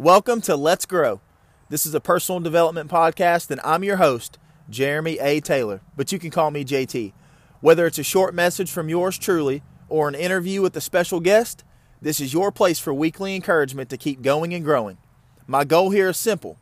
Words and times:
Welcome 0.00 0.42
to 0.42 0.54
Let's 0.54 0.86
Grow. 0.86 1.20
This 1.70 1.84
is 1.84 1.92
a 1.92 1.98
personal 1.98 2.38
development 2.38 2.88
podcast, 2.88 3.50
and 3.50 3.60
I'm 3.64 3.82
your 3.82 3.96
host, 3.96 4.38
Jeremy 4.70 5.18
A. 5.18 5.40
Taylor, 5.40 5.80
but 5.96 6.12
you 6.12 6.20
can 6.20 6.30
call 6.30 6.52
me 6.52 6.64
JT. 6.64 7.12
Whether 7.60 7.84
it's 7.84 7.98
a 7.98 8.04
short 8.04 8.32
message 8.32 8.70
from 8.70 8.88
yours 8.88 9.18
truly 9.18 9.64
or 9.88 10.06
an 10.06 10.14
interview 10.14 10.62
with 10.62 10.76
a 10.76 10.80
special 10.80 11.18
guest, 11.18 11.64
this 12.00 12.20
is 12.20 12.32
your 12.32 12.52
place 12.52 12.78
for 12.78 12.94
weekly 12.94 13.34
encouragement 13.34 13.90
to 13.90 13.96
keep 13.96 14.22
going 14.22 14.54
and 14.54 14.64
growing. 14.64 14.98
My 15.48 15.64
goal 15.64 15.90
here 15.90 16.10
is 16.10 16.16
simple 16.16 16.60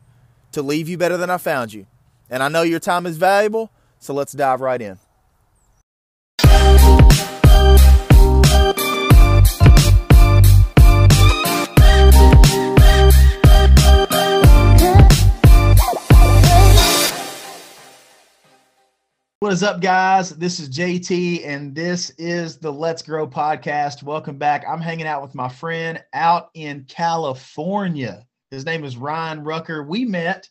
to 0.51 0.63
leave 0.63 0.89
you 0.89 0.97
better 0.97 1.15
than 1.15 1.29
I 1.29 1.37
found 1.37 1.73
you. 1.73 1.85
And 2.31 2.41
I 2.41 2.47
know 2.47 2.63
your 2.63 2.79
time 2.79 3.05
is 3.05 3.17
valuable, 3.17 3.69
so 3.99 4.15
let's 4.15 4.33
dive 4.33 4.61
right 4.61 4.81
in. 4.81 4.97
What 19.39 19.53
is 19.53 19.61
up, 19.61 19.81
guys? 19.81 20.31
This 20.31 20.59
is 20.59 20.67
JT, 20.67 21.45
and 21.45 21.75
this 21.75 22.09
is 22.17 22.57
the 22.57 22.73
Let's 22.73 23.03
Grow 23.03 23.27
podcast. 23.27 24.01
Welcome 24.01 24.39
back. 24.39 24.65
I'm 24.67 24.81
hanging 24.81 25.05
out 25.05 25.21
with 25.21 25.35
my 25.35 25.47
friend 25.47 26.03
out 26.11 26.49
in 26.55 26.85
California. 26.85 28.25
His 28.49 28.65
name 28.65 28.83
is 28.83 28.97
Ryan 28.97 29.43
Rucker. 29.43 29.83
We 29.83 30.05
met 30.05 30.49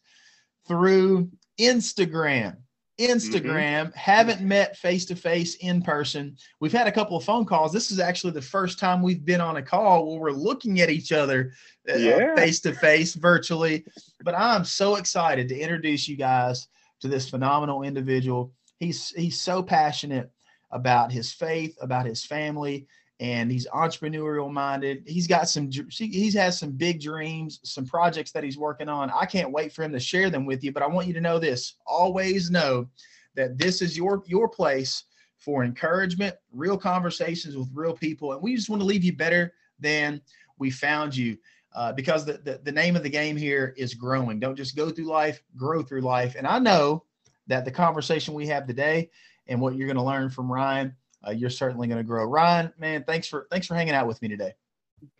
through 0.69 1.29
Instagram. 1.59 2.59
Instagram, 3.01 3.87
mm-hmm. 3.87 3.99
haven't 3.99 4.41
met 4.41 4.77
face 4.77 5.05
to 5.07 5.17
face 5.17 5.57
in 5.57 5.83
person. 5.83 6.37
We've 6.61 6.71
had 6.71 6.87
a 6.87 6.93
couple 6.93 7.17
of 7.17 7.25
phone 7.25 7.45
calls. 7.45 7.73
This 7.73 7.91
is 7.91 7.99
actually 7.99 8.35
the 8.35 8.41
first 8.41 8.79
time 8.79 9.03
we've 9.03 9.25
been 9.25 9.41
on 9.41 9.57
a 9.57 9.63
call 9.63 10.07
where 10.07 10.21
we're 10.21 10.31
looking 10.31 10.81
at 10.81 10.91
each 10.91 11.11
other 11.11 11.55
face 11.89 12.61
to 12.61 12.73
face 12.73 13.15
virtually. 13.15 13.85
But 14.23 14.37
I'm 14.37 14.65
so 14.65 14.95
excited 14.95 15.49
to 15.49 15.59
introduce 15.59 16.07
you 16.07 16.17
guys 16.17 16.69
to 17.01 17.09
this 17.09 17.29
phenomenal 17.29 17.83
individual 17.83 18.53
he's 18.79 19.11
he's 19.11 19.41
so 19.41 19.63
passionate 19.63 20.31
about 20.71 21.13
his 21.13 21.33
faith, 21.33 21.77
about 21.81 22.07
his 22.07 22.25
family, 22.25 22.87
and 23.21 23.51
he's 23.51 23.67
entrepreneurial 23.69 24.51
minded. 24.51 25.03
He's 25.07 25.27
got 25.27 25.49
some 25.49 25.71
he's 25.71 26.35
has 26.35 26.59
some 26.59 26.73
big 26.73 27.01
dreams, 27.01 27.61
some 27.63 27.87
projects 27.87 28.33
that 28.33 28.45
he's 28.45 28.59
working 28.59 28.89
on. 28.89 29.11
I 29.11 29.27
can't 29.27 29.53
wait 29.53 29.73
for 29.73 29.83
him 29.83 29.93
to 29.93 30.01
share 30.01 30.31
them 30.31 30.45
with 30.45 30.63
you, 30.63 30.73
but 30.73 30.83
I 30.83 30.87
want 30.87 31.07
you 31.07 31.15
to 31.15 31.21
know 31.21 31.39
this. 31.39 31.75
Always 31.87 32.51
know 32.51 32.89
that 33.35 33.59
this 33.59 33.83
is 33.83 33.97
your 33.97 34.23
your 34.27 34.49
place 34.49 35.05
for 35.39 35.65
encouragement, 35.65 36.35
real 36.53 36.77
conversations 36.79 37.57
with 37.57 37.69
real 37.73 37.95
people, 37.95 38.33
and 38.33 38.43
we 38.43 38.55
just 38.57 38.69
want 38.69 38.81
to 38.81 38.87
leave 38.87 39.05
you 39.05 39.15
better 39.15 39.53
than 39.79 40.21
we 40.59 40.71
found 40.71 41.17
you. 41.17 41.37
Uh, 41.75 41.93
because 41.93 42.25
the, 42.25 42.39
the, 42.39 42.59
the 42.65 42.73
name 42.73 42.97
of 42.97 43.03
the 43.03 43.09
game 43.09 43.37
here 43.37 43.75
is 43.77 43.93
growing. 43.93 44.41
Don't 44.41 44.57
just 44.57 44.75
go 44.75 44.89
through 44.89 45.05
life, 45.05 45.43
grow 45.55 45.83
through 45.83 46.01
life. 46.01 46.35
And 46.35 46.47
I 46.47 46.59
know 46.59 47.05
that 47.47 47.65
the 47.65 47.71
conversation 47.71 48.35
we 48.35 48.47
have 48.49 48.67
today 48.67 49.11
and 49.47 49.61
what 49.61 49.77
you're 49.77 49.87
going 49.87 49.97
to 49.97 50.03
learn 50.03 50.31
from 50.31 50.51
Ryan, 50.51 50.95
uh, 51.27 51.31
you're 51.31 51.51
certainly 51.51 51.89
going 51.89 51.99
to 51.99 52.05
grow. 52.05 52.25
Ryan, 52.25 52.73
man, 52.79 53.05
thanks 53.05 53.27
for 53.29 53.47
thanks 53.51 53.67
for 53.67 53.75
hanging 53.75 53.95
out 53.95 54.07
with 54.07 54.21
me 54.23 54.29
today. 54.29 54.55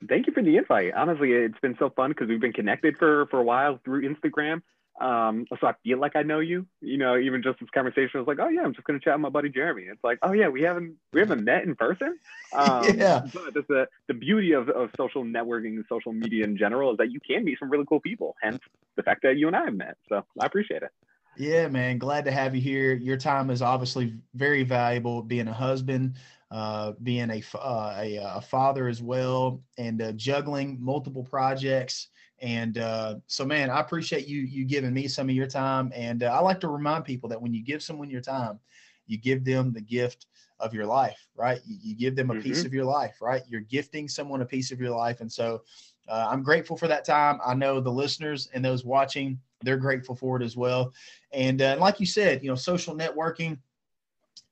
Thank 0.09 0.27
you 0.27 0.33
for 0.33 0.43
the 0.43 0.57
invite. 0.57 0.95
Honestly, 0.95 1.33
it's 1.33 1.59
been 1.61 1.77
so 1.79 1.91
fun 1.91 2.11
because 2.11 2.29
we've 2.29 2.41
been 2.41 2.53
connected 2.53 2.97
for 2.99 3.27
for 3.27 3.41
a 3.41 3.45
while 3.45 3.79
through 3.85 4.03
Instagram. 4.03 4.63
Um, 5.01 5.45
so 5.61 5.67
I 5.67 5.75
feel 5.85 6.01
like 6.01 6.17
I 6.17 6.23
know 6.23 6.41
you. 6.41 6.67
You 6.81 6.97
know, 6.97 7.19
even 7.19 7.43
just 7.43 7.61
this 7.61 7.69
conversation 7.71 8.11
I 8.15 8.19
was 8.19 8.27
like, 8.27 8.39
oh 8.41 8.49
yeah, 8.49 8.63
I'm 8.63 8.73
just 8.73 8.87
gonna 8.87 8.99
chat 8.99 9.15
with 9.15 9.21
my 9.21 9.29
buddy 9.29 9.51
Jeremy. 9.51 9.83
It's 9.85 10.03
like, 10.03 10.19
oh 10.23 10.33
yeah, 10.33 10.49
we 10.49 10.63
haven't 10.63 10.97
we 11.13 11.21
haven't 11.21 11.45
met 11.45 11.65
in 11.65 11.75
person. 11.75 12.19
Um, 12.53 12.97
yeah. 12.97 13.27
But 13.35 13.55
the 13.55 13.89
the 14.07 14.15
beauty 14.15 14.53
of, 14.53 14.71
of 14.71 14.91
social 14.97 15.25
networking 15.25 15.75
and 15.75 15.85
social 15.89 16.13
media 16.13 16.45
in 16.45 16.57
general 16.57 16.93
is 16.93 16.97
that 16.99 17.11
you 17.11 17.19
can 17.21 17.45
meet 17.45 17.59
some 17.59 17.69
really 17.69 17.85
cool 17.87 18.01
people. 18.01 18.35
Hence 18.41 18.61
the 18.97 19.03
fact 19.03 19.23
that 19.25 19.37
you 19.37 19.49
and 19.49 19.57
I 19.57 19.65
have 19.65 19.75
met. 19.75 19.97
So 20.09 20.25
I 20.41 20.47
appreciate 20.47 20.83
it. 20.83 20.91
Yeah, 21.37 21.69
man. 21.69 21.99
Glad 21.99 22.25
to 22.25 22.31
have 22.31 22.55
you 22.55 22.61
here. 22.61 22.95
Your 22.95 23.17
time 23.17 23.51
is 23.51 23.61
obviously 23.61 24.15
very 24.35 24.63
valuable 24.63 25.23
being 25.23 25.49
a 25.49 25.53
husband, 25.53 26.15
uh, 26.51 26.93
being 27.03 27.31
a, 27.31 27.43
uh, 27.59 27.95
a, 27.99 28.17
a, 28.17 28.41
father 28.41 28.89
as 28.89 29.03
well, 29.03 29.63
and 29.77 30.01
uh, 30.01 30.13
juggling 30.13 30.79
multiple 30.81 31.25
projects. 31.25 32.09
And 32.41 32.79
uh, 32.79 33.17
so, 33.27 33.45
man, 33.45 33.71
I 33.71 33.81
appreciate 33.81 34.27
you 34.27 34.41
you 34.41 34.65
giving 34.65 34.95
me 34.95 35.09
some 35.09 35.29
of 35.29 35.35
your 35.35 35.47
time. 35.47 35.93
And 35.95 36.23
uh, 36.23 36.27
I 36.27 36.41
like 36.41 36.61
to 36.61 36.69
remind 36.69 37.05
people 37.05 37.29
that 37.31 37.41
when 37.41 37.53
you 37.53 37.63
give 37.63 37.83
someone 37.83 38.11
your 38.11 38.21
time, 38.21 38.59
you 39.07 39.19
give 39.19 39.45
them 39.45 39.73
the 39.73 39.81
gift 39.81 40.27
of 40.59 40.73
your 40.73 40.87
life, 40.87 41.29
right? 41.35 41.61
You, 41.67 41.77
you 41.83 41.97
give 41.97 42.17
them 42.17 42.31
a 42.31 42.35
mm-hmm. 42.35 42.43
piece 42.43 42.65
of 42.65 42.73
your 42.73 42.85
life, 42.85 43.21
right? 43.21 43.43
You're 43.49 43.61
gifting 43.61 44.09
someone 44.09 44.41
a 44.41 44.47
piece 44.47 44.73
of 44.73 44.81
your 44.81 44.91
life. 44.97 45.21
And 45.21 45.31
so 45.31 45.63
uh, 46.09 46.29
I'm 46.31 46.43
grateful 46.43 46.77
for 46.77 46.89
that 46.89 47.05
time. 47.05 47.41
I 47.45 47.55
know 47.55 47.81
the 47.81 47.93
listeners 47.93 48.49
and 48.55 48.65
those 48.65 48.85
watching 48.85 49.39
they're 49.63 49.77
grateful 49.77 50.15
for 50.15 50.41
it 50.41 50.45
as 50.45 50.57
well. 50.57 50.93
And 51.33 51.63
uh, 51.63 51.77
like 51.79 52.01
you 52.01 52.07
said, 52.07 52.43
you 52.43 52.49
know, 52.49 52.55
social 52.55 52.95
networking, 52.95 53.59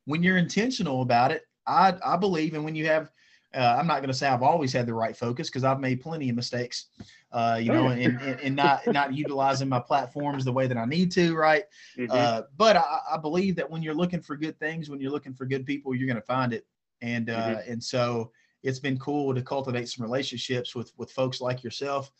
when 0.06 0.22
you're 0.22 0.37
intentional 0.37 1.03
about 1.03 1.32
it, 1.32 1.42
I, 1.66 1.94
I 2.04 2.16
believe, 2.16 2.54
and 2.54 2.65
when 2.65 2.75
you 2.75 2.87
have, 2.87 3.10
uh, 3.54 3.76
I'm 3.78 3.87
not 3.87 4.00
going 4.00 4.09
to 4.09 4.14
say 4.14 4.26
I've 4.26 4.43
always 4.43 4.72
had 4.72 4.87
the 4.87 4.94
right 4.94 5.16
focus 5.16 5.48
because 5.48 5.62
I've 5.62 5.78
made 5.78 6.00
plenty 6.00 6.28
of 6.28 6.34
mistakes, 6.34 6.87
uh, 7.31 7.59
you 7.62 7.72
know, 7.72 7.88
and, 7.88 8.20
and, 8.20 8.41
and, 8.41 8.56
not 8.56 8.84
not 8.93 9.14
utilizing 9.14 9.69
my 9.69 9.78
platforms 9.78 10.44
the 10.44 10.53
way 10.53 10.66
that 10.66 10.76
I 10.76 10.84
need 10.87 11.12
to, 11.12 11.37
right? 11.37 11.64
Mm-hmm. 11.97 12.10
Uh, 12.10 12.43
but 12.56 12.76
I, 12.76 12.98
I, 13.12 13.16
believe 13.16 13.54
that 13.56 13.70
when 13.70 13.81
you're 13.81 13.94
looking 13.94 14.20
for 14.20 14.37
good 14.37 14.59
things, 14.59 14.91
when 14.91 15.00
you're 15.00 15.12
looking 15.12 15.34
for 15.34 15.47
good 15.47 15.64
people, 15.64 15.94
you're 15.94 16.09
going 16.09 16.20
to 16.20 16.26
find 16.26 16.53
it, 16.53 16.66
and 17.00 17.31
uh, 17.31 17.50
mm-hmm. 17.50 17.72
and 17.72 17.82
so 17.82 18.32
it's 18.64 18.81
been 18.81 18.98
cool 18.98 19.32
to 19.32 19.41
cultivate 19.41 19.88
some 19.88 20.04
relationships 20.04 20.75
with 20.75 20.93
with 20.97 21.12
folks 21.12 21.41
like 21.41 21.62
yourself 21.62 22.10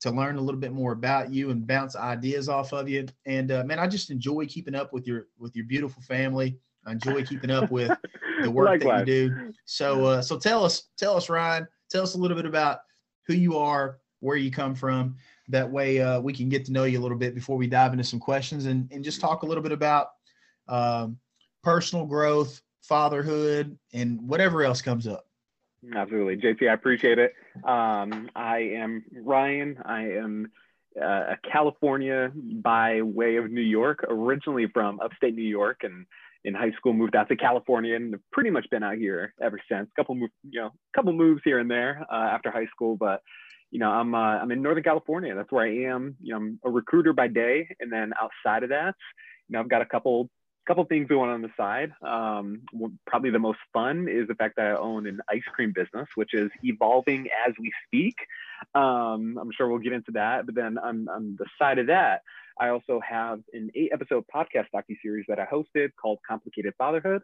to 0.00 0.10
learn 0.10 0.36
a 0.36 0.40
little 0.40 0.60
bit 0.60 0.72
more 0.72 0.92
about 0.92 1.32
you 1.32 1.50
and 1.50 1.66
bounce 1.66 1.96
ideas 1.96 2.48
off 2.48 2.72
of 2.72 2.88
you. 2.88 3.06
And 3.24 3.50
uh, 3.50 3.64
man, 3.64 3.78
I 3.78 3.86
just 3.86 4.10
enjoy 4.10 4.46
keeping 4.46 4.74
up 4.74 4.92
with 4.92 5.06
your 5.06 5.26
with 5.38 5.56
your 5.56 5.66
beautiful 5.66 6.02
family. 6.02 6.58
I 6.86 6.92
enjoy 6.92 7.24
keeping 7.24 7.50
up 7.50 7.70
with 7.70 7.90
the 8.42 8.50
work 8.50 8.66
Likewise. 8.66 9.06
that 9.06 9.12
you 9.12 9.28
do. 9.30 9.52
So 9.64 10.04
uh, 10.04 10.22
so 10.22 10.38
tell 10.38 10.64
us 10.64 10.84
tell 10.96 11.16
us 11.16 11.28
Ryan, 11.28 11.66
tell 11.90 12.02
us 12.02 12.14
a 12.14 12.18
little 12.18 12.36
bit 12.36 12.46
about 12.46 12.80
who 13.26 13.34
you 13.34 13.56
are, 13.56 13.98
where 14.20 14.36
you 14.36 14.50
come 14.50 14.74
from. 14.74 15.16
That 15.48 15.70
way 15.70 16.00
uh, 16.00 16.20
we 16.20 16.32
can 16.32 16.48
get 16.48 16.64
to 16.66 16.72
know 16.72 16.84
you 16.84 16.98
a 16.98 17.02
little 17.02 17.18
bit 17.18 17.34
before 17.34 17.56
we 17.56 17.66
dive 17.66 17.92
into 17.92 18.04
some 18.04 18.20
questions 18.20 18.66
and 18.66 18.90
and 18.92 19.02
just 19.02 19.20
talk 19.20 19.42
a 19.42 19.46
little 19.46 19.62
bit 19.62 19.72
about 19.72 20.08
um, 20.68 21.18
personal 21.62 22.04
growth, 22.04 22.60
fatherhood, 22.82 23.78
and 23.92 24.20
whatever 24.20 24.62
else 24.62 24.82
comes 24.82 25.06
up. 25.06 25.26
Absolutely. 25.94 26.36
JT, 26.36 26.68
I 26.68 26.72
appreciate 26.72 27.18
it. 27.18 27.34
Um, 27.64 28.28
I 28.34 28.58
am 28.76 29.04
Ryan. 29.22 29.78
I 29.84 30.02
am 30.12 30.50
uh, 31.00 31.04
a 31.04 31.36
California 31.50 32.32
by 32.34 33.02
way 33.02 33.36
of 33.36 33.50
New 33.50 33.60
York, 33.60 34.04
originally 34.08 34.66
from 34.72 35.00
upstate 35.00 35.34
New 35.34 35.42
York, 35.42 35.80
and 35.82 36.06
in 36.44 36.54
high 36.54 36.72
school 36.72 36.92
moved 36.92 37.16
out 37.16 37.28
to 37.28 37.36
California 37.36 37.96
and 37.96 38.16
pretty 38.32 38.50
much 38.50 38.66
been 38.70 38.82
out 38.82 38.96
here 38.96 39.34
ever 39.42 39.60
since. 39.70 39.88
Couple 39.96 40.14
move, 40.14 40.30
you 40.48 40.60
know, 40.60 40.70
couple 40.94 41.12
moves 41.12 41.42
here 41.44 41.58
and 41.58 41.70
there 41.70 42.04
uh, 42.10 42.28
after 42.32 42.50
high 42.50 42.66
school, 42.66 42.96
but 42.96 43.20
you 43.70 43.80
know, 43.80 43.90
I'm 43.90 44.14
uh, 44.14 44.38
I'm 44.38 44.50
in 44.52 44.62
Northern 44.62 44.84
California. 44.84 45.34
That's 45.34 45.50
where 45.50 45.66
I 45.66 45.92
am. 45.92 46.16
You 46.22 46.32
know, 46.32 46.36
I'm 46.36 46.60
a 46.64 46.70
recruiter 46.70 47.12
by 47.12 47.28
day, 47.28 47.68
and 47.80 47.92
then 47.92 48.12
outside 48.20 48.62
of 48.62 48.70
that, 48.70 48.94
you 49.48 49.52
know, 49.52 49.60
I've 49.60 49.68
got 49.68 49.82
a 49.82 49.86
couple 49.86 50.30
couple 50.66 50.84
things 50.84 51.08
going 51.08 51.30
on 51.30 51.42
the 51.42 51.50
side. 51.56 51.92
Um, 52.02 52.62
probably 53.06 53.30
the 53.30 53.38
most 53.38 53.58
fun 53.72 54.08
is 54.08 54.28
the 54.28 54.34
fact 54.34 54.56
that 54.56 54.66
I 54.66 54.76
own 54.76 55.06
an 55.06 55.20
ice 55.30 55.42
cream 55.54 55.72
business, 55.74 56.08
which 56.16 56.34
is 56.34 56.50
evolving 56.62 57.28
as 57.46 57.54
we 57.58 57.72
speak. 57.86 58.14
Um, 58.74 59.38
I'm 59.40 59.50
sure 59.56 59.68
we'll 59.68 59.78
get 59.78 59.92
into 59.92 60.12
that. 60.12 60.46
But 60.46 60.54
then 60.54 60.78
on, 60.78 61.08
on 61.08 61.36
the 61.38 61.46
side 61.58 61.78
of 61.78 61.86
that, 61.86 62.22
I 62.58 62.68
also 62.68 63.00
have 63.08 63.40
an 63.52 63.70
eight 63.74 63.90
episode 63.92 64.24
podcast 64.34 64.66
docu 64.74 64.96
series 65.02 65.26
that 65.28 65.38
I 65.38 65.46
hosted 65.46 65.90
called 66.00 66.18
Complicated 66.26 66.74
Fatherhood. 66.76 67.22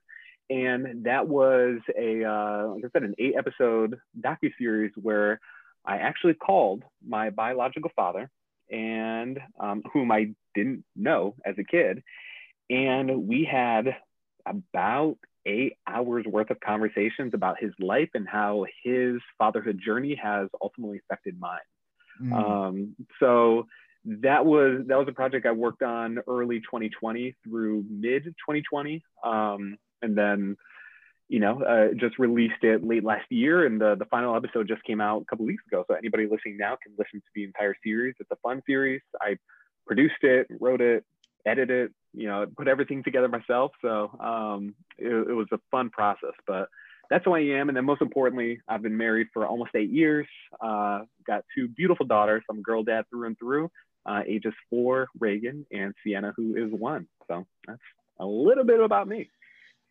And 0.50 1.04
that 1.04 1.26
was 1.26 1.78
a, 1.98 2.24
uh, 2.24 2.68
like 2.74 2.84
I 2.84 2.88
said, 2.92 3.02
an 3.02 3.14
eight 3.18 3.34
episode 3.36 3.98
docu 4.20 4.50
series 4.58 4.92
where 4.96 5.40
I 5.84 5.96
actually 5.96 6.34
called 6.34 6.84
my 7.06 7.30
biological 7.30 7.90
father 7.96 8.30
and 8.70 9.40
um, 9.58 9.82
whom 9.92 10.12
I 10.12 10.34
didn't 10.54 10.84
know 10.94 11.34
as 11.44 11.56
a 11.58 11.64
kid 11.64 12.02
and 12.70 13.26
we 13.28 13.44
had 13.50 13.96
about 14.46 15.16
eight 15.46 15.76
hours 15.86 16.24
worth 16.26 16.50
of 16.50 16.60
conversations 16.60 17.32
about 17.34 17.58
his 17.58 17.72
life 17.80 18.10
and 18.14 18.28
how 18.28 18.64
his 18.84 19.16
fatherhood 19.38 19.80
journey 19.84 20.14
has 20.14 20.48
ultimately 20.60 20.98
affected 20.98 21.38
mine. 21.38 21.58
Mm. 22.20 22.32
Um, 22.32 22.96
so 23.18 23.66
that 24.04 24.44
was 24.44 24.82
that 24.88 24.98
was 24.98 25.06
a 25.08 25.12
project 25.12 25.46
I 25.46 25.52
worked 25.52 25.82
on 25.82 26.18
early 26.26 26.60
2020 26.60 27.36
through 27.44 27.84
mid 27.88 28.24
2020, 28.24 29.02
um, 29.24 29.78
and 30.02 30.16
then 30.16 30.56
you 31.28 31.38
know 31.38 31.62
uh, 31.62 31.94
just 31.94 32.18
released 32.18 32.62
it 32.62 32.84
late 32.84 33.04
last 33.04 33.26
year, 33.30 33.64
and 33.64 33.80
the 33.80 33.96
the 33.96 34.04
final 34.06 34.34
episode 34.36 34.68
just 34.68 34.82
came 34.84 35.00
out 35.00 35.22
a 35.22 35.24
couple 35.26 35.46
weeks 35.46 35.62
ago. 35.66 35.84
So 35.88 35.94
anybody 35.94 36.24
listening 36.24 36.58
now 36.58 36.76
can 36.82 36.94
listen 36.98 37.20
to 37.20 37.26
the 37.34 37.44
entire 37.44 37.74
series. 37.82 38.14
It's 38.18 38.30
a 38.30 38.36
fun 38.36 38.62
series. 38.66 39.00
I 39.20 39.36
produced 39.86 40.22
it, 40.22 40.46
wrote 40.60 40.80
it, 40.80 41.04
edited 41.46 41.90
it, 41.90 41.92
you 42.14 42.28
know, 42.28 42.46
put 42.56 42.68
everything 42.68 43.02
together 43.02 43.28
myself. 43.28 43.72
So 43.82 44.10
um, 44.20 44.74
it, 44.98 45.08
it, 45.08 45.32
was 45.32 45.48
a 45.52 45.58
fun 45.70 45.90
process. 45.90 46.34
But 46.46 46.68
that's 47.10 47.24
who 47.24 47.34
I 47.34 47.40
am. 47.40 47.68
And 47.68 47.76
then 47.76 47.84
most 47.84 48.02
importantly, 48.02 48.60
I've 48.68 48.82
been 48.82 48.96
married 48.96 49.28
for 49.32 49.46
almost 49.46 49.70
eight 49.74 49.90
years. 49.90 50.26
Uh, 50.60 51.00
got 51.26 51.44
two 51.54 51.68
beautiful 51.68 52.06
daughters. 52.06 52.42
I'm 52.50 52.58
a 52.58 52.62
girl 52.62 52.82
dad 52.82 53.04
through 53.10 53.26
and 53.26 53.38
through. 53.38 53.70
Uh, 54.04 54.22
ages 54.26 54.54
four, 54.68 55.08
Reagan, 55.20 55.64
and 55.70 55.94
Sienna, 56.02 56.32
who 56.36 56.56
is 56.56 56.72
one. 56.72 57.06
So 57.28 57.46
that's 57.66 57.78
a 58.18 58.26
little 58.26 58.64
bit 58.64 58.80
about 58.80 59.06
me. 59.08 59.30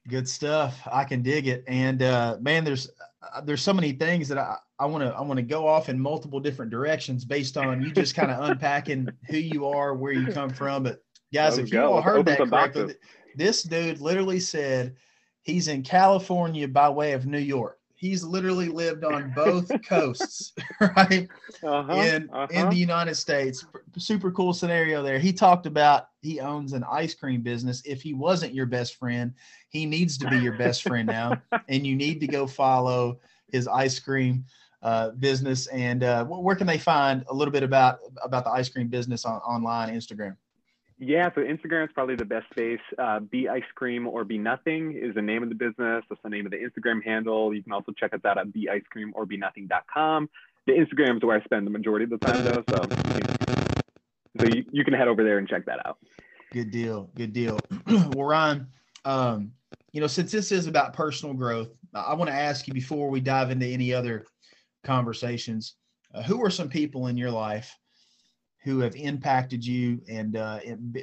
Good 0.08 0.28
stuff. 0.28 0.80
I 0.92 1.04
can 1.04 1.22
dig 1.22 1.48
it. 1.48 1.64
And 1.68 2.02
uh, 2.02 2.38
man, 2.42 2.64
there's 2.64 2.90
uh, 3.22 3.42
there's 3.42 3.62
so 3.62 3.72
many 3.72 3.94
things 3.94 4.28
that 4.30 4.38
I 4.40 4.58
I 4.80 4.88
want 4.88 5.04
to 5.04 5.14
I 5.14 5.22
want 5.22 5.38
to 5.38 5.44
go 5.44 5.68
off 5.68 5.90
in 5.90 6.00
multiple 6.00 6.40
different 6.40 6.72
directions 6.72 7.24
based 7.24 7.56
on 7.56 7.84
you 7.84 7.92
just 7.92 8.16
kind 8.16 8.32
of 8.32 8.44
unpacking 8.50 9.08
who 9.30 9.38
you 9.38 9.68
are, 9.68 9.94
where 9.94 10.12
you 10.12 10.28
come 10.34 10.50
from. 10.50 10.84
But 10.84 11.04
guys, 11.34 11.58
Let's 11.58 11.70
if 11.70 11.74
you 11.74 11.82
all 11.82 12.02
heard 12.02 12.26
that 12.26 12.38
correctly, 12.38 12.96
this 13.36 13.64
dude 13.64 14.02
literally 14.02 14.40
said 14.40 14.96
he's 15.44 15.68
in 15.68 15.84
California 15.84 16.68
by 16.68 16.90
way 16.90 17.14
of 17.14 17.26
New 17.26 17.40
York. 17.40 17.78
He's 17.96 18.24
literally 18.24 18.68
lived 18.68 19.04
on 19.04 19.32
both 19.36 19.72
coasts, 19.88 20.54
right? 20.98 21.30
Uh-huh, 21.64 21.94
in 21.94 22.30
uh-huh. 22.32 22.48
in 22.50 22.70
the 22.70 22.76
United 22.76 23.14
States. 23.16 23.64
Super 23.98 24.32
cool 24.32 24.54
scenario 24.54 25.04
there. 25.04 25.20
He 25.20 25.32
talked 25.32 25.68
about 25.68 26.08
he 26.22 26.40
owns 26.40 26.74
an 26.74 26.84
ice 26.90 27.14
cream 27.14 27.42
business. 27.42 27.84
If 27.86 28.02
he 28.02 28.14
wasn't 28.14 28.56
your 28.56 28.66
best 28.66 28.96
friend, 28.96 29.34
he 29.70 29.86
needs 29.86 30.18
to 30.18 30.30
be 30.30 30.38
your 30.38 30.58
best 30.58 30.82
friend 30.82 31.08
now, 31.08 31.40
and 31.70 31.86
you 31.86 31.96
need 31.96 32.20
to 32.22 32.28
go 32.28 32.48
follow 32.48 33.20
his 33.52 33.68
ice 33.68 34.00
cream 34.00 34.46
uh, 34.82 35.12
business. 35.12 35.68
And 35.68 36.04
uh, 36.04 36.26
where 36.26 36.56
can 36.56 36.66
they 36.66 36.80
find 36.80 37.24
a 37.30 37.34
little 37.34 37.52
bit 37.52 37.62
about 37.62 38.00
about 38.24 38.46
the 38.46 38.52
ice 38.52 38.70
cream 38.70 38.88
business 38.88 39.26
on 39.26 39.40
online, 39.42 39.94
Instagram? 39.94 40.36
Yeah, 41.04 41.30
so 41.34 41.42
Instagram 41.42 41.86
is 41.86 41.90
probably 41.96 42.16
the 42.16 42.26
best 42.26 42.46
space. 42.52 42.80
Uh, 43.00 43.22
be 43.22 43.50
Ice 43.50 43.64
Cream 43.74 44.06
or 44.06 44.24
Be 44.24 44.38
Nothing 44.38 44.96
is 44.96 45.16
the 45.16 45.22
name 45.22 45.42
of 45.42 45.50
the 45.50 45.56
business. 45.56 46.04
That's 46.08 46.22
the 46.22 46.30
name 46.30 46.46
of 46.46 46.52
the 46.52 46.60
Instagram 46.60 47.04
handle. 47.04 47.56
You 47.56 47.64
can 47.64 47.72
also 47.72 47.92
check 47.92 48.14
us 48.14 48.20
out 48.24 48.38
at 48.38 48.54
Be 48.54 48.70
Ice 48.70 48.84
Cream 48.92 49.12
or 49.16 49.26
Be 49.26 49.36
Nothing.com. 49.36 50.30
The 50.68 50.74
Instagram 50.74 51.18
is 51.18 51.24
where 51.24 51.36
I 51.36 51.44
spend 51.44 51.66
the 51.66 51.72
majority 51.72 52.04
of 52.04 52.12
the 52.12 52.20
time, 52.20 52.44
though. 52.44 52.64
So, 52.70 52.84
so 54.40 54.56
you, 54.56 54.64
you 54.72 54.86
can 54.86 54.94
head 54.94 55.08
over 55.08 55.24
there 55.24 55.40
and 55.40 55.48
check 55.48 55.66
that 55.66 55.84
out. 55.88 55.98
Good 56.52 56.70
deal. 56.70 57.10
Good 57.16 57.34
deal. 57.34 57.58
well, 57.88 58.24
Ryan, 58.24 58.68
um, 59.04 59.54
you 59.94 60.02
know, 60.02 60.08
since 60.08 60.32
this 60.32 60.52
is 60.52 60.68
about 60.68 60.94
personal 60.94 61.34
growth, 61.34 61.70
I 61.96 62.14
want 62.14 62.30
to 62.30 62.36
ask 62.36 62.68
you 62.68 62.76
before 62.76 63.10
we 63.10 63.22
dive 63.22 63.50
into 63.50 63.66
any 63.66 63.92
other 63.92 64.28
conversations, 64.84 65.78
uh, 66.14 66.22
who 66.22 66.46
are 66.46 66.52
some 66.52 66.70
people 66.70 67.08
in 67.08 67.18
your 67.18 67.32
life 67.32 67.76
who 68.64 68.80
have 68.80 68.96
impacted 68.96 69.66
you 69.66 70.00
and 70.08 70.36
uh, 70.38 70.60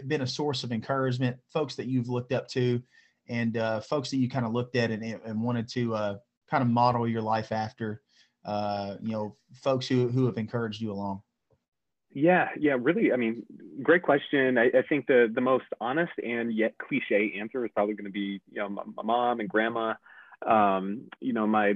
been 0.07 0.23
a 0.23 0.27
source 0.27 0.65
of 0.65 0.73
encouragement, 0.73 1.37
folks 1.53 1.75
that 1.75 1.87
you've 1.87 2.09
looked 2.09 2.33
up 2.33 2.49
to, 2.49 2.81
and 3.29 3.57
uh, 3.57 3.81
folks 3.81 4.11
that 4.11 4.19
you 4.19 4.29
kind 4.29 4.47
of 4.47 4.53
looked 4.53 4.77
at 4.77 4.91
and, 4.91 5.03
and 5.03 5.43
wanted 5.43 5.69
to 5.69 5.95
uh, 5.95 6.17
kind 6.51 6.63
of 6.63 6.69
model 6.69 7.07
your 7.07 7.23
life 7.23 7.53
after, 7.53 8.01
uh, 8.45 8.95
you 9.03 9.13
know, 9.13 9.37
folks 9.55 9.89
who, 9.89 10.09
who 10.09 10.27
have 10.27 10.39
encouraged 10.39 10.81
you 10.81 10.93
along? 10.93 11.21
Yeah, 12.11 12.49
yeah, 12.59 12.77
really. 12.81 13.13
I 13.13 13.17
mean, 13.17 13.45
great 13.83 14.03
question. 14.03 14.57
I, 14.57 14.67
I 14.67 14.83
think 14.89 15.07
the 15.07 15.31
the 15.33 15.43
most 15.43 15.67
honest 15.79 16.13
and 16.25 16.53
yet 16.53 16.75
cliche 16.79 17.35
answer 17.39 17.65
is 17.67 17.71
probably 17.75 17.95
going 17.95 18.07
to 18.07 18.11
be, 18.11 18.41
you 18.51 18.61
know, 18.61 18.69
my, 18.71 18.83
my 18.97 19.03
mom 19.03 19.41
and 19.41 19.49
grandma. 19.49 19.95
Um, 20.47 21.09
you 21.21 21.35
know, 21.35 21.47
my 21.47 21.75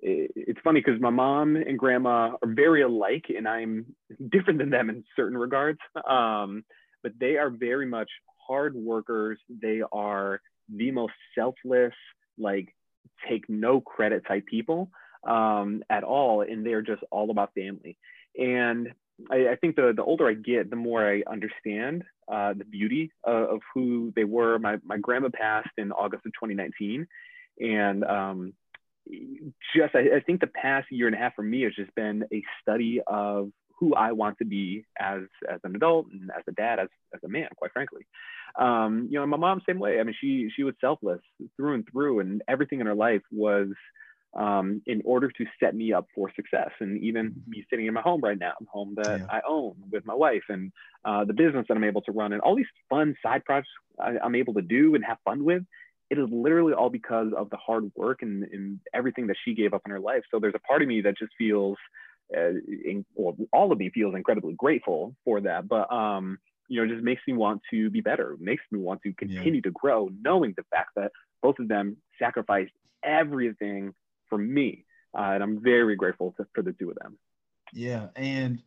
it's 0.00 0.60
funny 0.62 0.80
because 0.80 1.00
my 1.00 1.10
mom 1.10 1.56
and 1.56 1.78
grandma 1.78 2.30
are 2.40 2.48
very 2.48 2.82
alike 2.82 3.26
and 3.36 3.48
i'm 3.48 3.84
different 4.30 4.58
than 4.58 4.70
them 4.70 4.90
in 4.90 5.04
certain 5.16 5.36
regards 5.36 5.80
um, 6.08 6.64
but 7.02 7.12
they 7.18 7.36
are 7.36 7.50
very 7.50 7.86
much 7.86 8.10
hard 8.48 8.74
workers. 8.74 9.38
They 9.48 9.82
are 9.92 10.40
the 10.74 10.90
most 10.90 11.12
selfless 11.36 11.94
like 12.36 12.74
take 13.28 13.48
no 13.48 13.80
credit 13.80 14.24
type 14.26 14.46
people 14.46 14.90
um, 15.26 15.82
at 15.90 16.04
all 16.04 16.42
and 16.42 16.64
they're 16.64 16.82
just 16.82 17.02
all 17.10 17.30
about 17.30 17.54
family. 17.54 17.98
And 18.38 18.92
I, 19.30 19.48
I, 19.48 19.56
think 19.56 19.74
the, 19.74 19.92
the 19.96 20.04
older 20.04 20.28
i 20.28 20.34
get 20.34 20.70
the 20.70 20.76
more 20.76 21.04
i 21.04 21.22
understand 21.28 22.04
uh, 22.30 22.54
the 22.54 22.64
beauty 22.64 23.10
of, 23.24 23.48
of, 23.48 23.60
who 23.74 24.12
they 24.14 24.22
were. 24.22 24.60
My, 24.60 24.76
my 24.84 24.98
grandma 24.98 25.30
passed 25.32 25.70
in 25.76 25.90
august 25.90 26.24
of 26.24 26.32
2019 26.34 27.06
and 27.58 28.04
um, 28.04 28.52
just 29.74 29.94
I, 29.94 30.16
I, 30.16 30.20
think 30.20 30.40
the 30.40 30.46
past 30.46 30.86
year 30.90 31.06
and 31.06 31.14
a 31.14 31.18
half 31.18 31.34
for 31.34 31.42
me 31.42 31.62
has 31.62 31.74
just 31.74 31.94
been 31.94 32.24
a 32.32 32.42
study 32.62 33.00
of 33.06 33.50
who 33.78 33.94
I 33.94 34.12
want 34.12 34.38
to 34.38 34.44
be 34.44 34.84
as 34.98 35.22
as 35.50 35.60
an 35.64 35.76
adult 35.76 36.06
and 36.12 36.30
as 36.36 36.42
a 36.48 36.52
dad, 36.52 36.78
as 36.78 36.88
as 37.14 37.20
a 37.24 37.28
man, 37.28 37.48
quite 37.56 37.72
frankly. 37.72 38.06
Um, 38.58 39.08
you 39.10 39.18
know, 39.18 39.26
my 39.26 39.36
mom 39.36 39.62
same 39.66 39.78
way. 39.78 40.00
I 40.00 40.02
mean, 40.02 40.14
she 40.20 40.50
she 40.54 40.64
was 40.64 40.74
selfless 40.80 41.20
through 41.56 41.74
and 41.74 41.88
through, 41.90 42.20
and 42.20 42.42
everything 42.48 42.80
in 42.80 42.86
her 42.86 42.94
life 42.94 43.22
was 43.30 43.68
um, 44.36 44.82
in 44.86 45.00
order 45.04 45.30
to 45.30 45.44
set 45.60 45.74
me 45.74 45.92
up 45.92 46.06
for 46.14 46.30
success. 46.34 46.70
And 46.80 47.02
even 47.02 47.42
me 47.46 47.64
sitting 47.70 47.86
in 47.86 47.94
my 47.94 48.00
home 48.00 48.20
right 48.20 48.38
now, 48.38 48.52
home 48.68 48.94
that 49.02 49.20
yeah. 49.20 49.26
I 49.30 49.40
own 49.48 49.76
with 49.90 50.04
my 50.06 50.14
wife, 50.14 50.44
and 50.48 50.72
uh, 51.04 51.24
the 51.24 51.32
business 51.34 51.66
that 51.68 51.76
I'm 51.76 51.84
able 51.84 52.02
to 52.02 52.12
run, 52.12 52.32
and 52.32 52.42
all 52.42 52.56
these 52.56 52.66
fun 52.90 53.16
side 53.22 53.44
projects 53.44 53.70
I, 54.00 54.16
I'm 54.22 54.34
able 54.34 54.54
to 54.54 54.62
do 54.62 54.94
and 54.94 55.04
have 55.04 55.18
fun 55.24 55.44
with 55.44 55.62
it 56.10 56.18
is 56.18 56.28
literally 56.30 56.72
all 56.72 56.90
because 56.90 57.32
of 57.36 57.50
the 57.50 57.56
hard 57.56 57.90
work 57.94 58.22
and, 58.22 58.44
and 58.44 58.80
everything 58.94 59.26
that 59.26 59.36
she 59.44 59.54
gave 59.54 59.74
up 59.74 59.82
in 59.84 59.90
her 59.90 60.00
life. 60.00 60.22
So 60.30 60.38
there's 60.38 60.54
a 60.54 60.60
part 60.60 60.82
of 60.82 60.88
me 60.88 61.02
that 61.02 61.18
just 61.18 61.32
feels, 61.36 61.76
uh, 62.36 62.50
in, 62.66 63.04
well, 63.14 63.36
all 63.52 63.72
of 63.72 63.78
me 63.78 63.90
feels 63.90 64.14
incredibly 64.14 64.54
grateful 64.54 65.14
for 65.24 65.40
that. 65.42 65.68
But 65.68 65.92
um, 65.92 66.38
you 66.68 66.78
know, 66.78 66.90
it 66.90 66.94
just 66.94 67.04
makes 67.04 67.22
me 67.26 67.34
want 67.34 67.62
to 67.70 67.90
be 67.90 68.00
better. 68.00 68.36
Makes 68.38 68.64
me 68.70 68.78
want 68.78 69.02
to 69.02 69.12
continue 69.14 69.54
yeah. 69.54 69.60
to 69.62 69.70
grow, 69.70 70.10
knowing 70.22 70.54
the 70.56 70.64
fact 70.70 70.90
that 70.96 71.12
both 71.42 71.58
of 71.58 71.68
them 71.68 71.96
sacrificed 72.18 72.72
everything 73.02 73.94
for 74.28 74.38
me, 74.38 74.84
uh, 75.16 75.32
and 75.32 75.42
I'm 75.42 75.62
very 75.62 75.96
grateful 75.96 76.34
to, 76.36 76.46
for 76.54 76.62
the 76.62 76.72
two 76.72 76.90
of 76.90 76.96
them. 76.96 77.18
Yeah, 77.72 78.08
and 78.16 78.62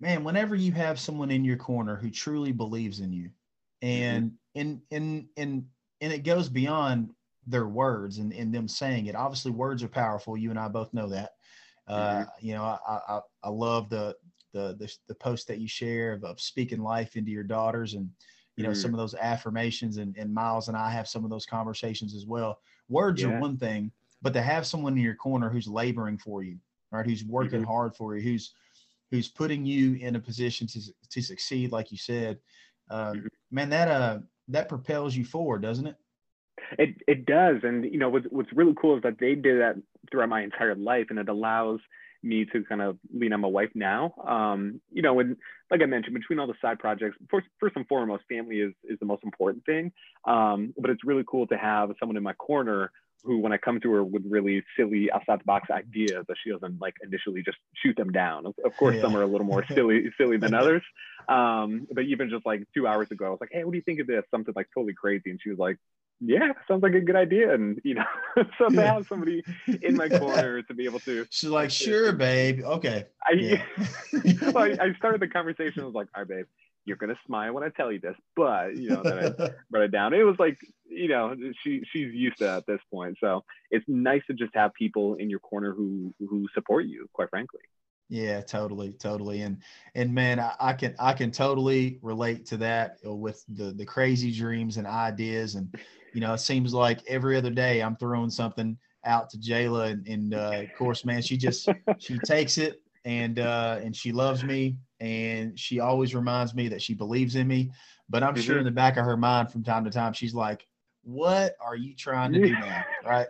man, 0.00 0.24
whenever 0.24 0.54
you 0.54 0.72
have 0.72 0.98
someone 0.98 1.30
in 1.30 1.44
your 1.44 1.56
corner 1.56 1.96
who 1.96 2.10
truly 2.10 2.52
believes 2.52 3.00
in 3.00 3.12
you, 3.12 3.30
mm-hmm. 3.82 3.86
and 3.86 4.24
mm-hmm. 4.26 4.60
in 4.60 4.82
in 4.90 5.28
in 5.36 5.66
and 6.02 6.12
it 6.12 6.24
goes 6.24 6.50
beyond 6.50 7.14
their 7.46 7.66
words 7.66 8.18
and, 8.18 8.32
and 8.34 8.52
them 8.54 8.68
saying 8.68 9.06
it. 9.06 9.14
Obviously, 9.14 9.52
words 9.52 9.82
are 9.82 9.88
powerful. 9.88 10.36
You 10.36 10.50
and 10.50 10.58
I 10.58 10.68
both 10.68 10.92
know 10.92 11.08
that. 11.08 11.30
Uh, 11.88 11.96
mm-hmm. 11.96 12.46
You 12.46 12.54
know, 12.54 12.64
I, 12.64 13.00
I, 13.08 13.20
I 13.44 13.48
love 13.48 13.88
the, 13.88 14.14
the, 14.52 14.76
the, 14.78 14.92
the 15.08 15.14
post 15.14 15.48
that 15.48 15.58
you 15.58 15.66
share 15.66 16.12
of, 16.12 16.24
of 16.24 16.40
speaking 16.40 16.82
life 16.82 17.16
into 17.16 17.30
your 17.30 17.44
daughters 17.44 17.94
and, 17.94 18.10
you 18.56 18.64
know, 18.64 18.70
mm-hmm. 18.70 18.80
some 18.80 18.92
of 18.92 18.98
those 18.98 19.14
affirmations 19.14 19.96
and, 19.96 20.16
and 20.16 20.32
Miles 20.32 20.68
and 20.68 20.76
I 20.76 20.90
have 20.90 21.08
some 21.08 21.24
of 21.24 21.30
those 21.30 21.46
conversations 21.46 22.14
as 22.14 22.26
well. 22.26 22.60
Words 22.88 23.22
yeah. 23.22 23.28
are 23.28 23.40
one 23.40 23.56
thing, 23.56 23.90
but 24.20 24.32
to 24.34 24.42
have 24.42 24.66
someone 24.66 24.96
in 24.96 25.02
your 25.02 25.14
corner 25.14 25.48
who's 25.48 25.68
laboring 25.68 26.18
for 26.18 26.42
you, 26.42 26.58
right? 26.90 27.06
Who's 27.06 27.24
working 27.24 27.62
mm-hmm. 27.62 27.70
hard 27.70 27.96
for 27.96 28.16
you, 28.16 28.22
who's, 28.22 28.54
who's 29.10 29.28
putting 29.28 29.64
you 29.64 29.94
in 29.94 30.16
a 30.16 30.20
position 30.20 30.66
to, 30.68 30.80
to 31.10 31.22
succeed, 31.22 31.72
like 31.72 31.90
you 31.90 31.98
said, 31.98 32.38
uh, 32.90 33.12
mm-hmm. 33.12 33.26
man, 33.50 33.70
that, 33.70 33.88
uh, 33.88 34.18
that 34.52 34.68
propels 34.68 35.16
you 35.16 35.24
forward, 35.24 35.62
doesn't 35.62 35.86
it? 35.86 35.96
It 36.78 36.96
it 37.06 37.26
does, 37.26 37.56
and 37.62 37.84
you 37.84 37.98
know 37.98 38.08
what's 38.08 38.26
what's 38.30 38.52
really 38.52 38.74
cool 38.80 38.96
is 38.96 39.02
that 39.02 39.18
they 39.18 39.34
did 39.34 39.60
that 39.60 39.74
throughout 40.10 40.28
my 40.28 40.42
entire 40.42 40.74
life, 40.74 41.06
and 41.10 41.18
it 41.18 41.28
allows 41.28 41.80
me 42.22 42.44
to 42.52 42.62
kind 42.64 42.80
of 42.80 42.98
lean 43.12 43.32
on 43.32 43.40
my 43.40 43.48
wife 43.48 43.70
now. 43.74 44.14
Um, 44.26 44.80
you 44.92 45.02
know, 45.02 45.18
and 45.20 45.36
like 45.70 45.82
I 45.82 45.86
mentioned, 45.86 46.14
between 46.14 46.38
all 46.38 46.46
the 46.46 46.54
side 46.62 46.78
projects, 46.78 47.16
first, 47.28 47.46
first 47.58 47.76
and 47.76 47.86
foremost, 47.88 48.24
family 48.28 48.56
is 48.56 48.72
is 48.84 48.98
the 49.00 49.06
most 49.06 49.24
important 49.24 49.64
thing. 49.64 49.92
Um, 50.26 50.72
but 50.78 50.90
it's 50.90 51.04
really 51.04 51.24
cool 51.26 51.46
to 51.48 51.56
have 51.56 51.90
someone 51.98 52.16
in 52.16 52.22
my 52.22 52.34
corner 52.34 52.92
who, 53.24 53.38
when 53.38 53.52
I 53.52 53.56
come 53.56 53.80
to 53.80 53.92
her 53.92 54.04
with 54.04 54.24
really 54.28 54.64
silly 54.76 55.10
outside 55.12 55.40
the 55.40 55.44
box 55.44 55.70
ideas, 55.70 56.24
that 56.26 56.36
she 56.42 56.50
doesn't 56.50 56.80
like 56.80 56.94
initially 57.02 57.42
just 57.42 57.58
shoot 57.76 57.96
them 57.96 58.10
down. 58.10 58.46
Of, 58.46 58.76
course, 58.76 58.96
yeah. 58.96 59.02
some 59.02 59.16
are 59.16 59.22
a 59.22 59.26
little 59.26 59.46
more 59.46 59.64
silly, 59.74 60.10
silly 60.18 60.36
than 60.36 60.54
others. 60.54 60.82
Um, 61.28 61.86
but 61.92 62.04
even 62.04 62.30
just 62.30 62.44
like 62.44 62.64
two 62.74 62.86
hours 62.86 63.10
ago, 63.10 63.26
I 63.26 63.30
was 63.30 63.38
like, 63.40 63.50
"Hey, 63.52 63.64
what 63.64 63.72
do 63.72 63.76
you 63.76 63.82
think 63.82 64.00
of 64.00 64.06
this?" 64.06 64.24
Something 64.30 64.54
like 64.56 64.68
totally 64.74 64.94
crazy, 64.94 65.30
and 65.30 65.38
she 65.42 65.50
was 65.50 65.58
like, 65.58 65.78
"Yeah, 66.20 66.52
sounds 66.66 66.82
like 66.82 66.94
a 66.94 67.00
good 67.00 67.16
idea." 67.16 67.54
And 67.54 67.80
you 67.84 67.94
know, 67.94 68.04
so 68.58 68.68
to 68.68 68.82
have 68.82 69.06
somebody 69.06 69.44
in 69.82 69.96
my 69.96 70.08
corner 70.08 70.62
to 70.68 70.74
be 70.74 70.84
able 70.84 71.00
to, 71.00 71.26
she's 71.30 71.50
like, 71.50 71.70
"Sure, 71.70 72.12
babe, 72.12 72.62
okay." 72.64 73.06
I, 73.24 73.32
yeah. 73.34 73.62
I, 74.56 74.76
I 74.80 74.94
started 74.98 75.20
the 75.20 75.28
conversation. 75.28 75.82
I 75.82 75.86
was 75.86 75.94
like, 75.94 76.08
"All 76.14 76.22
right, 76.22 76.28
babe." 76.28 76.46
You're 76.84 76.96
gonna 76.96 77.18
smile 77.26 77.52
when 77.52 77.62
I 77.62 77.68
tell 77.68 77.92
you 77.92 78.00
this, 78.00 78.16
but 78.34 78.76
you 78.76 78.90
know, 78.90 79.02
then 79.02 79.18
I 79.18 79.50
wrote 79.70 79.84
it 79.84 79.92
down. 79.92 80.14
It 80.14 80.22
was 80.22 80.36
like, 80.38 80.58
you 80.88 81.08
know, 81.08 81.34
she 81.62 81.82
she's 81.92 82.12
used 82.12 82.38
to 82.38 82.44
that 82.44 82.56
at 82.58 82.66
this 82.66 82.80
point. 82.92 83.16
So 83.20 83.44
it's 83.70 83.84
nice 83.88 84.22
to 84.26 84.34
just 84.34 84.54
have 84.54 84.74
people 84.74 85.14
in 85.16 85.30
your 85.30 85.38
corner 85.40 85.72
who 85.72 86.12
who 86.18 86.46
support 86.54 86.86
you, 86.86 87.08
quite 87.12 87.30
frankly. 87.30 87.60
Yeah, 88.08 88.42
totally, 88.42 88.92
totally. 88.92 89.42
And 89.42 89.62
and 89.94 90.12
man, 90.12 90.40
I, 90.40 90.54
I 90.60 90.72
can 90.74 90.94
I 90.98 91.12
can 91.12 91.30
totally 91.30 91.98
relate 92.02 92.46
to 92.46 92.56
that 92.58 92.98
with 93.04 93.44
the 93.48 93.72
the 93.72 93.86
crazy 93.86 94.32
dreams 94.32 94.76
and 94.76 94.86
ideas. 94.86 95.54
And 95.54 95.74
you 96.12 96.20
know, 96.20 96.34
it 96.34 96.40
seems 96.40 96.74
like 96.74 97.00
every 97.06 97.36
other 97.36 97.50
day 97.50 97.80
I'm 97.80 97.96
throwing 97.96 98.30
something 98.30 98.76
out 99.04 99.30
to 99.30 99.38
Jayla, 99.38 99.92
and, 99.92 100.06
and 100.06 100.34
uh, 100.34 100.62
of 100.62 100.74
course, 100.76 101.04
man, 101.04 101.22
she 101.22 101.36
just 101.36 101.68
she 101.98 102.18
takes 102.18 102.58
it 102.58 102.82
and 103.04 103.38
uh, 103.38 103.78
and 103.82 103.94
she 103.94 104.12
loves 104.12 104.44
me 104.44 104.76
and 105.02 105.58
she 105.58 105.80
always 105.80 106.14
reminds 106.14 106.54
me 106.54 106.68
that 106.68 106.80
she 106.80 106.94
believes 106.94 107.34
in 107.34 107.48
me. 107.48 107.72
But 108.08 108.22
I'm 108.22 108.34
mm-hmm. 108.34 108.42
sure 108.42 108.58
in 108.58 108.64
the 108.64 108.70
back 108.70 108.96
of 108.96 109.04
her 109.04 109.16
mind, 109.16 109.50
from 109.50 109.64
time 109.64 109.84
to 109.84 109.90
time, 109.90 110.12
she's 110.12 110.32
like, 110.32 110.64
what 111.02 111.56
are 111.60 111.74
you 111.74 111.96
trying 111.96 112.32
to 112.32 112.40
do 112.40 112.52
now? 112.52 112.84
Right? 113.04 113.26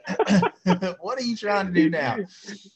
what 1.01 1.19
are 1.19 1.23
you 1.23 1.35
trying 1.35 1.69
to 1.69 1.73
do 1.73 1.89
now? 1.89 2.19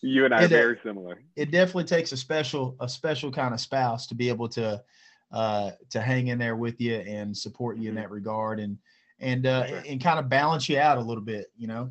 You 0.01 0.25
and 0.25 0.33
I 0.33 0.45
are 0.45 0.49
very 0.49 0.79
similar. 0.83 1.21
It 1.35 1.51
definitely 1.51 1.85
takes 1.85 2.13
a 2.13 2.17
special, 2.17 2.75
a 2.81 2.89
special 2.89 3.31
kind 3.31 3.53
of 3.53 3.61
spouse 3.61 4.07
to 4.07 4.15
be 4.15 4.31
able 4.31 4.49
to, 4.51 4.83
uh, 5.31 5.73
to 5.91 6.01
hang 6.01 6.29
in 6.29 6.39
there 6.39 6.57
with 6.57 6.81
you 6.81 6.95
and 6.95 7.37
support 7.37 7.77
you 7.77 7.91
in 7.91 7.97
mm-hmm. 7.97 8.03
that 8.03 8.11
regard, 8.11 8.61
and 8.61 8.79
and 9.19 9.47
uh, 9.47 9.67
sure. 9.67 9.83
and 9.87 10.03
kind 10.03 10.19
of 10.19 10.29
balance 10.29 10.69
you 10.69 10.79
out 10.79 10.97
a 10.97 11.03
little 11.03 11.25
bit, 11.25 11.47
you 11.57 11.67
know. 11.67 11.91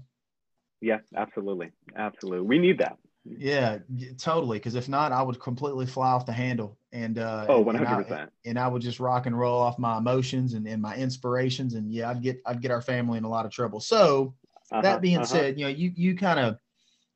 Yeah, 0.81 0.99
absolutely, 1.15 1.71
absolutely. 1.95 2.47
We 2.47 2.57
need 2.57 2.79
that. 2.79 2.97
Yeah, 3.25 3.79
totally. 4.17 4.59
Because 4.59 4.75
if 4.75 4.87
not, 4.87 5.11
I 5.11 5.21
would 5.21 5.39
completely 5.39 5.85
fly 5.85 6.11
off 6.11 6.25
the 6.25 6.31
handle, 6.31 6.77
and 6.95 7.19
uh, 7.19 7.45
oh, 7.49 7.59
one 7.59 7.75
hundred 7.75 8.03
percent. 8.03 8.31
And 8.45 8.57
I 8.57 8.67
would 8.67 8.81
just 8.81 9.01
rock 9.01 9.25
and 9.25 9.37
roll 9.37 9.59
off 9.59 9.77
my 9.77 9.97
emotions 9.97 10.53
and, 10.53 10.65
and 10.65 10.81
my 10.81 10.95
inspirations, 10.95 11.73
and 11.73 11.91
yeah, 11.91 12.09
I'd 12.09 12.23
get 12.23 12.41
I'd 12.45 12.61
get 12.61 12.71
our 12.71 12.81
family 12.81 13.17
in 13.17 13.25
a 13.25 13.29
lot 13.29 13.45
of 13.45 13.51
trouble. 13.51 13.81
So 13.81 14.33
uh-huh, 14.71 14.81
that 14.81 15.01
being 15.01 15.17
uh-huh. 15.17 15.25
said, 15.25 15.59
you 15.59 15.65
know, 15.65 15.71
you 15.71 15.91
you 15.95 16.15
kind 16.15 16.39
of 16.39 16.57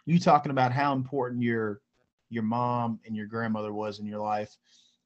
you 0.06 0.20
talking 0.20 0.52
about 0.52 0.74
how 0.74 0.94
important 0.94 1.42
your 1.42 1.80
your 2.30 2.44
mom 2.44 3.00
and 3.06 3.16
your 3.16 3.26
grandmother 3.26 3.74
was 3.74 4.00
in 4.00 4.06
your 4.06 4.20
life, 4.20 4.56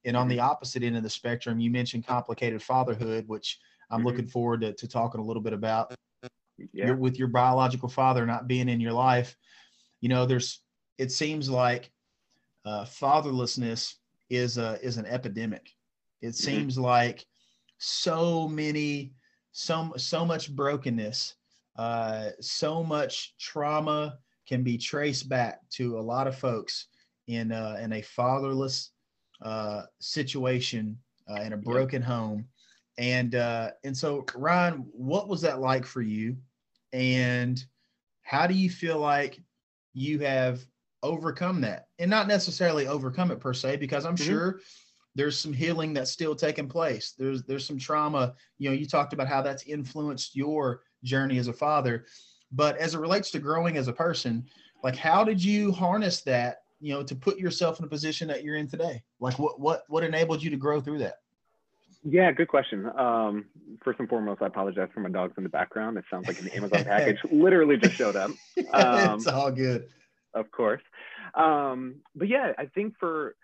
and 0.06 0.18
on 0.18 0.28
the 0.28 0.38
mm-hmm. 0.38 0.50
opposite 0.50 0.82
end 0.82 0.98
of 0.98 1.04
the 1.04 1.10
spectrum, 1.10 1.60
you 1.60 1.70
mentioned 1.70 2.08
complicated 2.08 2.62
fatherhood, 2.62 3.26
which 3.28 3.60
I'm 3.92 4.00
mm-hmm. 4.00 4.08
looking 4.08 4.28
forward 4.28 4.62
to, 4.62 4.74
to 4.74 4.88
talking 4.88 5.22
a 5.22 5.24
little 5.24 5.44
bit 5.44 5.54
about. 5.54 5.94
Yeah. 6.72 6.88
Your, 6.88 6.96
with 6.98 7.18
your 7.18 7.30
biological 7.30 7.90
father 7.90 8.26
not 8.26 8.48
being 8.48 8.70
in 8.70 8.80
your 8.80 8.94
life, 8.94 9.36
you 10.02 10.10
know, 10.10 10.26
there's 10.26 10.62
it 10.98 11.12
seems 11.12 11.50
like 11.50 11.92
uh, 12.64 12.86
fatherlessness 12.86 13.96
is 14.30 14.58
a 14.58 14.80
is 14.82 14.98
an 14.98 15.06
epidemic. 15.06 15.70
It 16.22 16.28
mm-hmm. 16.28 16.34
seems 16.34 16.78
like 16.78 17.26
so 17.78 18.48
many, 18.48 19.14
so 19.52 19.94
so 19.98 20.26
much 20.26 20.56
brokenness, 20.56 21.36
uh, 21.78 22.30
so 22.40 22.84
much 22.84 23.36
trauma 23.40 24.18
can 24.48 24.64
be 24.64 24.78
traced 24.78 25.30
back 25.30 25.60
to 25.72 25.98
a 25.98 26.02
lot 26.02 26.28
of 26.28 26.38
folks 26.38 26.88
in 27.28 27.52
uh, 27.52 27.78
in 27.82 27.94
a 27.94 28.02
fatherless 28.02 28.92
uh, 29.42 29.84
situation 30.00 30.98
uh, 31.30 31.42
in 31.42 31.54
a 31.54 31.58
broken 31.58 32.02
home, 32.02 32.46
and 32.98 33.36
uh, 33.36 33.72
and 33.84 33.96
so 33.96 34.26
Ryan, 34.36 34.86
what 34.92 35.28
was 35.28 35.42
that 35.42 35.60
like 35.60 35.86
for 35.86 36.02
you, 36.02 36.38
and 36.92 37.64
how 38.22 38.48
do 38.48 38.54
you 38.54 38.70
feel 38.70 39.00
like 39.00 39.40
you 39.94 40.20
have 40.20 40.66
overcome 41.04 41.62
that. 41.62 41.88
And 42.00 42.10
not 42.10 42.28
necessarily 42.28 42.88
overcome 42.88 43.30
it 43.32 43.40
per 43.40 43.54
se 43.54 43.78
because 43.78 44.06
i'm 44.06 44.16
mm-hmm. 44.16 44.30
sure 44.30 44.60
there's 45.16 45.38
some 45.38 45.54
healing 45.54 45.94
that's 45.94 46.10
still 46.10 46.36
taking 46.36 46.68
place. 46.68 47.14
There's 47.18 47.44
there's 47.44 47.68
some 47.68 47.78
trauma. 47.78 48.34
You 48.58 48.70
know 48.70 48.76
you 48.76 48.88
talked 48.88 49.14
about 49.14 49.28
how 49.28 49.44
that's 49.44 49.64
influenced 49.64 50.36
your 50.36 50.82
journey 51.04 51.38
as 51.38 51.48
a 51.48 51.54
father. 51.54 52.06
But 52.52 52.78
as 52.78 52.96
it 52.96 53.00
relates 53.00 53.30
to 53.32 53.40
growing 53.40 53.78
as 53.78 53.88
a 53.88 53.94
person 53.94 54.46
like 54.84 54.96
how 54.96 55.24
did 55.24 55.44
you 55.44 55.72
harness 55.72 56.22
that 56.22 56.64
you 56.80 56.94
know 56.94 57.02
to 57.02 57.16
put 57.16 57.40
yourself 57.40 57.80
in 57.80 57.86
a 57.86 57.88
position 57.88 58.28
that 58.28 58.44
you're 58.44 58.58
in 58.58 58.68
today? 58.68 59.02
Like 59.20 59.40
what 59.40 59.60
what 59.60 59.84
what 59.88 60.04
enabled 60.04 60.44
you 60.44 60.50
to 60.52 60.58
grow 60.58 60.82
through 60.82 61.00
that? 61.00 61.20
Yeah 62.04 62.32
good 62.32 62.50
question. 62.50 62.92
Um 62.98 63.46
first 63.84 64.00
and 64.00 64.08
foremost 64.10 64.42
i 64.42 64.46
apologize 64.46 64.90
for 64.94 65.00
my 65.00 65.10
dogs 65.10 65.34
in 65.38 65.44
the 65.44 65.50
background. 65.50 65.98
It 65.98 66.04
sounds 66.12 66.28
like 66.28 66.40
an 66.42 66.50
amazon 66.50 66.84
package 66.86 67.18
literally 67.32 67.78
just 67.78 67.96
showed 67.96 68.16
up. 68.16 68.32
Um, 68.74 69.16
it's 69.16 69.28
all 69.28 69.52
good. 69.52 69.88
of 70.34 70.52
course. 70.52 70.82
Um, 71.36 71.96
but 72.16 72.28
yeah, 72.28 72.54
I 72.58 72.66
think 72.66 72.96
for 73.00 73.36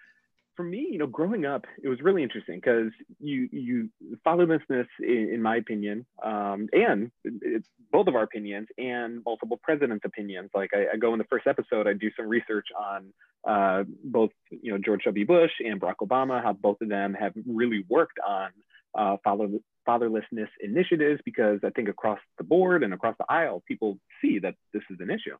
for 0.59 0.63
me, 0.63 0.89
you 0.91 0.97
know, 0.97 1.07
growing 1.07 1.45
up, 1.45 1.63
it 1.81 1.87
was 1.87 2.01
really 2.01 2.21
interesting 2.21 2.57
because 2.57 2.91
you 3.21 3.47
you 3.49 3.89
fatherlessness, 4.27 4.87
in, 4.99 5.31
in 5.33 5.41
my 5.41 5.55
opinion, 5.55 6.05
um, 6.21 6.67
and 6.73 7.11
it's 7.23 7.69
both 7.93 8.07
of 8.07 8.15
our 8.15 8.23
opinions 8.23 8.67
and 8.77 9.21
multiple 9.25 9.57
presidents' 9.63 10.03
opinions. 10.03 10.49
Like 10.53 10.71
I, 10.73 10.93
I, 10.93 10.97
go 10.97 11.13
in 11.13 11.17
the 11.17 11.25
first 11.29 11.47
episode, 11.47 11.87
I 11.87 11.93
do 11.93 12.11
some 12.17 12.27
research 12.27 12.67
on 12.77 13.13
uh, 13.47 13.83
both 14.03 14.31
you 14.49 14.73
know 14.73 14.77
George 14.77 15.03
W. 15.05 15.25
Bush 15.25 15.51
and 15.65 15.79
Barack 15.79 16.01
Obama, 16.01 16.43
how 16.43 16.51
both 16.51 16.81
of 16.81 16.89
them 16.89 17.13
have 17.13 17.31
really 17.47 17.85
worked 17.87 18.19
on 18.27 18.49
uh, 18.95 19.15
father, 19.23 19.47
fatherlessness 19.87 20.49
initiatives 20.59 21.21
because 21.23 21.59
I 21.63 21.69
think 21.69 21.87
across 21.87 22.19
the 22.37 22.43
board 22.43 22.83
and 22.83 22.93
across 22.93 23.15
the 23.17 23.25
aisle, 23.29 23.63
people 23.65 23.97
see 24.21 24.39
that 24.39 24.55
this 24.73 24.83
is 24.89 24.97
an 24.99 25.09
issue. 25.09 25.37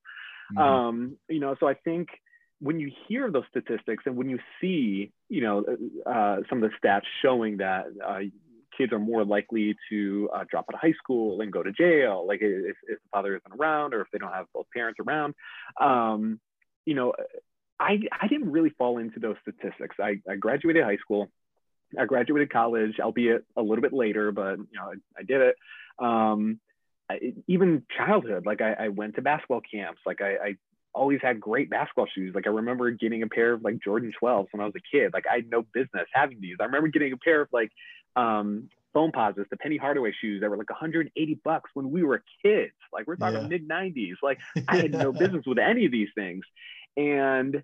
Mm-hmm. 0.54 0.58
Um, 0.60 1.18
you 1.28 1.42
know, 1.42 1.56
so 1.60 1.68
I 1.68 1.74
think 1.74 2.08
when 2.62 2.80
you 2.80 2.92
hear 3.08 3.32
those 3.32 3.46
statistics 3.50 4.04
and 4.06 4.16
when 4.18 4.30
you 4.30 4.40
see, 4.60 5.12
you 5.30 5.42
know, 5.42 5.66
uh, 6.06 6.38
some 6.50 6.62
of 6.62 6.70
the 6.70 6.88
stats 6.88 7.04
showing 7.22 7.58
that 7.58 7.86
uh, 8.06 8.20
kids 8.78 8.92
are 8.92 9.00
more 9.00 9.24
likely 9.24 9.76
to 9.90 10.30
uh, 10.34 10.44
drop 10.50 10.66
out 10.70 10.76
of 10.76 10.82
high 10.82 10.94
school 11.02 11.42
and 11.42 11.52
go 11.52 11.64
to 11.64 11.72
jail, 11.72 12.26
like 12.28 12.40
if, 12.42 12.76
if, 12.88 13.00
the 13.00 13.10
father 13.12 13.36
isn't 13.36 13.60
around 13.60 13.94
or 13.94 14.02
if 14.02 14.08
they 14.12 14.20
don't 14.20 14.34
have 14.34 14.46
both 14.54 14.66
parents 14.74 15.00
around, 15.06 15.34
um, 15.80 16.40
you 16.86 16.96
know, 16.96 17.14
I, 17.80 18.00
I 18.22 18.28
didn't 18.28 18.52
really 18.52 18.72
fall 18.72 18.98
into 18.98 19.20
those 19.20 19.38
statistics. 19.42 19.96
I, 20.00 20.22
I 20.30 20.36
graduated 20.36 20.84
high 20.84 20.98
school. 20.98 21.30
I 21.98 22.06
graduated 22.06 22.52
college, 22.52 23.00
albeit 23.00 23.46
a 23.56 23.62
little 23.62 23.82
bit 23.82 23.94
later, 23.94 24.32
but 24.32 24.58
you 24.58 24.68
know, 24.76 24.92
I, 24.92 25.20
I 25.20 25.24
did 25.24 25.42
it. 25.42 25.56
Um, 25.98 26.60
even 27.48 27.84
childhood, 27.98 28.46
like 28.46 28.62
I, 28.62 28.74
I, 28.74 28.88
went 28.90 29.16
to 29.16 29.22
basketball 29.22 29.62
camps. 29.62 30.00
Like 30.06 30.22
I, 30.22 30.36
I, 30.36 30.56
always 31.00 31.20
had 31.22 31.40
great 31.40 31.70
basketball 31.70 32.08
shoes. 32.14 32.36
Like 32.36 32.46
I 32.46 32.50
remember 32.50 32.92
getting 32.92 33.24
a 33.24 33.28
pair 33.28 33.54
of 33.54 33.64
like 33.64 33.80
Jordan 33.82 34.12
12s 34.22 34.48
when 34.52 34.62
I 34.62 34.66
was 34.66 34.74
a 34.76 34.96
kid. 34.96 35.12
Like 35.14 35.26
I 35.32 35.36
had 35.36 35.50
no 35.50 35.64
business 35.74 36.08
having 36.14 36.42
these. 36.42 36.58
I 36.60 36.66
remember 36.66 36.90
getting 36.90 37.14
a 37.14 37.18
pair 37.18 37.42
of 37.42 37.48
like 37.54 37.72
um, 38.18 38.70
Foamposites, 38.94 39.50
the 39.50 39.58
Penny 39.58 39.78
Hardaway 39.78 40.12
shoes 40.20 40.42
that 40.42 40.50
were 40.50 40.58
like 40.58 40.70
180 40.70 41.40
bucks 41.44 41.72
when 41.74 41.90
we 41.90 42.04
were 42.04 42.22
kids. 42.44 42.74
Like 42.92 43.08
we're 43.08 43.16
talking 43.16 43.44
yeah. 43.44 43.48
mid 43.48 43.68
90s. 43.68 44.16
Like 44.22 44.40
I 44.68 44.76
had 44.76 44.92
no 44.92 45.12
business 45.24 45.46
with 45.48 45.58
any 45.58 45.86
of 45.86 45.92
these 45.92 46.10
things. 46.16 46.44
And, 46.98 47.64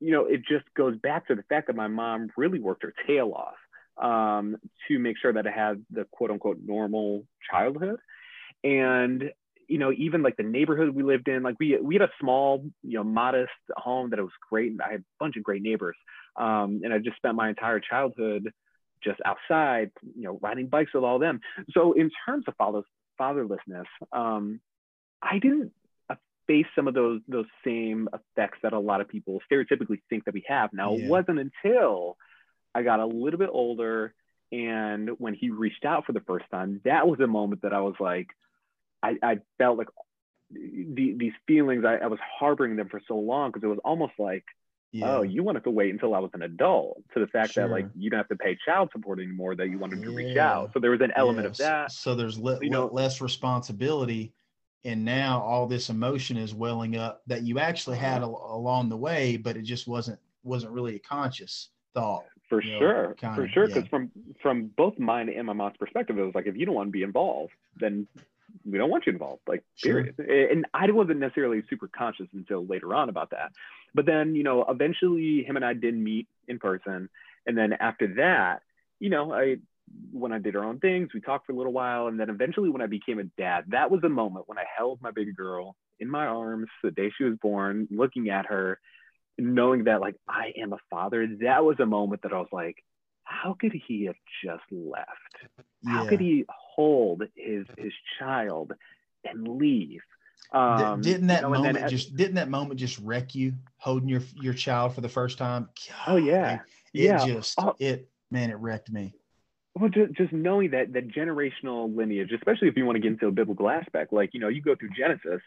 you 0.00 0.10
know, 0.10 0.26
it 0.26 0.42
just 0.48 0.64
goes 0.76 0.96
back 0.96 1.28
to 1.28 1.36
the 1.36 1.44
fact 1.44 1.68
that 1.68 1.76
my 1.76 1.86
mom 1.86 2.30
really 2.36 2.58
worked 2.58 2.82
her 2.82 2.92
tail 3.06 3.32
off 3.32 4.04
um, 4.04 4.56
to 4.88 4.98
make 4.98 5.18
sure 5.18 5.32
that 5.32 5.46
I 5.46 5.52
had 5.52 5.84
the 5.90 6.04
quote 6.10 6.32
unquote 6.32 6.58
normal 6.66 7.24
childhood 7.48 8.00
and 8.64 9.32
you 9.72 9.78
know 9.78 9.90
even 9.96 10.22
like 10.22 10.36
the 10.36 10.42
neighborhood 10.42 10.94
we 10.94 11.02
lived 11.02 11.28
in 11.28 11.42
like 11.42 11.56
we 11.58 11.78
we 11.80 11.94
had 11.94 12.02
a 12.02 12.10
small 12.20 12.62
you 12.82 12.98
know 12.98 13.04
modest 13.04 13.50
home 13.74 14.10
that 14.10 14.18
it 14.18 14.22
was 14.22 14.32
great 14.50 14.70
and 14.70 14.82
i 14.82 14.92
had 14.92 15.00
a 15.00 15.04
bunch 15.18 15.36
of 15.36 15.42
great 15.42 15.62
neighbors 15.62 15.96
um, 16.36 16.82
and 16.84 16.92
i 16.92 16.98
just 16.98 17.16
spent 17.16 17.34
my 17.34 17.48
entire 17.48 17.80
childhood 17.80 18.52
just 19.02 19.18
outside 19.24 19.90
you 20.14 20.24
know 20.24 20.38
riding 20.42 20.66
bikes 20.66 20.92
with 20.92 21.04
all 21.04 21.18
them 21.18 21.40
so 21.72 21.94
in 21.94 22.10
terms 22.26 22.44
of 22.46 22.54
father, 22.56 22.82
fatherlessness 23.18 23.86
um, 24.12 24.60
i 25.22 25.38
didn't 25.38 25.72
face 26.46 26.66
some 26.74 26.86
of 26.86 26.92
those 26.92 27.20
those 27.28 27.46
same 27.64 28.08
effects 28.12 28.58
that 28.62 28.72
a 28.74 28.78
lot 28.78 29.00
of 29.00 29.08
people 29.08 29.40
stereotypically 29.50 30.00
think 30.10 30.24
that 30.24 30.34
we 30.34 30.44
have 30.46 30.70
now 30.72 30.92
yeah. 30.94 31.04
it 31.04 31.08
wasn't 31.08 31.38
until 31.38 32.16
i 32.74 32.82
got 32.82 33.00
a 33.00 33.06
little 33.06 33.38
bit 33.38 33.48
older 33.50 34.12
and 34.50 35.08
when 35.18 35.32
he 35.34 35.48
reached 35.48 35.84
out 35.84 36.04
for 36.04 36.12
the 36.12 36.20
first 36.20 36.44
time 36.50 36.80
that 36.84 37.06
was 37.06 37.20
a 37.20 37.26
moment 37.26 37.62
that 37.62 37.72
i 37.72 37.80
was 37.80 37.94
like 38.00 38.26
I, 39.02 39.16
I 39.22 39.38
felt 39.58 39.78
like 39.78 39.88
the, 40.50 41.14
these 41.16 41.32
feelings, 41.46 41.84
I, 41.84 41.96
I 41.96 42.06
was 42.06 42.18
harboring 42.38 42.76
them 42.76 42.88
for 42.88 43.00
so 43.08 43.16
long 43.16 43.50
because 43.50 43.64
it 43.64 43.68
was 43.68 43.78
almost 43.84 44.12
like, 44.18 44.44
yeah. 44.92 45.16
oh, 45.16 45.22
you 45.22 45.42
wanted 45.42 45.64
to 45.64 45.70
wait 45.70 45.90
until 45.90 46.14
I 46.14 46.18
was 46.18 46.30
an 46.34 46.42
adult 46.42 47.02
to 47.14 47.20
the 47.20 47.26
fact 47.26 47.52
sure. 47.52 47.66
that 47.66 47.72
like 47.72 47.86
you 47.96 48.10
don't 48.10 48.18
have 48.18 48.28
to 48.28 48.36
pay 48.36 48.58
child 48.62 48.90
support 48.92 49.20
anymore, 49.20 49.56
that 49.56 49.68
you 49.68 49.78
wanted 49.78 50.02
to 50.02 50.10
yeah. 50.10 50.16
reach 50.16 50.36
out. 50.36 50.72
So 50.74 50.80
there 50.80 50.90
was 50.90 51.00
an 51.00 51.12
element 51.16 51.44
yeah. 51.44 51.50
of 51.50 51.56
that. 51.58 51.92
So 51.92 52.14
there's 52.14 52.38
le- 52.38 52.58
you 52.60 52.70
know, 52.70 52.86
less 52.86 53.20
responsibility. 53.20 54.34
And 54.84 55.04
now 55.04 55.40
all 55.40 55.66
this 55.66 55.88
emotion 55.88 56.36
is 56.36 56.54
welling 56.54 56.96
up 56.96 57.22
that 57.28 57.42
you 57.42 57.58
actually 57.58 57.96
had 57.96 58.22
uh-huh. 58.22 58.32
a- 58.32 58.56
along 58.56 58.90
the 58.90 58.96
way, 58.96 59.36
but 59.36 59.56
it 59.56 59.62
just 59.62 59.88
wasn't 59.88 60.18
wasn't 60.42 60.72
really 60.72 60.96
a 60.96 60.98
conscious 60.98 61.70
thought. 61.94 62.24
For 62.48 62.60
sure, 62.60 63.16
know, 63.22 63.34
for 63.34 63.48
sure. 63.48 63.66
Because 63.66 63.86
from 63.86 64.10
from 64.42 64.66
both 64.76 64.98
mine 64.98 65.30
and 65.30 65.46
my 65.46 65.54
mom's 65.54 65.78
perspective, 65.78 66.18
it 66.18 66.22
was 66.22 66.34
like 66.34 66.46
if 66.46 66.54
you 66.54 66.66
don't 66.66 66.74
want 66.74 66.88
to 66.88 66.92
be 66.92 67.02
involved, 67.02 67.52
then 67.80 68.06
we 68.64 68.78
don't 68.78 68.90
want 68.90 69.06
you 69.06 69.12
involved 69.12 69.42
like 69.46 69.64
period. 69.82 70.14
Sure. 70.16 70.50
and 70.50 70.66
i 70.74 70.90
wasn't 70.90 71.18
necessarily 71.18 71.62
super 71.68 71.88
conscious 71.88 72.26
until 72.32 72.66
later 72.66 72.94
on 72.94 73.08
about 73.08 73.30
that. 73.30 73.52
But 73.94 74.06
then 74.06 74.34
you 74.34 74.42
know 74.42 74.64
eventually 74.68 75.44
him 75.44 75.56
and 75.56 75.64
i 75.64 75.74
did 75.74 75.94
meet 75.94 76.28
in 76.48 76.58
person. 76.58 77.08
And 77.46 77.56
then 77.56 77.72
after 77.72 78.14
that 78.16 78.62
you 79.00 79.10
know 79.10 79.32
i 79.32 79.56
when 80.12 80.32
i 80.32 80.38
did 80.38 80.56
our 80.56 80.64
own 80.64 80.78
things 80.78 81.10
we 81.12 81.20
talked 81.20 81.46
for 81.46 81.52
a 81.52 81.56
little 81.56 81.72
while. 81.72 82.06
And 82.06 82.18
then 82.18 82.30
eventually 82.30 82.70
when 82.70 82.82
i 82.82 82.86
became 82.86 83.18
a 83.18 83.24
dad 83.24 83.64
that 83.68 83.90
was 83.90 84.00
the 84.00 84.08
moment 84.08 84.48
when 84.48 84.58
i 84.58 84.64
held 84.76 85.00
my 85.02 85.10
baby 85.10 85.32
girl 85.32 85.76
in 86.00 86.08
my 86.08 86.26
arms 86.26 86.68
the 86.82 86.90
day 86.90 87.10
she 87.16 87.24
was 87.24 87.36
born 87.40 87.88
looking 87.90 88.28
at 88.30 88.46
her 88.46 88.78
knowing 89.38 89.84
that 89.84 90.00
like 90.00 90.16
i 90.28 90.52
am 90.56 90.72
a 90.72 90.78
father. 90.90 91.26
That 91.40 91.64
was 91.64 91.80
a 91.80 91.86
moment 91.86 92.22
that 92.22 92.32
i 92.32 92.38
was 92.38 92.48
like 92.52 92.76
how 93.24 93.56
could 93.58 93.72
he 93.86 94.04
have 94.04 94.16
just 94.44 94.64
left? 94.70 95.08
How 95.86 96.06
could 96.06 96.20
he 96.20 96.44
hold 96.74 97.22
his 97.34 97.66
his 97.78 97.92
child 98.18 98.72
and 99.24 99.46
leave? 99.46 100.00
Um, 100.52 101.00
didn't 101.00 101.28
that 101.28 101.42
you 101.42 101.48
know, 101.48 101.62
moment 101.62 101.88
just 101.88 102.14
didn't 102.16 102.34
that 102.34 102.50
moment 102.50 102.78
just 102.78 102.98
wreck 102.98 103.34
you 103.34 103.54
holding 103.78 104.08
your 104.08 104.22
your 104.40 104.54
child 104.54 104.94
for 104.94 105.00
the 105.00 105.08
first 105.08 105.38
time? 105.38 105.68
God, 105.88 106.14
oh 106.14 106.16
yeah, 106.16 106.54
it, 106.54 106.60
yeah. 106.92 107.26
just 107.26 107.54
oh. 107.58 107.74
it 107.78 108.08
man, 108.30 108.50
it 108.50 108.56
wrecked 108.56 108.90
me. 108.90 109.14
well, 109.74 109.88
just, 109.88 110.12
just 110.12 110.32
knowing 110.32 110.72
that 110.72 110.92
that 110.92 111.08
generational 111.08 111.94
lineage, 111.94 112.32
especially 112.32 112.68
if 112.68 112.76
you 112.76 112.84
want 112.84 112.96
to 112.96 113.00
get 113.00 113.12
into 113.12 113.28
a 113.28 113.32
biblical 113.32 113.70
aspect, 113.70 114.12
like 114.12 114.30
you 114.34 114.40
know, 114.40 114.48
you 114.48 114.60
go 114.60 114.74
through 114.74 114.90
Genesis, 114.90 115.40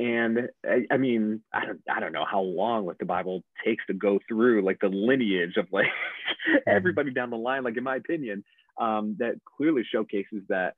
and 0.00 0.48
I, 0.64 0.86
I 0.90 0.96
mean, 0.96 1.40
I 1.52 1.66
don't, 1.66 1.80
I 1.88 2.00
don't 2.00 2.12
know 2.12 2.24
how 2.28 2.40
long 2.40 2.86
like 2.86 2.98
the 2.98 3.04
Bible 3.04 3.44
takes 3.64 3.84
to 3.86 3.94
go 3.94 4.18
through 4.28 4.62
like 4.62 4.80
the 4.80 4.88
lineage 4.88 5.56
of 5.56 5.66
like 5.70 5.86
mm-hmm. 6.48 6.56
everybody 6.66 7.12
down 7.12 7.30
the 7.30 7.36
line. 7.36 7.62
Like 7.62 7.76
in 7.76 7.84
my 7.84 7.96
opinion, 7.96 8.42
um, 8.78 9.16
that 9.18 9.34
clearly 9.56 9.82
showcases 9.90 10.42
that 10.48 10.74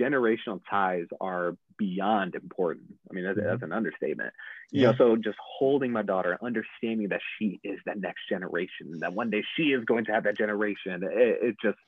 generational 0.00 0.60
ties 0.70 1.06
are 1.20 1.56
beyond 1.76 2.34
important. 2.34 2.94
I 3.10 3.14
mean, 3.14 3.24
that's, 3.24 3.36
that's 3.36 3.56
mm-hmm. 3.56 3.64
an 3.64 3.72
understatement. 3.72 4.32
You 4.70 4.82
know, 4.82 4.94
so 4.96 5.16
just 5.16 5.38
holding 5.58 5.92
my 5.92 6.02
daughter, 6.02 6.38
understanding 6.42 7.08
that 7.08 7.20
she 7.38 7.60
is 7.64 7.78
that 7.84 7.98
next 7.98 8.28
generation, 8.28 9.00
that 9.00 9.12
one 9.12 9.30
day 9.30 9.42
she 9.56 9.72
is 9.72 9.84
going 9.84 10.04
to 10.06 10.12
have 10.12 10.24
that 10.24 10.38
generation. 10.38 11.02
It, 11.02 11.38
it 11.42 11.56
just 11.62 11.78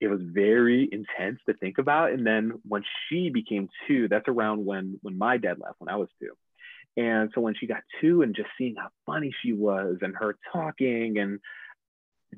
it 0.00 0.08
was 0.08 0.20
very 0.22 0.88
intense 0.92 1.40
to 1.48 1.54
think 1.54 1.78
about. 1.78 2.12
And 2.12 2.26
then 2.26 2.52
when 2.68 2.82
she 3.08 3.30
became 3.30 3.68
two, 3.88 4.08
that's 4.08 4.28
around 4.28 4.64
when 4.64 4.98
when 5.02 5.16
my 5.16 5.38
dad 5.38 5.58
left, 5.58 5.80
when 5.80 5.88
I 5.88 5.96
was 5.96 6.08
two. 6.20 6.32
And 6.98 7.30
so 7.34 7.40
when 7.40 7.54
she 7.54 7.66
got 7.66 7.82
two 8.00 8.22
and 8.22 8.34
just 8.34 8.48
seeing 8.56 8.76
how 8.76 8.88
funny 9.04 9.34
she 9.42 9.52
was 9.52 9.98
and 10.00 10.14
her 10.16 10.36
talking, 10.52 11.18
and 11.18 11.40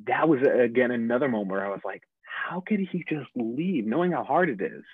that 0.06 0.28
was 0.28 0.40
again 0.42 0.90
another 0.90 1.28
moment 1.28 1.50
where 1.50 1.66
I 1.66 1.70
was 1.70 1.80
like, 1.84 2.02
how 2.48 2.60
could 2.60 2.80
he 2.80 3.04
just 3.08 3.30
leave, 3.34 3.86
knowing 3.86 4.12
how 4.12 4.24
hard 4.24 4.48
it 4.48 4.60
is? 4.60 4.84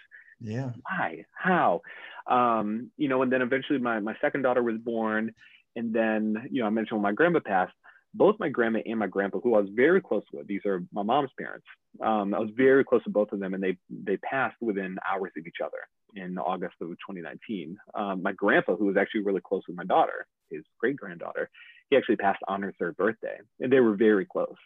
Yeah. 0.40 0.70
Why? 0.82 1.24
How? 1.32 1.82
Um, 2.26 2.90
you 2.96 3.08
know, 3.08 3.22
and 3.22 3.32
then 3.32 3.42
eventually 3.42 3.78
my 3.78 4.00
my 4.00 4.14
second 4.20 4.42
daughter 4.42 4.62
was 4.62 4.78
born. 4.78 5.32
And 5.76 5.92
then, 5.92 6.48
you 6.50 6.60
know, 6.60 6.66
I 6.66 6.70
mentioned 6.70 6.98
when 6.98 7.10
my 7.10 7.12
grandpa 7.12 7.40
passed, 7.40 7.72
both 8.14 8.36
my 8.38 8.48
grandma 8.48 8.78
and 8.86 8.98
my 8.98 9.08
grandpa, 9.08 9.40
who 9.40 9.56
I 9.56 9.60
was 9.60 9.70
very 9.74 10.00
close 10.00 10.22
with, 10.32 10.46
these 10.46 10.64
are 10.64 10.84
my 10.92 11.02
mom's 11.02 11.30
parents. 11.36 11.66
Um, 12.00 12.32
I 12.32 12.38
was 12.38 12.50
very 12.56 12.84
close 12.84 13.02
to 13.04 13.10
both 13.10 13.32
of 13.32 13.40
them, 13.40 13.54
and 13.54 13.62
they 13.62 13.76
they 13.90 14.16
passed 14.18 14.56
within 14.60 14.96
hours 15.08 15.32
of 15.36 15.46
each 15.46 15.56
other 15.64 15.78
in 16.14 16.38
August 16.38 16.74
of 16.80 16.88
2019. 16.90 17.76
Um, 17.94 18.22
my 18.22 18.32
grandpa, 18.32 18.76
who 18.76 18.86
was 18.86 18.96
actually 18.96 19.22
really 19.22 19.40
close 19.40 19.62
with 19.66 19.76
my 19.76 19.84
daughter, 19.84 20.26
his 20.50 20.62
great 20.78 20.96
granddaughter, 20.96 21.50
he 21.90 21.96
actually 21.96 22.16
passed 22.16 22.42
on 22.46 22.62
her 22.62 22.72
third 22.78 22.96
birthday, 22.96 23.38
and 23.60 23.72
they 23.72 23.80
were 23.80 23.96
very 23.96 24.24
close. 24.24 24.56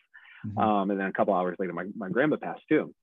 Mm-hmm. 0.47 0.59
Um, 0.59 0.91
and 0.91 1.01
then 1.01 1.07
a 1.07 1.13
couple 1.13 1.35
hours 1.35 1.57
later, 1.59 1.73
my, 1.73 1.87
my 1.97 2.09
grandma 2.09 2.37
passed 2.37 2.63
too. 2.69 2.95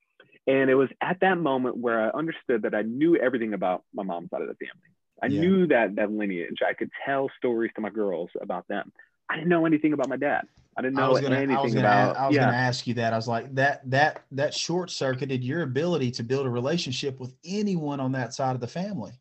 And 0.48 0.70
it 0.70 0.76
was 0.76 0.90
at 1.02 1.20
that 1.22 1.38
moment 1.40 1.78
where 1.78 2.00
I 2.00 2.10
understood 2.10 2.64
that 2.64 2.76
I 2.76 2.84
knew 2.84 3.16
everything 3.16 3.54
about 3.54 3.84
my 3.94 4.04
mom's 4.04 4.30
side 4.30 4.42
of 4.42 4.48
the 4.48 4.56
family. 4.56 4.90
I 5.24 5.28
yeah. 5.28 5.42
knew 5.42 5.68
that 5.68 5.96
that 5.96 6.12
lineage. 6.12 6.58
I 6.68 6.74
could 6.74 6.92
tell 7.06 7.32
stories 7.38 7.72
to 7.76 7.82
my 7.82 7.90
girls 7.90 8.30
about 8.42 8.68
them. 8.68 8.92
I 9.30 9.36
didn't 9.36 9.50
know 9.50 9.66
anything 9.66 9.94
about 9.94 10.08
my 10.08 10.18
dad. 10.18 10.44
I 10.78 10.82
didn't 10.82 10.96
know 10.96 11.14
gonna, 11.20 11.36
anything 11.36 11.78
I 11.78 11.80
about. 11.80 12.18
I 12.18 12.28
was 12.28 12.36
yeah. 12.36 12.42
going 12.44 12.54
to 12.54 12.60
ask 12.60 12.86
you 12.86 12.94
that. 12.96 13.14
I 13.14 13.16
was 13.16 13.28
like 13.28 13.56
that 13.56 13.90
that 13.90 14.24
that 14.34 14.54
short 14.54 14.92
circuited 14.92 15.44
your 15.44 15.64
ability 15.64 16.12
to 16.12 16.24
build 16.24 16.46
a 16.46 16.50
relationship 16.50 17.20
with 17.20 17.34
anyone 17.44 18.00
on 18.00 18.12
that 18.12 18.34
side 18.34 18.56
of 18.56 18.62
the 18.62 18.68
family. 18.68 19.14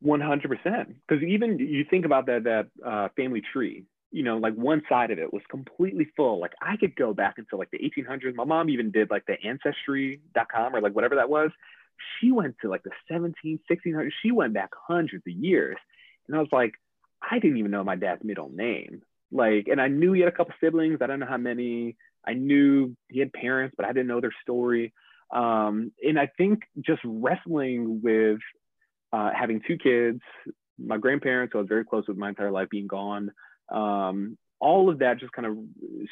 One 0.00 0.20
hundred 0.20 0.48
percent. 0.56 0.94
Because 1.06 1.22
even 1.24 1.58
you 1.58 1.84
think 1.90 2.06
about 2.06 2.26
that 2.26 2.44
that 2.44 2.68
uh, 2.86 3.08
family 3.16 3.42
tree. 3.52 3.84
You 4.14 4.22
know, 4.22 4.36
like 4.36 4.54
one 4.54 4.82
side 4.88 5.10
of 5.10 5.18
it 5.18 5.32
was 5.32 5.42
completely 5.50 6.06
full. 6.16 6.40
Like 6.40 6.52
I 6.62 6.76
could 6.76 6.94
go 6.94 7.12
back 7.12 7.34
until 7.38 7.58
like 7.58 7.70
the 7.72 7.78
1800s. 7.78 8.34
My 8.36 8.44
mom 8.44 8.70
even 8.70 8.92
did 8.92 9.10
like 9.10 9.26
the 9.26 9.36
ancestry.com 9.42 10.74
or 10.74 10.80
like 10.80 10.94
whatever 10.94 11.16
that 11.16 11.28
was. 11.28 11.50
She 12.20 12.30
went 12.30 12.54
to 12.62 12.68
like 12.68 12.84
the 12.84 12.92
17, 13.10 13.58
1600s. 13.68 14.10
She 14.22 14.30
went 14.30 14.54
back 14.54 14.70
hundreds 14.86 15.24
of 15.26 15.32
years. 15.32 15.76
And 16.28 16.36
I 16.36 16.40
was 16.40 16.48
like, 16.52 16.74
I 17.28 17.40
didn't 17.40 17.56
even 17.56 17.72
know 17.72 17.82
my 17.82 17.96
dad's 17.96 18.22
middle 18.22 18.50
name. 18.50 19.02
Like, 19.32 19.66
and 19.66 19.80
I 19.80 19.88
knew 19.88 20.12
he 20.12 20.20
had 20.20 20.28
a 20.28 20.36
couple 20.36 20.54
siblings. 20.60 20.98
I 21.00 21.08
don't 21.08 21.18
know 21.18 21.26
how 21.26 21.36
many. 21.36 21.96
I 22.24 22.34
knew 22.34 22.96
he 23.08 23.18
had 23.18 23.32
parents, 23.32 23.74
but 23.76 23.84
I 23.84 23.88
didn't 23.88 24.06
know 24.06 24.20
their 24.20 24.34
story. 24.42 24.92
Um, 25.32 25.90
and 26.02 26.18
I 26.18 26.30
think 26.38 26.60
just 26.80 27.00
wrestling 27.04 28.00
with 28.02 28.38
uh, 29.12 29.30
having 29.36 29.60
two 29.66 29.76
kids, 29.76 30.20
my 30.78 30.98
grandparents, 30.98 31.52
who 31.52 31.58
I 31.58 31.62
was 31.62 31.68
very 31.68 31.84
close 31.84 32.06
with 32.06 32.16
my 32.16 32.28
entire 32.28 32.50
life, 32.50 32.68
being 32.70 32.86
gone, 32.86 33.30
um, 33.70 34.36
all 34.60 34.88
of 34.88 35.00
that 35.00 35.18
just 35.18 35.32
kind 35.32 35.46
of 35.46 35.58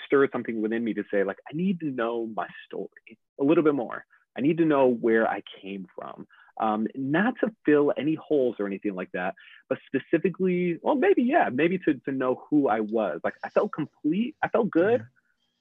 stirred 0.06 0.30
something 0.32 0.60
within 0.60 0.84
me 0.84 0.94
to 0.94 1.04
say, 1.10 1.24
like, 1.24 1.38
I 1.50 1.56
need 1.56 1.80
to 1.80 1.86
know 1.86 2.28
my 2.34 2.46
story 2.66 3.18
a 3.40 3.44
little 3.44 3.64
bit 3.64 3.74
more. 3.74 4.04
I 4.36 4.40
need 4.40 4.58
to 4.58 4.64
know 4.64 4.88
where 4.88 5.28
I 5.28 5.42
came 5.62 5.86
from 5.94 6.26
um, 6.60 6.86
not 6.94 7.34
to 7.40 7.52
fill 7.64 7.92
any 7.96 8.14
holes 8.14 8.56
or 8.58 8.66
anything 8.66 8.94
like 8.94 9.10
that, 9.12 9.34
but 9.68 9.78
specifically, 9.86 10.78
well, 10.82 10.94
maybe, 10.94 11.22
yeah, 11.22 11.48
maybe 11.52 11.78
to, 11.78 11.94
to 11.94 12.12
know 12.12 12.44
who 12.50 12.68
I 12.68 12.80
was. 12.80 13.20
Like 13.24 13.34
I 13.42 13.48
felt 13.48 13.72
complete, 13.72 14.36
I 14.42 14.48
felt 14.48 14.70
good. 14.70 15.00
Yeah. 15.00 15.06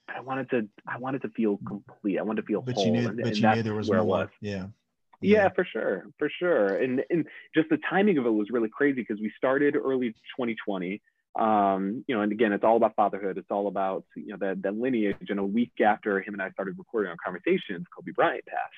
But 0.07 0.15
I 0.17 0.21
wanted 0.21 0.49
to, 0.49 0.67
I 0.87 0.97
wanted 0.97 1.21
to 1.21 1.29
feel 1.29 1.59
complete. 1.65 2.17
I 2.17 2.23
wanted 2.23 2.41
to 2.41 2.47
feel 2.47 2.61
but 2.61 2.75
whole. 2.75 2.85
You 2.85 2.91
knew, 2.91 3.07
and, 3.07 3.17
but 3.17 3.27
and 3.27 3.37
you 3.37 3.55
knew 3.55 3.63
there 3.63 3.75
was 3.75 3.89
where 3.89 3.99
more. 3.99 4.07
Was. 4.07 4.29
Yeah. 4.41 4.51
yeah. 4.51 4.67
Yeah, 5.43 5.49
for 5.49 5.63
sure, 5.63 6.07
for 6.17 6.29
sure, 6.29 6.77
and 6.77 7.03
and 7.11 7.27
just 7.53 7.69
the 7.69 7.77
timing 7.87 8.17
of 8.17 8.25
it 8.25 8.31
was 8.31 8.49
really 8.49 8.69
crazy 8.69 9.01
because 9.01 9.21
we 9.21 9.31
started 9.37 9.75
early 9.75 10.09
2020, 10.35 10.99
um, 11.39 12.03
you 12.07 12.15
know, 12.15 12.21
and 12.21 12.31
again, 12.31 12.51
it's 12.51 12.63
all 12.63 12.77
about 12.77 12.95
fatherhood. 12.95 13.37
It's 13.37 13.51
all 13.51 13.67
about 13.67 14.05
you 14.15 14.27
know 14.27 14.37
that 14.39 14.61
that 14.63 14.77
lineage. 14.77 15.29
And 15.29 15.39
a 15.39 15.43
week 15.43 15.73
after 15.83 16.19
him 16.21 16.33
and 16.33 16.41
I 16.41 16.51
started 16.51 16.77
recording 16.77 17.09
our 17.09 17.17
conversations, 17.23 17.85
Kobe 17.95 18.11
Bryant 18.11 18.45
passed 18.45 18.73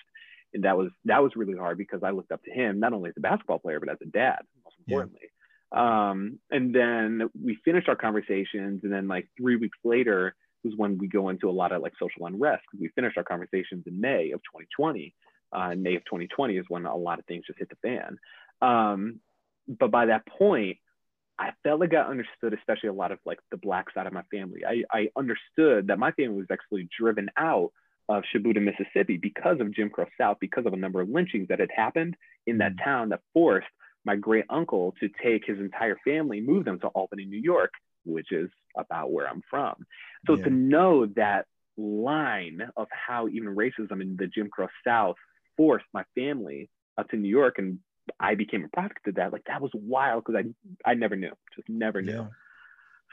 and 0.53 0.63
that 0.63 0.77
was 0.77 0.89
that 1.05 1.21
was 1.21 1.31
really 1.35 1.57
hard 1.57 1.77
because 1.77 2.01
I 2.03 2.11
looked 2.11 2.31
up 2.31 2.43
to 2.43 2.51
him 2.51 2.79
not 2.79 2.93
only 2.93 3.09
as 3.09 3.17
a 3.17 3.21
basketball 3.21 3.59
player 3.59 3.79
but 3.79 3.89
as 3.89 3.97
a 4.01 4.05
dad, 4.05 4.39
most 4.63 4.75
importantly. 4.79 5.21
Yeah. 5.23 6.09
Um, 6.09 6.39
and 6.51 6.73
then 6.73 7.29
we 7.41 7.57
finished 7.65 7.89
our 7.89 7.95
conversations, 7.95 8.81
and 8.83 8.93
then 8.93 9.07
like 9.07 9.27
three 9.37 9.55
weeks 9.55 9.77
later 9.83 10.35
was 10.63 10.73
when 10.77 10.97
we 10.97 11.07
go 11.07 11.29
into 11.29 11.49
a 11.49 11.51
lot 11.51 11.71
of 11.71 11.81
like 11.81 11.93
social 11.99 12.25
unrest 12.25 12.63
because 12.71 12.81
we 12.81 12.89
finished 12.89 13.17
our 13.17 13.23
conversations 13.23 13.83
in 13.87 13.99
May 13.99 14.31
of 14.31 14.39
2020. 14.41 15.13
Uh, 15.55 15.69
in 15.71 15.83
May 15.83 15.95
of 15.95 16.03
2020 16.05 16.57
is 16.57 16.65
when 16.67 16.85
a 16.85 16.95
lot 16.95 17.19
of 17.19 17.25
things 17.25 17.45
just 17.45 17.59
hit 17.59 17.69
the 17.69 17.75
fan. 17.87 18.17
Um, 18.61 19.19
but 19.67 19.91
by 19.91 20.07
that 20.07 20.25
point, 20.25 20.77
I 21.39 21.51
felt 21.63 21.79
like 21.79 21.93
I 21.93 22.01
understood, 22.01 22.53
especially 22.53 22.89
a 22.89 22.93
lot 22.93 23.11
of 23.11 23.19
like 23.25 23.39
the 23.51 23.57
black 23.57 23.87
side 23.93 24.07
of 24.07 24.13
my 24.13 24.23
family. 24.31 24.61
I, 24.67 24.83
I 24.91 25.09
understood 25.17 25.87
that 25.87 25.99
my 25.99 26.11
family 26.11 26.37
was 26.37 26.47
actually 26.51 26.87
driven 26.97 27.29
out 27.37 27.71
of 28.09 28.23
Shubuta, 28.33 28.61
Mississippi, 28.61 29.17
because 29.17 29.59
of 29.59 29.73
Jim 29.73 29.89
Crow 29.89 30.05
South, 30.19 30.37
because 30.39 30.65
of 30.65 30.73
a 30.73 30.77
number 30.77 31.01
of 31.01 31.09
lynchings 31.09 31.47
that 31.47 31.59
had 31.59 31.71
happened 31.75 32.15
in 32.45 32.59
that 32.59 32.75
mm. 32.75 32.83
town 32.83 33.09
that 33.09 33.21
forced 33.33 33.67
my 34.05 34.15
great 34.15 34.45
uncle 34.49 34.93
to 34.99 35.09
take 35.23 35.43
his 35.45 35.59
entire 35.59 35.97
family, 36.05 36.41
move 36.41 36.65
them 36.65 36.79
to 36.81 36.87
Albany, 36.87 37.25
New 37.25 37.39
York, 37.39 37.71
which 38.05 38.31
is 38.31 38.49
about 38.77 39.11
where 39.11 39.27
I'm 39.27 39.41
from. 39.49 39.85
So 40.27 40.35
yeah. 40.35 40.43
to 40.45 40.49
know 40.49 41.05
that 41.15 41.45
line 41.77 42.61
of 42.75 42.87
how 42.91 43.27
even 43.29 43.55
racism 43.55 44.01
in 44.01 44.17
the 44.17 44.27
Jim 44.27 44.49
Crow 44.49 44.67
South 44.85 45.15
forced 45.57 45.85
my 45.93 46.03
family 46.15 46.69
up 46.97 47.09
to 47.09 47.15
New 47.15 47.29
York 47.29 47.55
and 47.57 47.79
I 48.19 48.35
became 48.35 48.63
a 48.63 48.67
product 48.67 49.07
of 49.07 49.15
that, 49.15 49.31
like 49.31 49.45
that 49.45 49.61
was 49.61 49.71
wild 49.73 50.23
because 50.25 50.43
I 50.85 50.89
I 50.89 50.93
never 50.93 51.15
knew, 51.15 51.31
just 51.55 51.69
never 51.69 52.01
knew. 52.01 52.13
Yeah. 52.13 52.27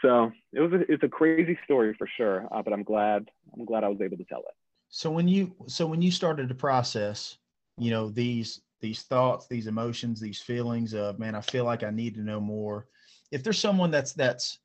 So 0.02 0.32
it 0.52 0.60
was 0.60 0.72
a, 0.72 0.92
it's 0.92 1.02
a 1.02 1.08
crazy 1.08 1.58
story 1.64 1.94
for 1.98 2.08
sure, 2.16 2.48
uh, 2.50 2.62
but 2.62 2.72
I'm 2.72 2.82
glad 2.82 3.28
I'm 3.54 3.64
glad 3.64 3.84
I 3.84 3.88
was 3.88 4.00
able 4.00 4.16
to 4.16 4.24
tell 4.24 4.40
it. 4.40 4.54
So 4.88 5.10
when 5.10 5.28
you 5.28 5.54
so 5.66 5.86
when 5.86 6.02
you 6.02 6.10
started 6.10 6.48
to 6.48 6.54
process, 6.54 7.38
you 7.78 7.90
know, 7.90 8.08
these 8.08 8.62
these 8.80 9.02
thoughts, 9.02 9.46
these 9.46 9.66
emotions, 9.66 10.20
these 10.20 10.40
feelings 10.40 10.94
of 10.94 11.18
man, 11.18 11.34
I 11.34 11.40
feel 11.40 11.64
like 11.64 11.82
I 11.82 11.90
need 11.90 12.14
to 12.14 12.22
know 12.22 12.40
more. 12.40 12.86
If 13.30 13.44
there's 13.44 13.58
someone 13.58 13.90
that's 13.90 14.12
that's 14.12 14.58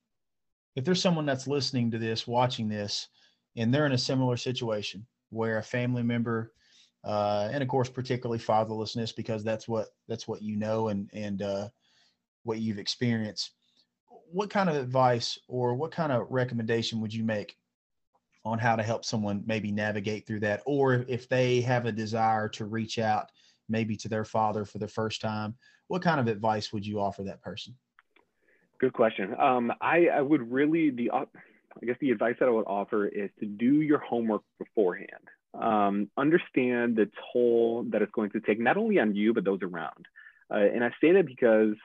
if 0.75 0.83
there's 0.83 1.01
someone 1.01 1.25
that's 1.25 1.47
listening 1.47 1.91
to 1.91 1.97
this, 1.97 2.27
watching 2.27 2.67
this, 2.67 3.07
and 3.55 3.73
they're 3.73 3.85
in 3.85 3.91
a 3.91 3.97
similar 3.97 4.37
situation 4.37 5.05
where 5.29 5.57
a 5.57 5.63
family 5.63 6.03
member, 6.03 6.53
uh, 7.05 7.49
and 7.51 7.61
of 7.61 7.69
course 7.69 7.89
particularly 7.89 8.39
fatherlessness, 8.39 9.15
because 9.15 9.43
that's 9.43 9.67
what 9.67 9.87
that's 10.07 10.27
what 10.27 10.41
you 10.41 10.57
know 10.57 10.89
and 10.89 11.09
and 11.13 11.41
uh, 11.41 11.69
what 12.43 12.59
you've 12.59 12.79
experienced. 12.79 13.51
What 14.31 14.49
kind 14.49 14.69
of 14.69 14.75
advice 14.75 15.39
or 15.47 15.75
what 15.75 15.91
kind 15.91 16.11
of 16.11 16.27
recommendation 16.29 16.99
would 17.01 17.13
you 17.13 17.23
make 17.23 17.55
on 18.43 18.59
how 18.59 18.75
to 18.75 18.83
help 18.83 19.05
someone 19.05 19.43
maybe 19.45 19.71
navigate 19.71 20.27
through 20.27 20.41
that? 20.41 20.61
Or 20.65 21.05
if 21.07 21.29
they 21.29 21.61
have 21.61 21.85
a 21.85 21.91
desire 21.91 22.49
to 22.49 22.65
reach 22.65 22.99
out 22.99 23.31
maybe 23.69 23.95
to 23.97 24.09
their 24.09 24.25
father 24.25 24.65
for 24.65 24.77
the 24.77 24.87
first 24.87 25.21
time 25.21 25.55
what 25.87 26.01
kind 26.01 26.19
of 26.19 26.27
advice 26.27 26.73
would 26.73 26.85
you 26.85 26.99
offer 26.99 27.23
that 27.23 27.41
person? 27.41 27.75
Good 28.79 28.93
question. 28.93 29.35
Um, 29.39 29.71
I, 29.81 30.07
I 30.07 30.21
would 30.21 30.51
really 30.51 30.89
the 30.89 31.11
i 31.11 31.85
guess 31.85 31.97
the 31.99 32.09
advice 32.11 32.35
that 32.39 32.47
i 32.47 32.51
would 32.51 32.67
offer 32.67 33.05
is 33.05 33.29
to 33.37 33.45
do 33.45 33.81
your 33.81 33.97
homework 33.97 34.43
beforehand 34.57 35.27
um, 35.61 36.09
understand 36.17 36.95
the 36.95 37.09
toll 37.31 37.85
that 37.89 38.01
it's 38.01 38.11
going 38.11 38.31
to 38.31 38.39
take 38.39 38.59
not 38.59 38.77
only 38.77 38.99
on 38.99 39.15
you 39.15 39.33
but 39.33 39.43
those 39.43 39.59
around 39.61 40.05
uh, 40.53 40.57
and 40.57 40.83
i 40.83 40.89
say 41.01 41.11
that 41.13 41.25
because 41.25 41.75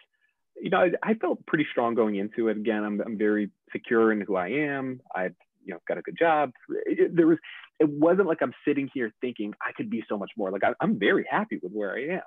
you 0.60 0.70
know 0.70 0.78
I, 0.78 0.90
I, 1.02 1.14
felt 1.14 1.44
pretty 1.46 1.66
strong 1.70 1.94
going 1.94 2.16
into 2.16 2.48
it 2.48 2.56
again 2.56 2.84
I'm, 2.84 3.00
I'm 3.00 3.16
very 3.18 3.50
secure 3.72 4.12
in 4.12 4.20
who 4.22 4.36
i 4.36 4.48
am 4.48 5.00
i've 5.14 5.34
you 5.64 5.74
know 5.74 5.80
got 5.86 5.98
a 5.98 6.02
good 6.02 6.18
job. 6.18 6.52
It, 6.86 7.14
there 7.14 7.26
was 7.26 7.38
it 7.78 7.88
wasn't 7.88 8.26
like 8.28 8.38
I'm 8.42 8.54
sitting 8.66 8.88
here 8.92 9.12
thinking 9.20 9.54
I 9.60 9.72
could 9.72 9.90
be 9.90 10.04
so 10.08 10.18
much 10.18 10.30
more. 10.36 10.50
Like 10.50 10.64
I, 10.64 10.72
am 10.82 10.98
very 10.98 11.26
happy 11.30 11.58
with 11.62 11.72
where 11.72 11.94
I 11.94 12.16
am. 12.16 12.22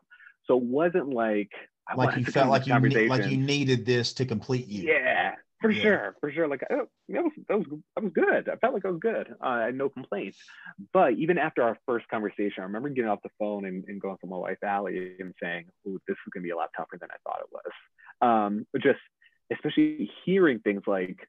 So 0.45 0.57
it 0.57 0.63
wasn't 0.63 1.09
like 1.09 1.51
I 1.87 1.95
like 1.95 2.17
you 2.17 2.25
felt 2.25 2.49
like 2.49 2.67
you 2.67 2.79
ne- 2.79 3.07
like 3.07 3.29
you 3.29 3.37
needed 3.37 3.85
this 3.85 4.13
to 4.13 4.25
complete 4.25 4.67
you. 4.67 4.83
Yeah, 4.91 5.33
for 5.63 5.71
Yeah. 5.71 5.81
sure, 5.81 6.15
for 6.19 6.31
sure. 6.31 6.47
Like 6.47 6.61
oh, 6.69 6.87
that 7.09 7.23
was 7.23 7.31
that 7.47 7.57
was 7.57 7.67
that 7.95 8.03
was 8.03 8.13
good. 8.13 8.49
I 8.49 8.55
felt 8.57 8.73
like 8.73 8.85
I 8.85 8.89
was 8.89 8.99
good. 8.99 9.27
Uh, 9.41 9.47
I 9.47 9.61
had 9.65 9.75
no 9.75 9.89
complaints. 9.89 10.37
But 10.91 11.13
even 11.13 11.37
after 11.37 11.63
our 11.63 11.77
first 11.85 12.07
conversation, 12.09 12.59
I 12.59 12.63
remember 12.63 12.89
getting 12.89 13.09
off 13.09 13.23
the 13.23 13.29
phone 13.39 13.65
and, 13.65 13.83
and 13.87 14.01
going 14.01 14.17
to 14.21 14.27
my 14.27 14.35
wife 14.37 14.57
Allie 14.63 15.15
and 15.19 15.33
saying, 15.41 15.65
"Ooh, 15.87 15.99
this 16.07 16.15
is 16.15 16.31
gonna 16.33 16.43
be 16.43 16.49
a 16.49 16.55
lot 16.55 16.69
tougher 16.75 16.97
than 16.99 17.09
I 17.09 17.15
thought 17.23 17.39
it 17.41 17.49
was." 17.51 17.71
Um, 18.21 18.67
but 18.73 18.81
just 18.83 18.99
especially 19.51 20.11
hearing 20.25 20.59
things 20.59 20.83
like, 20.85 21.27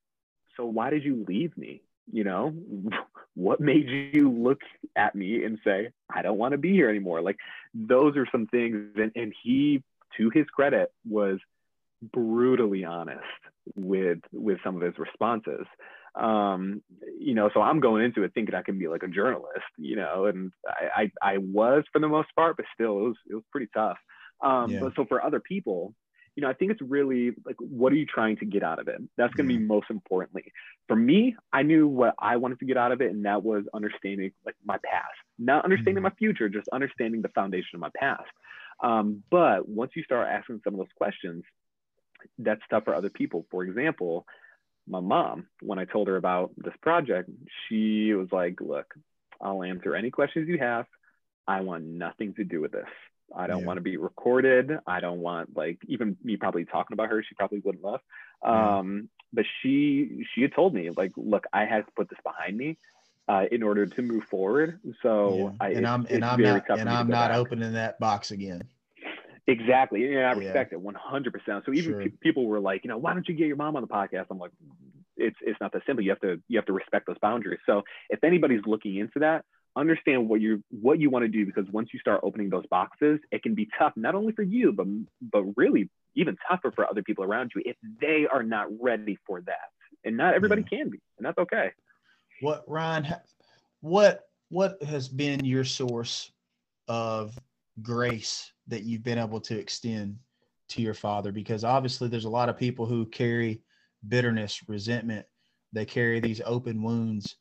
"So 0.57 0.67
why 0.67 0.91
did 0.91 1.05
you 1.05 1.25
leave 1.29 1.57
me?" 1.57 1.83
You 2.13 2.25
know, 2.25 2.53
what 3.35 3.61
made 3.61 3.89
you 3.89 4.31
look 4.31 4.61
at 4.97 5.15
me 5.15 5.45
and 5.45 5.59
say, 5.65 5.91
"I 6.13 6.23
don't 6.23 6.39
want 6.39 6.53
to 6.53 6.59
be 6.59 6.73
here 6.73 6.91
anymore"? 6.91 7.23
Like 7.23 7.39
those 7.73 8.17
are 8.17 8.27
some 8.33 8.47
things, 8.49 8.95
and 8.97 9.13
and 9.15 9.33
he, 9.43 9.83
to 10.19 10.31
his 10.31 10.47
credit, 10.47 10.93
was 11.09 11.39
brutally 12.13 12.85
honest 12.85 13.23
with 13.75 14.19
with 14.33 14.59
some 14.65 14.77
of 14.77 14.83
his 14.83 14.99
responses. 14.99 15.67
Um 16.15 16.83
you 17.19 17.35
know 17.35 17.51
so 17.53 17.61
i'm 17.61 17.81
going 17.81 18.05
into 18.05 18.23
it 18.23 18.33
thinking 18.35 18.55
i 18.55 18.63
can 18.63 18.79
be 18.79 18.87
like 18.87 19.03
a 19.03 19.09
journalist 19.09 19.67
you 19.79 19.97
know 19.97 20.27
and 20.27 20.53
i 20.67 21.11
i, 21.23 21.33
I 21.35 21.39
was 21.39 21.83
for 21.93 21.99
the 22.01 22.09
most 22.09 22.29
part 22.37 22.57
but 22.57 22.67
still 22.73 22.99
it 22.99 23.03
was 23.03 23.17
it 23.31 23.35
was 23.35 23.45
pretty 23.51 23.69
tough. 23.75 23.97
Um 24.41 24.73
Yeah. 24.73 24.81
but 24.81 24.93
so 24.95 25.07
for 25.07 25.25
other 25.25 25.41
people 25.41 25.93
you 26.37 26.43
know 26.43 26.49
i 26.49 26.53
think 26.53 26.71
it's 26.71 26.81
really 26.83 27.33
like 27.45 27.57
what 27.59 27.93
are 27.93 27.97
you 27.97 28.07
trying 28.07 28.37
to 28.37 28.45
get 28.45 28.63
out 28.63 28.79
of 28.79 28.87
it? 28.89 29.01
That's 29.17 29.35
going 29.35 29.49
to 29.49 29.55
be 29.55 29.61
most 29.61 29.87
importantly. 29.91 30.53
For 30.87 30.97
me 30.97 31.35
i 31.53 31.63
knew 31.63 31.89
what 31.89 32.15
i 32.21 32.37
wanted 32.37 32.59
to 32.61 32.65
get 32.65 32.77
out 32.77 32.93
of 32.93 33.01
it 33.01 33.11
and 33.11 33.25
that 33.25 33.43
was 33.43 33.65
understanding 33.75 34.31
like 34.47 34.55
my 34.65 34.79
past. 34.85 35.17
Not 35.39 35.65
understanding 35.65 36.03
Mhm. 36.03 36.11
my 36.11 36.11
future 36.19 36.49
just 36.49 36.69
understanding 36.73 37.23
the 37.23 37.29
foundation 37.31 37.75
of 37.75 37.81
my 37.81 37.91
past. 37.99 38.31
Um, 38.83 39.23
but 39.31 39.69
once 39.69 39.93
you 39.97 40.03
start 40.05 40.29
asking 40.29 40.61
some 40.63 40.75
of 40.75 40.79
those 40.79 40.93
questions 40.97 41.43
that's 42.39 42.65
stuff 42.65 42.85
for 42.85 42.95
other 42.95 43.11
people. 43.11 43.47
For 43.51 43.63
example, 43.65 44.27
my 44.87 45.01
mom, 45.01 45.47
when 45.63 45.79
I 45.79 45.85
told 45.85 46.09
her 46.09 46.17
about 46.17 46.53
this 46.57 46.75
project, 46.83 47.31
she 47.69 48.13
was 48.15 48.29
like, 48.33 48.61
Look, 48.61 48.95
I'll 49.41 49.63
answer 49.63 49.95
any 49.95 50.11
questions 50.11 50.49
you 50.49 50.59
have. 50.59 50.87
I 51.47 51.61
want 51.61 51.85
nothing 51.85 52.35
to 52.35 52.45
do 52.45 52.61
with 52.61 52.73
this. 52.73 52.89
I 53.35 53.47
don't 53.47 53.61
Yeah. 53.61 53.67
want 53.67 53.79
to 53.79 53.83
be 53.83 53.97
recorded. 53.97 54.79
I 54.87 55.01
don't 55.01 55.21
want 55.21 55.57
like 55.57 55.79
even 55.89 56.17
me 56.23 56.37
probably 56.37 56.65
talking 56.65 56.95
about 56.95 57.09
her. 57.11 57.23
She 57.23 57.35
probably 57.35 57.61
wouldn't 57.61 57.85
love. 57.85 58.01
Yeah. 58.43 58.79
Um, 58.79 59.09
but 59.33 59.45
she 59.63 60.25
she 60.35 60.43
had 60.43 60.55
told 60.55 60.75
me 60.75 60.91
like, 60.91 61.13
look, 61.17 61.47
I 61.53 61.65
had 61.65 61.87
to 61.87 61.93
put 61.97 62.09
this 62.11 62.19
behind 62.23 62.57
me 62.57 62.79
uh, 63.27 63.45
in 63.51 63.63
order 63.63 63.87
to 63.87 64.03
move 64.03 64.25
forward. 64.25 64.81
So 65.03 65.57
Yeah. 65.61 65.67
I, 65.67 65.71
and 65.71 65.87
I'm 65.87 66.07
and 66.11 66.25
I'm 66.25 66.41
not 66.41 66.69
and 66.71 66.89
I'm 66.89 67.09
not 67.09 67.31
back. 67.31 67.39
opening 67.39 67.73
that 67.73 67.99
box 67.99 68.31
again. 68.31 68.63
Exactly. 69.47 70.11
Yeah, 70.13 70.31
I 70.31 70.33
Yeah. 70.33 70.37
respect 70.39 70.73
it 70.73 70.81
100%. 70.81 71.65
So 71.67 71.73
even 71.73 71.93
Sure. 71.93 72.01
pe- 72.03 72.11
people 72.21 72.47
were 72.47 72.61
like, 72.61 72.85
you 72.85 72.89
know, 72.89 72.99
why 72.99 73.13
don't 73.13 73.29
you 73.29 73.35
get 73.35 73.47
your 73.47 73.57
mom 73.57 73.77
on 73.77 73.83
the 73.83 73.89
podcast? 73.89 74.27
I'm 74.31 74.39
like, 74.39 74.53
it's 75.17 75.37
it's 75.43 75.61
not 75.61 75.73
that 75.73 75.83
simple. 75.87 76.03
You 76.05 76.11
have 76.11 76.21
to 76.21 76.41
you 76.49 76.59
have 76.59 76.67
to 76.67 76.73
respect 76.73 77.07
those 77.07 77.19
boundaries. 77.21 77.61
So 77.67 77.83
if 78.11 78.25
anybody's 78.25 78.63
looking 78.67 78.97
into 78.97 79.19
that, 79.21 79.45
understand 79.77 80.29
what 80.29 80.41
you 80.41 80.63
what 80.71 80.99
you 80.99 81.11
want 81.11 81.25
to 81.25 81.29
do 81.29 81.45
because 81.45 81.67
once 81.73 81.91
you 81.93 81.99
start 82.01 82.21
opening 82.23 82.49
those 82.49 82.67
boxes, 82.71 83.21
it 83.31 83.43
can 83.43 83.55
be 83.55 83.69
tough 83.79 83.93
not 83.97 84.15
only 84.15 84.33
for 84.33 84.43
you 84.43 84.73
but 84.73 84.87
but 85.31 85.45
really 85.57 85.91
even 86.17 86.37
tougher 86.49 86.73
for 86.75 86.89
other 86.89 87.03
people 87.03 87.25
around 87.25 87.53
you 87.55 87.63
if 87.65 87.77
they 88.01 88.27
are 88.33 88.43
not 88.43 88.69
ready 88.81 89.19
for 89.27 89.41
that. 89.43 89.69
And 90.05 90.17
not 90.17 90.35
everybody 90.35 90.63
can 90.63 90.91
be, 90.91 91.01
and 91.19 91.27
that's 91.27 91.39
okay. 91.39 91.71
What 92.41 92.65
Ryan? 92.67 93.15
What 93.81 94.29
what 94.49 94.83
has 94.83 95.09
been 95.09 95.45
your 95.45 95.65
source 95.65 96.33
of 96.89 97.39
grace 97.83 98.54
that 98.69 98.85
you've 98.85 99.03
been 99.03 99.19
able 99.19 99.41
to 99.41 99.59
extend 99.59 100.19
to 100.71 100.83
your 100.83 100.95
father? 100.95 101.33
Because 101.33 101.65
obviously, 101.65 102.09
there's 102.09 102.25
a 102.25 102.31
lot 102.31 102.49
of 102.49 102.57
people 102.57 102.87
who 102.87 103.07
carry 103.07 103.63
bitterness, 104.09 104.61
resentment. 104.69 105.27
They 105.73 105.85
carry 105.85 106.21
these 106.21 106.41
open 106.45 106.83
wounds, 106.83 107.37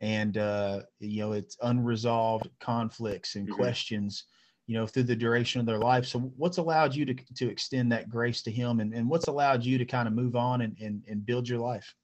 and 0.00 0.36
uh, 0.36 0.82
you 0.98 1.20
know 1.20 1.32
it's 1.32 1.56
unresolved 1.62 2.48
conflicts 2.60 3.36
and 3.36 3.48
Mhm. 3.48 3.56
questions. 3.56 4.24
You 4.66 4.74
know, 4.74 4.86
through 4.88 5.04
the 5.04 5.14
duration 5.14 5.60
of 5.60 5.66
their 5.66 5.78
life. 5.78 6.06
So, 6.06 6.18
what's 6.18 6.58
allowed 6.58 6.94
you 6.94 7.04
to 7.06 7.14
to 7.14 7.48
extend 7.48 7.92
that 7.92 8.08
grace 8.08 8.42
to 8.42 8.50
him, 8.50 8.80
and, 8.80 8.92
and 8.92 9.08
what's 9.08 9.28
allowed 9.28 9.64
you 9.64 9.78
to 9.78 9.84
kind 9.84 10.08
of 10.08 10.14
move 10.14 10.34
on 10.34 10.60
and, 10.62 10.76
and 10.80 11.04
and 11.08 11.24
build 11.24 11.48
your 11.48 11.60
life? 11.60 11.94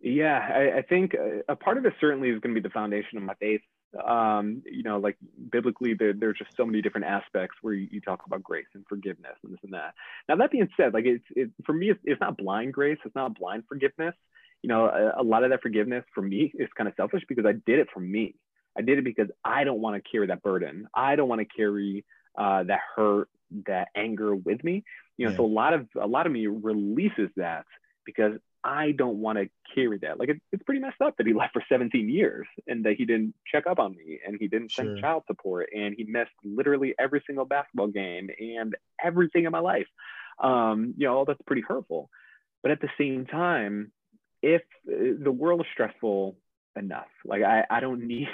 Yeah, 0.00 0.38
I, 0.38 0.78
I 0.78 0.82
think 0.82 1.14
a, 1.14 1.40
a 1.48 1.56
part 1.56 1.78
of 1.78 1.86
it 1.86 1.94
certainly 2.00 2.28
is 2.28 2.38
going 2.40 2.54
to 2.54 2.60
be 2.60 2.66
the 2.66 2.72
foundation 2.72 3.16
of 3.16 3.24
my 3.24 3.34
faith. 3.34 3.62
Um, 3.96 4.62
you 4.64 4.82
know, 4.82 4.98
like 4.98 5.16
biblically, 5.50 5.94
there, 5.94 6.12
there's 6.12 6.38
just 6.38 6.56
so 6.56 6.64
many 6.66 6.82
different 6.82 7.06
aspects 7.06 7.56
where 7.62 7.74
you, 7.74 7.88
you 7.90 8.00
talk 8.00 8.22
about 8.26 8.42
grace 8.42 8.66
and 8.74 8.84
forgiveness 8.88 9.36
and 9.42 9.52
this 9.52 9.60
and 9.62 9.72
that. 9.72 9.94
Now, 10.28 10.36
that 10.36 10.50
being 10.50 10.68
said, 10.76 10.94
like 10.94 11.04
it's 11.06 11.24
it, 11.36 11.50
for 11.64 11.72
me, 11.72 11.90
it's, 11.90 12.00
it's 12.04 12.20
not 12.20 12.36
blind 12.36 12.72
grace, 12.72 12.98
it's 13.04 13.14
not 13.14 13.38
blind 13.38 13.64
forgiveness. 13.68 14.14
You 14.62 14.68
know, 14.68 14.86
a, 14.86 15.20
a 15.20 15.24
lot 15.24 15.44
of 15.44 15.50
that 15.50 15.62
forgiveness 15.62 16.04
for 16.14 16.22
me 16.22 16.50
is 16.54 16.68
kind 16.76 16.88
of 16.88 16.94
selfish 16.96 17.22
because 17.28 17.44
I 17.46 17.52
did 17.52 17.78
it 17.78 17.88
for 17.92 18.00
me. 18.00 18.34
I 18.76 18.82
did 18.82 18.98
it 18.98 19.04
because 19.04 19.28
I 19.44 19.64
don't 19.64 19.80
want 19.80 20.02
to 20.02 20.10
carry 20.10 20.26
that 20.28 20.42
burden. 20.42 20.88
I 20.94 21.16
don't 21.16 21.28
want 21.28 21.40
to 21.40 21.46
carry 21.46 22.04
uh, 22.36 22.64
that 22.64 22.80
hurt, 22.96 23.28
that 23.66 23.88
anger 23.94 24.34
with 24.34 24.64
me. 24.64 24.82
You 25.16 25.26
know, 25.26 25.30
Yeah. 25.32 25.36
so 25.36 25.44
a 25.44 25.46
lot 25.46 25.74
of 25.74 25.86
a 26.00 26.06
lot 26.06 26.26
of 26.26 26.32
me 26.32 26.46
releases 26.48 27.30
that 27.36 27.66
because 28.04 28.32
I 28.64 28.92
don't 28.92 29.18
want 29.18 29.38
to 29.38 29.48
carry 29.74 29.98
that. 29.98 30.18
Like 30.18 30.30
it, 30.30 30.40
it's 30.52 30.62
pretty 30.62 30.80
messed 30.80 31.00
up 31.02 31.16
that 31.18 31.26
he 31.26 31.32
left 31.40 31.52
for 31.52 31.62
17 31.68 32.08
years 32.08 32.46
and 32.66 32.84
that 32.86 32.94
he 32.96 33.04
didn't 33.04 33.34
check 33.50 33.66
up 33.66 33.78
on 33.78 33.94
me 33.96 34.20
and 34.26 34.36
he 34.40 34.48
didn't 34.48 34.70
Sure. 34.70 34.86
send 34.86 34.98
child 34.98 35.24
support 35.26 35.68
and 35.76 35.94
he 35.96 36.04
missed 36.04 36.30
literally 36.44 36.94
every 36.98 37.22
single 37.26 37.44
basketball 37.44 37.88
game 37.88 38.30
and 38.38 38.74
everything 39.02 39.44
in 39.44 39.52
my 39.52 39.60
life. 39.60 39.86
Um, 40.42 40.94
you 40.96 41.06
know, 41.06 41.16
all 41.16 41.24
that's 41.24 41.40
pretty 41.46 41.62
hurtful. 41.62 42.10
But 42.62 42.72
at 42.72 42.80
the 42.80 42.88
same 42.98 43.26
time, 43.26 43.92
if 44.42 44.62
uh, 44.88 45.14
the 45.22 45.32
world 45.32 45.60
is 45.60 45.66
stressful 45.72 46.36
enough, 46.76 47.06
like 47.24 47.42
I, 47.42 47.64
I 47.70 47.80
don't 47.80 48.06
need, 48.08 48.28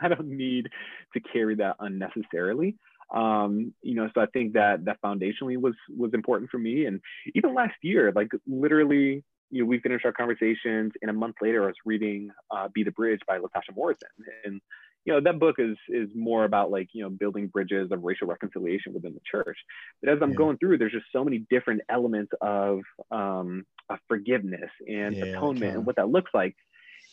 I 0.00 0.08
don't 0.08 0.28
need 0.28 0.68
to 1.12 1.20
carry 1.20 1.56
that 1.56 1.76
unnecessarily. 1.80 2.76
Um, 3.14 3.74
you 3.82 3.94
know, 3.94 4.08
so 4.14 4.22
I 4.22 4.26
think 4.26 4.54
that 4.54 4.86
that 4.86 5.00
foundationally 5.02 5.58
was 5.58 5.74
was 5.96 6.14
important 6.14 6.50
for 6.50 6.58
me. 6.58 6.86
And 6.86 7.00
even 7.34 7.54
last 7.54 7.74
year, 7.82 8.10
like 8.14 8.30
literally, 8.46 9.22
you 9.54 9.62
know, 9.62 9.66
we 9.68 9.78
finished 9.80 10.04
our 10.04 10.12
conversations, 10.12 10.92
and 11.00 11.10
a 11.10 11.14
month 11.14 11.36
later, 11.40 11.64
I 11.64 11.66
was 11.68 11.76
reading 11.84 12.30
uh, 12.54 12.68
"Be 12.74 12.82
the 12.84 12.90
Bridge" 13.00 13.20
by 13.26 13.38
Latasha 13.38 13.72
Morrison, 13.76 14.08
and 14.44 14.60
you 15.04 15.12
know 15.12 15.20
that 15.20 15.38
book 15.38 15.56
is 15.58 15.76
is 15.88 16.08
more 16.14 16.44
about 16.44 16.70
like 16.76 16.88
you 16.92 17.02
know 17.02 17.10
building 17.10 17.46
bridges 17.48 17.92
of 17.92 18.02
racial 18.02 18.26
reconciliation 18.26 18.92
within 18.94 19.14
the 19.14 19.20
church. 19.30 19.58
But 20.02 20.10
as 20.12 20.18
I'm 20.22 20.30
Yeah. 20.30 20.36
going 20.42 20.58
through, 20.58 20.78
there's 20.78 20.92
just 20.92 21.06
so 21.12 21.24
many 21.24 21.38
different 21.50 21.82
elements 21.88 22.32
of 22.40 22.80
um, 23.10 23.64
of 23.90 23.98
forgiveness 24.08 24.70
and 24.88 25.14
Yeah, 25.16 25.24
atonement 25.28 25.60
kinda- 25.60 25.78
and 25.78 25.86
what 25.86 25.96
that 25.96 26.08
looks 26.08 26.32
like. 26.34 26.56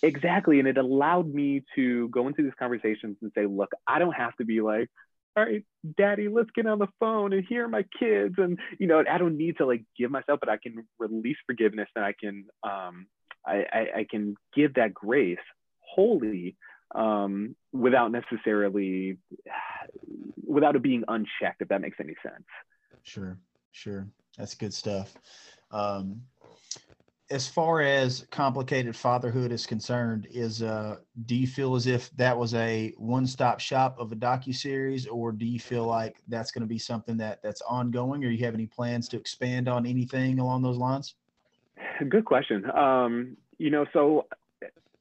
Exactly, 0.03 0.57
and 0.59 0.67
it 0.67 0.77
allowed 0.79 1.31
me 1.31 1.63
to 1.75 2.09
go 2.09 2.27
into 2.27 2.41
these 2.41 2.53
conversations 2.57 3.17
and 3.21 3.31
say, 3.35 3.45
look, 3.45 3.71
I 3.87 3.99
don't 3.99 4.13
have 4.23 4.35
to 4.37 4.45
be 4.45 4.59
like 4.61 4.89
all 5.35 5.45
right, 5.45 5.63
daddy, 5.97 6.27
let's 6.27 6.49
get 6.55 6.65
on 6.67 6.79
the 6.79 6.87
phone 6.99 7.33
and 7.33 7.45
hear 7.47 7.67
my 7.67 7.85
kids. 7.99 8.35
And, 8.37 8.59
you 8.79 8.87
know, 8.87 9.03
I 9.09 9.17
don't 9.17 9.37
need 9.37 9.57
to 9.57 9.65
like 9.65 9.83
give 9.97 10.11
myself, 10.11 10.39
but 10.39 10.49
I 10.49 10.57
can 10.57 10.85
release 10.99 11.37
forgiveness 11.45 11.87
and 11.95 12.03
I 12.03 12.13
can, 12.19 12.45
um, 12.63 13.07
I, 13.45 13.65
I, 13.71 13.79
I 13.99 14.07
can 14.09 14.35
give 14.53 14.73
that 14.75 14.93
grace 14.93 15.37
wholly 15.79 16.57
um, 16.93 17.55
without 17.71 18.11
necessarily, 18.11 19.17
without 20.45 20.75
it 20.75 20.81
being 20.81 21.03
unchecked, 21.07 21.61
if 21.61 21.69
that 21.69 21.81
makes 21.81 21.97
any 21.99 22.15
sense. 22.21 22.45
Sure, 23.03 23.37
sure. 23.71 24.07
That's 24.37 24.55
good 24.55 24.73
stuff. 24.73 25.13
Um, 25.71 26.21
as 27.31 27.47
far 27.47 27.81
as 27.81 28.27
complicated 28.29 28.95
fatherhood 28.95 29.51
is 29.51 29.65
concerned, 29.65 30.27
is 30.29 30.61
uh, 30.61 30.97
do 31.25 31.35
you 31.35 31.47
feel 31.47 31.75
as 31.75 31.87
if 31.87 32.11
that 32.17 32.37
was 32.37 32.53
a 32.53 32.93
one-stop 32.97 33.59
shop 33.59 33.97
of 33.97 34.11
a 34.11 34.15
docu 34.15 34.53
series, 34.53 35.07
or 35.07 35.31
do 35.31 35.45
you 35.45 35.59
feel 35.59 35.85
like 35.85 36.21
that's 36.27 36.51
going 36.51 36.61
to 36.61 36.67
be 36.67 36.77
something 36.77 37.17
that 37.17 37.41
that's 37.41 37.61
ongoing, 37.61 38.23
or 38.25 38.29
you 38.29 38.43
have 38.45 38.53
any 38.53 38.67
plans 38.67 39.07
to 39.09 39.17
expand 39.17 39.67
on 39.69 39.85
anything 39.85 40.39
along 40.39 40.61
those 40.61 40.77
lines? 40.77 41.15
Good 42.07 42.25
question. 42.25 42.69
Um, 42.69 43.37
you 43.57 43.69
know, 43.69 43.85
so 43.93 44.27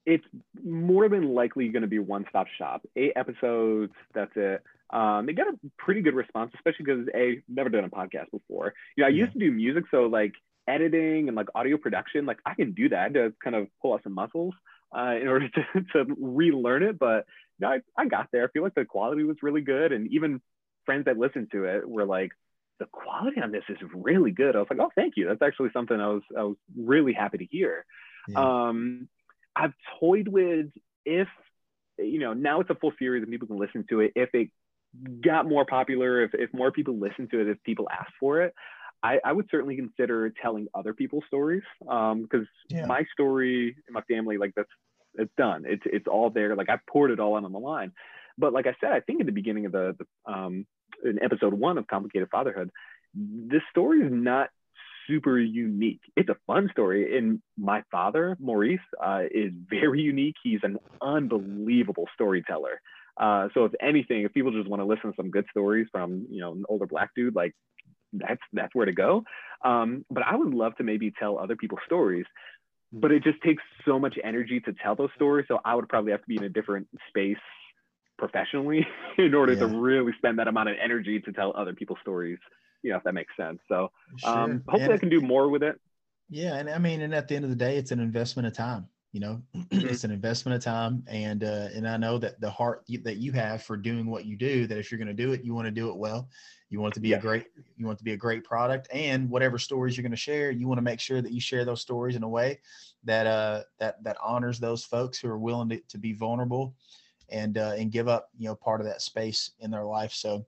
it's 0.06 0.24
more 0.64 1.08
than 1.08 1.34
likely 1.34 1.68
going 1.68 1.82
to 1.82 1.88
be 1.88 1.98
one 1.98 2.24
stop 2.28 2.46
shop. 2.58 2.86
Eight 2.96 3.12
episodes, 3.16 3.92
that's 4.14 4.32
it. 4.36 4.62
Um, 4.90 5.28
it 5.28 5.34
got 5.34 5.46
a 5.48 5.58
pretty 5.78 6.00
good 6.02 6.14
response, 6.14 6.52
especially 6.54 6.84
because 6.84 7.08
a 7.14 7.42
never 7.48 7.68
done 7.68 7.84
a 7.84 7.88
podcast 7.88 8.30
before. 8.32 8.72
You 8.96 9.02
know, 9.02 9.08
I 9.08 9.10
Yeah. 9.10 9.24
used 9.24 9.32
to 9.34 9.38
do 9.38 9.52
music, 9.52 9.84
so 9.90 10.06
like 10.06 10.32
editing 10.68 11.28
and 11.28 11.36
like 11.36 11.48
audio 11.54 11.76
production, 11.76 12.26
like 12.26 12.38
I 12.44 12.54
can 12.54 12.72
do 12.72 12.88
that. 12.88 12.98
I 12.98 13.02
had 13.02 13.14
to 13.14 13.32
kind 13.42 13.56
of 13.56 13.68
pull 13.80 13.94
out 13.94 14.02
some 14.02 14.14
muscles 14.14 14.54
uh, 14.96 15.14
in 15.20 15.28
order 15.28 15.48
to, 15.74 15.82
to 15.92 16.16
relearn 16.20 16.82
it, 16.82 16.98
but 16.98 17.26
you 17.58 17.66
know, 17.66 17.68
I, 17.68 17.80
I 17.96 18.06
got 18.06 18.28
there. 18.32 18.44
I 18.44 18.50
feel 18.50 18.62
like 18.62 18.74
the 18.74 18.84
quality 18.84 19.24
was 19.24 19.36
really 19.42 19.60
good, 19.60 19.92
and 19.92 20.10
even 20.12 20.40
friends 20.86 21.04
that 21.04 21.18
listened 21.18 21.48
to 21.52 21.64
it 21.64 21.88
were 21.88 22.04
like, 22.04 22.32
the 22.80 22.86
quality 22.86 23.40
on 23.40 23.52
this 23.52 23.62
is 23.68 23.76
really 23.94 24.32
good. 24.32 24.56
I 24.56 24.58
was 24.58 24.68
like, 24.70 24.80
oh, 24.80 24.90
thank 24.96 25.14
you. 25.16 25.28
That's 25.28 25.42
actually 25.42 25.68
something 25.72 26.00
I 26.00 26.08
was 26.08 26.22
I 26.36 26.42
was 26.42 26.56
really 26.76 27.12
happy 27.12 27.38
to 27.38 27.44
hear. 27.44 27.84
Yeah. 28.26 28.68
Um, 28.68 29.08
I've 29.54 29.74
toyed 30.00 30.28
with 30.28 30.66
if 31.04 31.28
you 31.98 32.18
know 32.18 32.32
now 32.32 32.60
it's 32.60 32.70
a 32.70 32.74
full 32.74 32.92
series 32.98 33.22
and 33.22 33.30
people 33.30 33.48
can 33.48 33.58
listen 33.58 33.84
to 33.90 34.00
it. 34.00 34.12
If 34.16 34.30
it 34.34 34.48
got 35.20 35.46
more 35.46 35.64
popular, 35.66 36.22
if 36.24 36.30
if 36.34 36.52
more 36.52 36.72
people 36.72 36.98
listen 36.98 37.28
to 37.28 37.40
it, 37.40 37.48
if 37.48 37.62
people 37.62 37.88
ask 37.90 38.10
for 38.18 38.40
it, 38.40 38.54
I, 39.02 39.18
I 39.24 39.32
would 39.32 39.46
certainly 39.50 39.76
consider 39.76 40.32
telling 40.42 40.68
other 40.74 40.92
people's 40.92 41.24
stories 41.26 41.62
because 41.80 42.26
um, 42.32 42.48
yeah. 42.68 42.86
my 42.86 43.04
story 43.12 43.76
and 43.86 43.94
my 43.94 44.02
family, 44.02 44.36
like 44.36 44.52
that's 44.54 44.68
it's 45.14 45.32
done. 45.36 45.64
It's 45.66 45.82
it's 45.86 46.06
all 46.06 46.30
there. 46.30 46.54
Like 46.54 46.68
I 46.68 46.78
poured 46.88 47.10
it 47.10 47.20
all 47.20 47.36
out 47.36 47.44
on 47.44 47.52
the 47.52 47.58
line. 47.58 47.92
But 48.38 48.52
like 48.52 48.66
I 48.66 48.74
said, 48.80 48.92
I 48.92 49.00
think 49.00 49.20
in 49.20 49.26
the 49.26 49.32
beginning 49.32 49.66
of 49.66 49.72
the, 49.72 49.96
the 49.98 50.32
um, 50.32 50.66
in 51.04 51.22
episode 51.22 51.54
one 51.54 51.78
of 51.78 51.86
Complicated 51.86 52.28
Fatherhood, 52.30 52.70
this 53.14 53.62
story 53.70 54.00
is 54.00 54.12
not 54.12 54.50
super 55.06 55.38
unique. 55.38 56.00
It's 56.16 56.28
a 56.28 56.36
fun 56.46 56.68
story. 56.70 57.16
And 57.18 57.42
my 57.58 57.82
father, 57.90 58.36
Maurice, 58.38 58.80
uh, 59.02 59.22
is 59.30 59.52
very 59.68 60.00
unique. 60.00 60.36
He's 60.42 60.60
an 60.62 60.78
unbelievable 61.02 62.06
storyteller. 62.14 62.80
Uh, 63.16 63.48
so 63.54 63.64
if 63.64 63.72
anything, 63.82 64.22
if 64.22 64.32
people 64.32 64.52
just 64.52 64.68
want 64.68 64.80
to 64.80 64.86
listen 64.86 65.10
to 65.10 65.16
some 65.16 65.30
good 65.30 65.46
stories 65.50 65.88
from 65.90 66.26
you 66.30 66.40
know 66.40 66.52
an 66.52 66.64
older 66.68 66.86
black 66.86 67.10
dude, 67.14 67.34
like 67.34 67.54
that's 68.12 68.40
that's 68.52 68.74
where 68.74 68.86
to 68.86 68.92
go. 68.92 69.24
Um, 69.64 70.04
but 70.10 70.22
I 70.22 70.36
would 70.36 70.54
love 70.54 70.76
to 70.76 70.84
maybe 70.84 71.12
tell 71.18 71.38
other 71.38 71.56
people's 71.56 71.80
stories, 71.86 72.26
but 72.92 73.12
it 73.12 73.22
just 73.22 73.40
takes 73.42 73.62
so 73.84 73.98
much 73.98 74.16
energy 74.22 74.60
to 74.60 74.72
tell 74.72 74.96
those 74.96 75.10
stories. 75.14 75.46
So 75.48 75.58
I 75.64 75.74
would 75.74 75.88
probably 75.88 76.12
have 76.12 76.22
to 76.22 76.26
be 76.26 76.36
in 76.36 76.44
a 76.44 76.48
different 76.48 76.88
space 77.08 77.36
professionally 78.18 78.86
in 79.18 79.34
order 79.34 79.52
yeah. 79.52 79.60
to 79.60 79.66
really 79.66 80.12
spend 80.18 80.38
that 80.38 80.48
amount 80.48 80.68
of 80.68 80.76
energy 80.82 81.20
to 81.20 81.32
tell 81.32 81.52
other 81.56 81.74
people's 81.74 81.98
stories. 82.02 82.38
You 82.82 82.92
know, 82.92 82.96
if 82.96 83.04
that 83.04 83.12
makes 83.12 83.34
sense. 83.36 83.58
So 83.68 83.90
um, 84.24 84.62
hopefully 84.66 84.84
and, 84.84 84.92
I 84.94 84.98
can 84.98 85.10
do 85.10 85.20
more 85.20 85.50
with 85.50 85.62
it. 85.62 85.78
Yeah, 86.30 86.54
and 86.54 86.70
I 86.70 86.78
mean, 86.78 87.02
and 87.02 87.14
at 87.14 87.28
the 87.28 87.36
end 87.36 87.44
of 87.44 87.50
the 87.50 87.56
day, 87.56 87.76
it's 87.76 87.90
an 87.90 88.00
investment 88.00 88.46
of 88.46 88.54
time 88.54 88.88
you 89.12 89.20
know 89.20 89.40
mm-hmm. 89.56 89.88
it's 89.88 90.04
an 90.04 90.10
investment 90.10 90.56
of 90.56 90.62
time 90.62 91.02
and 91.08 91.44
uh, 91.44 91.68
and 91.74 91.88
i 91.88 91.96
know 91.96 92.18
that 92.18 92.40
the 92.40 92.50
heart 92.50 92.84
that 93.02 93.16
you 93.16 93.32
have 93.32 93.62
for 93.62 93.76
doing 93.76 94.06
what 94.06 94.24
you 94.24 94.36
do 94.36 94.66
that 94.66 94.78
if 94.78 94.90
you're 94.90 94.98
going 94.98 95.08
to 95.08 95.14
do 95.14 95.32
it 95.32 95.44
you 95.44 95.54
want 95.54 95.66
to 95.66 95.72
do 95.72 95.88
it 95.88 95.96
well 95.96 96.28
you 96.68 96.80
want 96.80 96.92
it 96.92 96.94
to 96.94 97.00
be 97.00 97.08
yeah. 97.08 97.16
a 97.16 97.20
great 97.20 97.46
you 97.76 97.86
want 97.86 97.96
it 97.96 97.98
to 97.98 98.04
be 98.04 98.12
a 98.12 98.16
great 98.16 98.44
product 98.44 98.88
and 98.92 99.28
whatever 99.28 99.58
stories 99.58 99.96
you're 99.96 100.02
going 100.02 100.10
to 100.10 100.16
share 100.16 100.50
you 100.50 100.68
want 100.68 100.78
to 100.78 100.82
make 100.82 101.00
sure 101.00 101.20
that 101.20 101.32
you 101.32 101.40
share 101.40 101.64
those 101.64 101.80
stories 101.80 102.16
in 102.16 102.22
a 102.22 102.28
way 102.28 102.58
that 103.04 103.26
uh 103.26 103.62
that 103.78 104.02
that 104.04 104.16
honors 104.22 104.58
those 104.58 104.84
folks 104.84 105.18
who 105.18 105.28
are 105.28 105.38
willing 105.38 105.68
to, 105.68 105.80
to 105.88 105.98
be 105.98 106.12
vulnerable 106.12 106.74
and 107.28 107.58
uh 107.58 107.74
and 107.76 107.90
give 107.92 108.08
up 108.08 108.28
you 108.38 108.48
know 108.48 108.54
part 108.54 108.80
of 108.80 108.86
that 108.86 109.02
space 109.02 109.52
in 109.60 109.70
their 109.70 109.84
life 109.84 110.12
so 110.12 110.44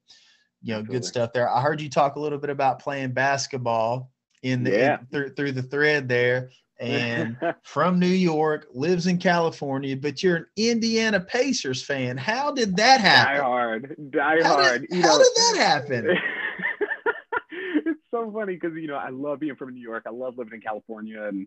you 0.62 0.72
know 0.72 0.79
Absolutely. 0.79 0.92
good 0.92 1.05
stuff 1.05 1.33
there 1.33 1.51
i 1.51 1.61
heard 1.61 1.81
you 1.81 1.90
talk 1.90 2.16
a 2.16 2.20
little 2.20 2.38
bit 2.38 2.51
about 2.51 2.79
playing 2.79 3.12
basketball 3.12 4.11
in 4.42 4.64
the 4.64 4.70
yeah. 4.70 4.98
in, 4.98 5.07
through, 5.07 5.35
through 5.35 5.53
the 5.53 5.62
thread 5.62 6.09
there 6.09 6.51
and 6.83 7.37
from 7.62 7.99
New 7.99 8.07
York, 8.07 8.66
lives 8.73 9.07
in 9.07 9.18
California, 9.18 9.97
but 9.97 10.23
you're 10.23 10.37
an 10.37 10.47
Indiana 10.57 11.21
Pacers 11.21 11.83
fan. 11.83 12.16
How 12.16 12.53
did 12.53 12.77
that 12.77 13.01
happen? 13.01 13.37
Die 13.37 13.42
hard, 13.42 13.97
die 14.11 14.42
how 14.42 14.55
hard. 14.55 14.81
Did, 14.83 14.97
you 14.97 15.03
how 15.03 15.16
know, 15.16 15.18
did 15.18 15.37
that 15.37 15.57
happen? 15.59 16.09
it's 17.87 18.01
so 18.11 18.31
funny 18.33 18.55
because 18.55 18.77
you 18.77 18.88
know 18.88 18.97
I 18.97 19.11
love 19.11 19.40
being 19.40 19.57
from 19.57 19.75
New 19.75 19.81
York. 19.81 20.05
I 20.07 20.11
love 20.11 20.37
living 20.37 20.55
in 20.55 20.61
California, 20.61 21.23
and 21.23 21.47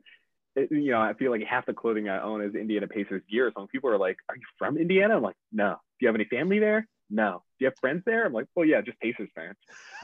it, 0.55 0.71
you 0.71 0.91
know 0.91 1.01
I 1.01 1.13
feel 1.13 1.31
like 1.31 1.43
half 1.43 1.65
the 1.65 1.73
clothing 1.73 2.09
I 2.09 2.21
own 2.21 2.41
is 2.41 2.55
Indiana 2.55 2.87
Pacers 2.87 3.23
gear. 3.29 3.51
So 3.53 3.61
when 3.61 3.67
people 3.67 3.89
are 3.89 3.97
like, 3.97 4.17
"Are 4.29 4.35
you 4.35 4.43
from 4.57 4.77
Indiana?" 4.77 5.17
I'm 5.17 5.23
like, 5.23 5.37
"No." 5.51 5.77
Do 5.99 6.05
you 6.05 6.07
have 6.07 6.15
any 6.15 6.25
family 6.25 6.59
there? 6.59 6.87
No. 7.09 7.43
Do 7.57 7.65
you 7.65 7.67
have 7.67 7.79
friends 7.79 8.03
there? 8.05 8.25
I'm 8.25 8.33
like, 8.33 8.47
well, 8.55 8.65
yeah, 8.65 8.81
just 8.81 8.99
Pacers 8.99 9.29
fans. 9.35 9.55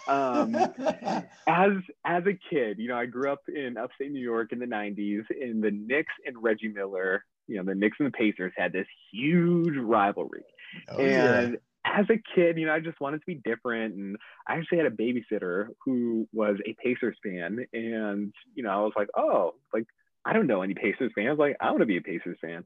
Um, 0.08 0.56
as 1.48 1.72
as 2.06 2.24
a 2.26 2.38
kid, 2.50 2.80
you 2.80 2.88
know, 2.88 2.98
I 2.98 3.06
grew 3.06 3.32
up 3.32 3.42
in 3.48 3.78
upstate 3.78 4.12
New 4.12 4.22
York 4.22 4.52
in 4.52 4.60
the 4.60 4.66
'90s, 4.66 5.24
and 5.30 5.64
the 5.64 5.72
Knicks 5.72 6.14
and 6.26 6.42
Reggie 6.42 6.70
Miller, 6.70 7.26
you 7.48 7.58
know, 7.58 7.64
the 7.64 7.76
Knicks 7.76 7.98
and 8.00 8.08
the 8.08 8.18
Pacers 8.18 8.54
had 8.56 8.74
this 8.74 8.88
huge 9.12 9.78
rivalry, 9.78 10.44
oh, 10.90 10.98
and. 10.98 11.54
Yeah. 11.54 11.58
As 11.84 12.06
a 12.12 12.22
kid, 12.36 12.60
you 12.60 12.68
know, 12.68 12.74
I 12.74 12.80
just 12.80 13.02
wanted 13.02 13.22
to 13.22 13.26
be 13.26 13.42
different. 13.44 13.96
And 13.96 14.16
I 14.48 14.54
actually 14.54 14.78
had 14.78 14.88
a 14.88 14.92
babysitter 14.92 15.66
who 15.84 16.28
was 16.32 16.58
a 16.64 16.76
Pacers 16.76 17.18
fan. 17.24 17.66
And, 17.74 18.32
you 18.54 18.62
know, 18.62 18.70
I 18.70 18.82
was 18.82 18.94
like, 18.96 19.10
oh, 19.18 19.56
like, 19.74 19.88
I 20.24 20.34
don't 20.34 20.46
know 20.46 20.62
any 20.62 20.76
Pacers 20.76 21.12
fans. 21.16 21.40
Like, 21.40 21.58
I 21.60 21.72
want 21.72 21.80
to 21.80 21.88
be 21.88 21.98
a 21.98 22.02
Pacers 22.02 22.38
fan. 22.40 22.66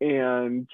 And, 0.00 0.68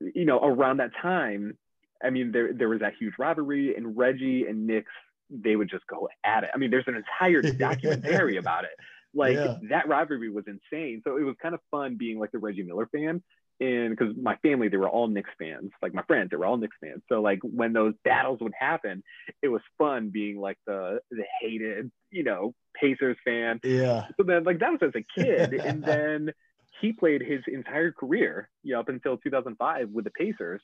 you 0.00 0.26
know, 0.26 0.38
around 0.38 0.76
that 0.76 0.90
time, 1.00 1.56
I 2.02 2.10
mean, 2.10 2.32
there 2.32 2.52
there 2.52 2.68
was 2.68 2.80
that 2.80 2.94
huge 2.98 3.14
rivalry, 3.18 3.74
and 3.74 3.96
Reggie 3.96 4.46
and 4.46 4.66
Knicks 4.66 4.92
they 5.30 5.56
would 5.56 5.70
just 5.70 5.86
go 5.86 6.08
at 6.24 6.44
it. 6.44 6.50
I 6.54 6.58
mean, 6.58 6.70
there's 6.70 6.86
an 6.86 6.96
entire 6.96 7.42
documentary 7.58 8.36
about 8.36 8.64
it. 8.64 8.70
Like 9.14 9.36
yeah. 9.36 9.56
that 9.70 9.88
rivalry 9.88 10.30
was 10.30 10.44
insane. 10.46 11.02
So 11.04 11.16
it 11.16 11.22
was 11.22 11.36
kind 11.40 11.54
of 11.54 11.60
fun 11.70 11.96
being 11.96 12.18
like 12.18 12.32
the 12.32 12.38
Reggie 12.38 12.62
Miller 12.62 12.88
fan. 12.92 13.22
And 13.60 13.90
because 13.90 14.14
my 14.16 14.36
family, 14.36 14.68
they 14.68 14.76
were 14.76 14.88
all 14.88 15.08
Knicks 15.08 15.30
fans. 15.38 15.72
Like 15.82 15.92
my 15.92 16.02
friends, 16.02 16.30
they 16.30 16.36
were 16.36 16.46
all 16.46 16.56
Knicks 16.56 16.76
fans. 16.80 17.02
So 17.08 17.20
like 17.20 17.40
when 17.42 17.72
those 17.72 17.94
battles 18.04 18.38
would 18.40 18.52
happen, 18.58 19.02
it 19.42 19.48
was 19.48 19.62
fun 19.78 20.10
being 20.10 20.38
like 20.38 20.58
the 20.66 21.00
the 21.10 21.24
hated, 21.40 21.90
you 22.10 22.22
know, 22.22 22.54
Pacers 22.80 23.16
fan. 23.24 23.58
Yeah. 23.64 24.06
So 24.16 24.22
then 24.22 24.44
like 24.44 24.60
that 24.60 24.70
was 24.70 24.80
as 24.82 24.92
a 24.94 25.20
kid, 25.20 25.54
and 25.64 25.82
then 25.82 26.32
he 26.80 26.92
played 26.92 27.20
his 27.20 27.40
entire 27.48 27.90
career, 27.90 28.48
you 28.62 28.74
know, 28.74 28.80
up 28.80 28.88
until 28.88 29.16
2005 29.16 29.90
with 29.90 30.04
the 30.04 30.10
Pacers. 30.12 30.62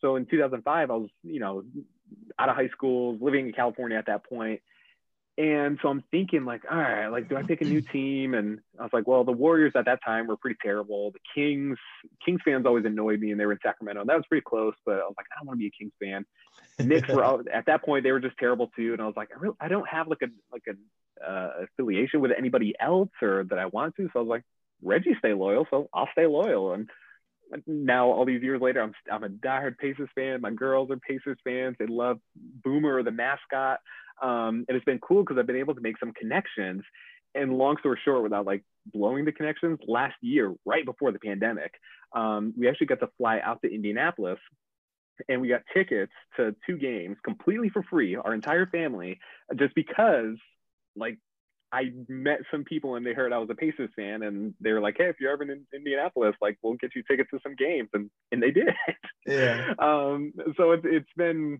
So 0.00 0.16
in 0.16 0.26
2005, 0.26 0.90
I 0.90 0.94
was, 0.94 1.08
you 1.22 1.40
know, 1.40 1.62
out 2.38 2.48
of 2.48 2.56
high 2.56 2.68
school, 2.68 3.16
living 3.20 3.46
in 3.46 3.52
California 3.52 3.96
at 3.96 4.06
that 4.06 4.24
point. 4.28 4.60
And 5.36 5.78
so 5.82 5.88
I'm 5.88 6.04
thinking 6.12 6.44
like, 6.44 6.62
all 6.70 6.78
right, 6.78 7.08
like, 7.08 7.28
do 7.28 7.36
I 7.36 7.42
pick 7.42 7.60
a 7.60 7.64
new 7.64 7.80
team? 7.80 8.34
And 8.34 8.60
I 8.78 8.84
was 8.84 8.92
like, 8.92 9.08
well, 9.08 9.24
the 9.24 9.32
Warriors 9.32 9.72
at 9.74 9.86
that 9.86 9.98
time 10.04 10.28
were 10.28 10.36
pretty 10.36 10.56
terrible. 10.62 11.10
The 11.10 11.18
Kings, 11.34 11.76
Kings 12.24 12.40
fans 12.44 12.66
always 12.66 12.84
annoyed 12.84 13.18
me 13.18 13.32
and 13.32 13.40
they 13.40 13.44
were 13.44 13.52
in 13.52 13.58
Sacramento. 13.60 14.02
And 14.02 14.08
that 14.08 14.16
was 14.16 14.26
pretty 14.28 14.44
close, 14.46 14.74
but 14.86 14.94
I 14.94 14.98
was 14.98 15.14
like, 15.16 15.26
I 15.32 15.40
don't 15.40 15.48
want 15.48 15.58
to 15.58 15.62
be 15.62 15.66
a 15.66 15.70
Kings 15.76 15.92
fan. 16.00 16.24
Knicks 16.78 17.08
were 17.08 17.24
at 17.52 17.66
that 17.66 17.84
point, 17.84 18.04
they 18.04 18.12
were 18.12 18.20
just 18.20 18.38
terrible 18.38 18.70
too. 18.76 18.92
And 18.92 19.02
I 19.02 19.06
was 19.06 19.14
like, 19.16 19.30
I 19.34 19.40
really, 19.40 19.56
I 19.60 19.66
don't 19.66 19.88
have 19.88 20.06
like 20.06 20.22
a, 20.22 20.28
like 20.52 20.62
a 20.68 21.28
uh, 21.28 21.64
affiliation 21.64 22.20
with 22.20 22.30
anybody 22.36 22.74
else 22.78 23.10
or 23.20 23.44
that 23.50 23.58
I 23.58 23.66
want 23.66 23.96
to. 23.96 24.04
So 24.12 24.20
I 24.20 24.22
was 24.22 24.28
like, 24.28 24.42
Reggie 24.82 25.16
stay 25.18 25.34
loyal. 25.34 25.66
So 25.68 25.88
I'll 25.92 26.08
stay 26.12 26.26
loyal. 26.26 26.74
And 26.74 26.88
now 27.66 28.10
all 28.10 28.24
these 28.24 28.42
years 28.42 28.60
later, 28.60 28.82
I'm 28.82 28.92
I'm 29.10 29.24
a 29.24 29.28
diehard 29.28 29.78
Pacers 29.78 30.08
fan. 30.14 30.40
My 30.40 30.50
girls 30.50 30.90
are 30.90 30.96
Pacers 30.96 31.38
fans. 31.44 31.76
They 31.78 31.86
love 31.86 32.18
Boomer, 32.64 33.02
the 33.02 33.10
mascot, 33.10 33.80
um, 34.22 34.64
and 34.68 34.76
it's 34.76 34.84
been 34.84 34.98
cool 34.98 35.22
because 35.22 35.38
I've 35.38 35.46
been 35.46 35.56
able 35.56 35.74
to 35.74 35.80
make 35.80 35.98
some 35.98 36.12
connections. 36.12 36.82
And 37.34 37.58
long 37.58 37.76
story 37.78 37.98
short, 38.04 38.22
without 38.22 38.46
like 38.46 38.62
blowing 38.92 39.24
the 39.24 39.32
connections, 39.32 39.78
last 39.86 40.14
year, 40.20 40.54
right 40.64 40.84
before 40.84 41.10
the 41.10 41.18
pandemic, 41.18 41.72
um, 42.14 42.54
we 42.56 42.68
actually 42.68 42.86
got 42.86 43.00
to 43.00 43.08
fly 43.18 43.40
out 43.40 43.60
to 43.62 43.72
Indianapolis, 43.72 44.38
and 45.28 45.40
we 45.40 45.48
got 45.48 45.62
tickets 45.74 46.12
to 46.36 46.54
two 46.66 46.76
games 46.76 47.16
completely 47.24 47.70
for 47.70 47.82
free, 47.82 48.16
our 48.16 48.34
entire 48.34 48.66
family, 48.66 49.18
just 49.56 49.74
because 49.74 50.36
like 50.96 51.18
I 51.74 51.90
met 52.08 52.38
some 52.52 52.62
people 52.62 52.94
and 52.94 53.04
they 53.04 53.14
heard 53.14 53.32
I 53.32 53.38
was 53.38 53.50
a 53.50 53.54
Pacers 53.56 53.90
fan 53.96 54.22
and 54.22 54.54
they 54.60 54.70
were 54.70 54.80
like, 54.80 54.94
"Hey, 54.96 55.08
if 55.08 55.16
you're 55.18 55.32
ever 55.32 55.42
in 55.42 55.66
Indianapolis, 55.74 56.36
like 56.40 56.56
we'll 56.62 56.74
get 56.74 56.94
you 56.94 57.02
tickets 57.02 57.30
to 57.30 57.40
some 57.42 57.56
games," 57.56 57.88
and 57.92 58.10
and 58.30 58.42
they 58.42 58.50
did. 58.50 58.68
Yeah. 59.26 59.72
um. 59.78 60.34
So 60.58 60.72
it's 60.72 60.84
it's 60.84 61.08
been 61.16 61.58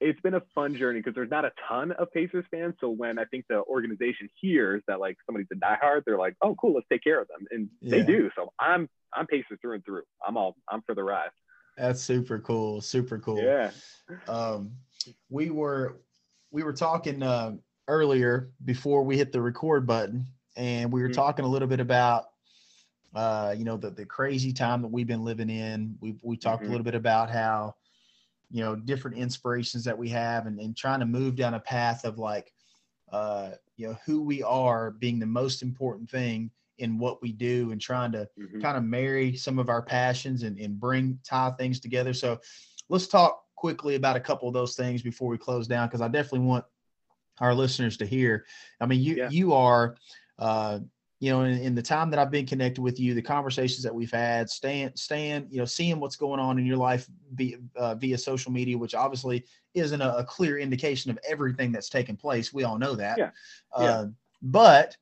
it's 0.00 0.20
been 0.22 0.34
a 0.34 0.42
fun 0.54 0.74
journey 0.74 1.00
because 1.00 1.14
there's 1.14 1.30
not 1.30 1.44
a 1.44 1.52
ton 1.68 1.92
of 1.92 2.10
Pacers 2.12 2.46
fans. 2.50 2.74
So 2.80 2.88
when 2.88 3.18
I 3.18 3.26
think 3.26 3.44
the 3.50 3.62
organization 3.64 4.30
hears 4.40 4.82
that 4.88 5.00
like 5.00 5.18
somebody's 5.26 5.48
a 5.52 5.56
diehard, 5.56 6.04
they're 6.06 6.18
like, 6.18 6.34
"Oh, 6.40 6.54
cool, 6.54 6.72
let's 6.72 6.86
take 6.90 7.04
care 7.04 7.20
of 7.20 7.28
them," 7.28 7.46
and 7.50 7.68
yeah. 7.82 7.90
they 7.90 8.02
do. 8.02 8.30
So 8.34 8.52
I'm 8.58 8.88
I'm 9.12 9.26
Pacers 9.26 9.58
through 9.60 9.74
and 9.74 9.84
through. 9.84 10.02
I'm 10.26 10.38
all 10.38 10.56
I'm 10.66 10.80
for 10.86 10.94
the 10.94 11.04
ride. 11.04 11.28
That's 11.76 12.00
super 12.00 12.38
cool. 12.38 12.80
Super 12.80 13.18
cool. 13.18 13.42
Yeah. 13.42 13.70
Um, 14.26 14.72
we 15.28 15.50
were 15.50 16.00
we 16.50 16.62
were 16.62 16.72
talking. 16.72 17.22
Uh, 17.22 17.56
earlier 17.88 18.50
before 18.64 19.02
we 19.02 19.16
hit 19.16 19.32
the 19.32 19.40
record 19.40 19.86
button, 19.86 20.26
and 20.56 20.92
we 20.92 21.02
were 21.02 21.08
mm-hmm. 21.08 21.14
talking 21.14 21.44
a 21.44 21.48
little 21.48 21.68
bit 21.68 21.80
about 21.80 22.26
uh, 23.14 23.54
you 23.56 23.64
know 23.64 23.76
the 23.76 23.90
the 23.90 24.04
crazy 24.04 24.52
time 24.52 24.82
that 24.82 24.88
we've 24.90 25.06
been 25.06 25.24
living 25.24 25.50
in. 25.50 25.96
We 26.00 26.16
we 26.22 26.36
talked 26.36 26.62
mm-hmm. 26.62 26.68
a 26.68 26.72
little 26.72 26.84
bit 26.84 26.94
about 26.94 27.30
how 27.30 27.74
you 28.50 28.62
know 28.62 28.76
different 28.76 29.16
inspirations 29.16 29.84
that 29.84 29.96
we 29.96 30.08
have, 30.10 30.46
and, 30.46 30.58
and 30.58 30.76
trying 30.76 31.00
to 31.00 31.06
move 31.06 31.36
down 31.36 31.54
a 31.54 31.60
path 31.60 32.04
of 32.04 32.18
like 32.18 32.52
uh, 33.12 33.50
you 33.76 33.88
know 33.88 33.96
who 34.04 34.22
we 34.22 34.42
are 34.42 34.90
being 34.92 35.18
the 35.18 35.26
most 35.26 35.62
important 35.62 36.10
thing 36.10 36.50
in 36.78 36.98
what 36.98 37.22
we 37.22 37.32
do, 37.32 37.70
and 37.70 37.80
trying 37.80 38.12
to 38.12 38.28
mm-hmm. 38.38 38.60
kind 38.60 38.76
of 38.76 38.84
marry 38.84 39.36
some 39.36 39.58
of 39.58 39.68
our 39.68 39.82
passions 39.82 40.42
and 40.42 40.58
and 40.58 40.80
bring 40.80 41.18
tie 41.24 41.50
things 41.52 41.78
together. 41.78 42.12
So 42.12 42.40
let's 42.88 43.06
talk 43.06 43.42
quickly 43.56 43.94
about 43.94 44.16
a 44.16 44.20
couple 44.20 44.48
of 44.48 44.54
those 44.54 44.74
things 44.76 45.02
before 45.02 45.28
we 45.28 45.38
close 45.38 45.66
down 45.66 45.86
because 45.86 46.00
I 46.00 46.08
definitely 46.08 46.40
want 46.40 46.64
our 47.40 47.54
listeners 47.54 47.96
to 47.98 48.06
hear. 48.06 48.44
I 48.80 48.86
mean, 48.86 49.00
you 49.00 49.16
yeah. 49.16 49.30
you 49.30 49.52
are, 49.52 49.96
uh, 50.38 50.80
you 51.20 51.30
know, 51.30 51.42
in, 51.42 51.58
in, 51.58 51.74
the 51.74 51.82
time 51.82 52.10
that 52.10 52.18
I've 52.18 52.30
been 52.30 52.46
connected 52.46 52.82
with 52.82 53.00
you, 53.00 53.14
the 53.14 53.22
conversations 53.22 53.82
that 53.82 53.94
we've 53.94 54.10
had, 54.10 54.50
staying, 54.50 54.92
staying, 54.94 55.46
you 55.50 55.58
know, 55.58 55.64
seeing 55.64 56.00
what's 56.00 56.16
going 56.16 56.40
on 56.40 56.58
in 56.58 56.66
your 56.66 56.76
life 56.76 57.06
via, 57.32 57.56
uh, 57.76 57.94
via 57.94 58.18
social 58.18 58.52
media, 58.52 58.76
which 58.76 58.94
obviously 58.94 59.44
isn't 59.74 60.00
a, 60.00 60.18
a, 60.18 60.24
clear 60.24 60.58
indication 60.58 61.10
of 61.10 61.18
everything 61.26 61.72
that's 61.72 61.88
taken 61.88 62.16
place. 62.16 62.52
We 62.52 62.64
all 62.64 62.78
know 62.78 62.94
that. 62.96 63.16
Yeah. 63.18 63.30
Uh, 63.72 63.82
yeah. 63.82 64.04
But 64.42 64.96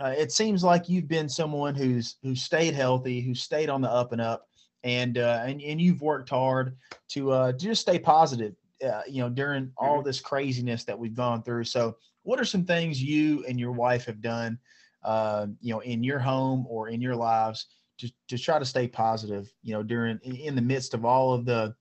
uh, 0.00 0.14
it 0.16 0.32
seems 0.32 0.64
like 0.64 0.88
you've 0.88 1.08
been 1.08 1.28
someone 1.28 1.74
who's 1.74 2.16
who 2.22 2.34
stayed 2.34 2.74
healthy, 2.74 3.20
who 3.20 3.34
stayed 3.34 3.68
on 3.68 3.80
the 3.80 3.90
up 3.90 4.12
and 4.12 4.20
up, 4.20 4.48
and 4.84 5.18
uh, 5.18 5.42
and 5.44 5.60
and 5.60 5.80
you've 5.80 6.02
worked 6.02 6.30
hard 6.30 6.76
to 7.08 7.32
uh, 7.32 7.52
just 7.52 7.82
stay 7.82 7.98
positive 7.98 8.54
uh, 8.84 9.02
you 9.08 9.22
know, 9.22 9.28
during 9.28 9.72
all 9.76 10.02
Mm-hmm. 10.02 10.02
this 10.02 10.20
craziness 10.20 10.84
that 10.84 10.98
we've 10.98 11.14
gone 11.14 11.42
through. 11.42 11.64
So, 11.64 11.96
what 12.22 12.40
are 12.40 12.44
some 12.44 12.64
things 12.64 13.02
you 13.02 13.44
and 13.46 13.58
your 13.58 13.72
wife 13.72 14.04
have 14.06 14.20
done, 14.20 14.58
uh, 15.04 15.46
you 15.60 15.72
know, 15.72 15.80
in 15.80 16.02
your 16.02 16.18
home 16.18 16.66
or 16.68 16.88
in 16.88 17.00
your 17.00 17.16
lives 17.16 17.66
to 17.98 18.10
to 18.28 18.38
try 18.38 18.58
to 18.58 18.64
stay 18.64 18.88
positive, 18.88 19.52
you 19.62 19.72
know, 19.72 19.82
during 19.82 20.18
in 20.20 20.54
the 20.54 20.62
midst 20.62 20.94
of 20.94 21.04
all 21.04 21.32
of 21.32 21.44
the 21.44 21.74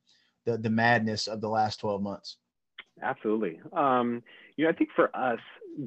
the, 0.45 0.58
the 0.58 0.69
madness 0.69 1.27
of 1.27 1.41
the 1.41 1.49
last 1.49 1.79
twelve 1.79 2.01
months? 2.01 2.38
Absolutely. 3.01 3.60
Um, 3.73 4.23
you 4.55 4.63
know, 4.63 4.69
I 4.69 4.73
think 4.73 4.89
for 4.95 5.15
us, 5.15 5.39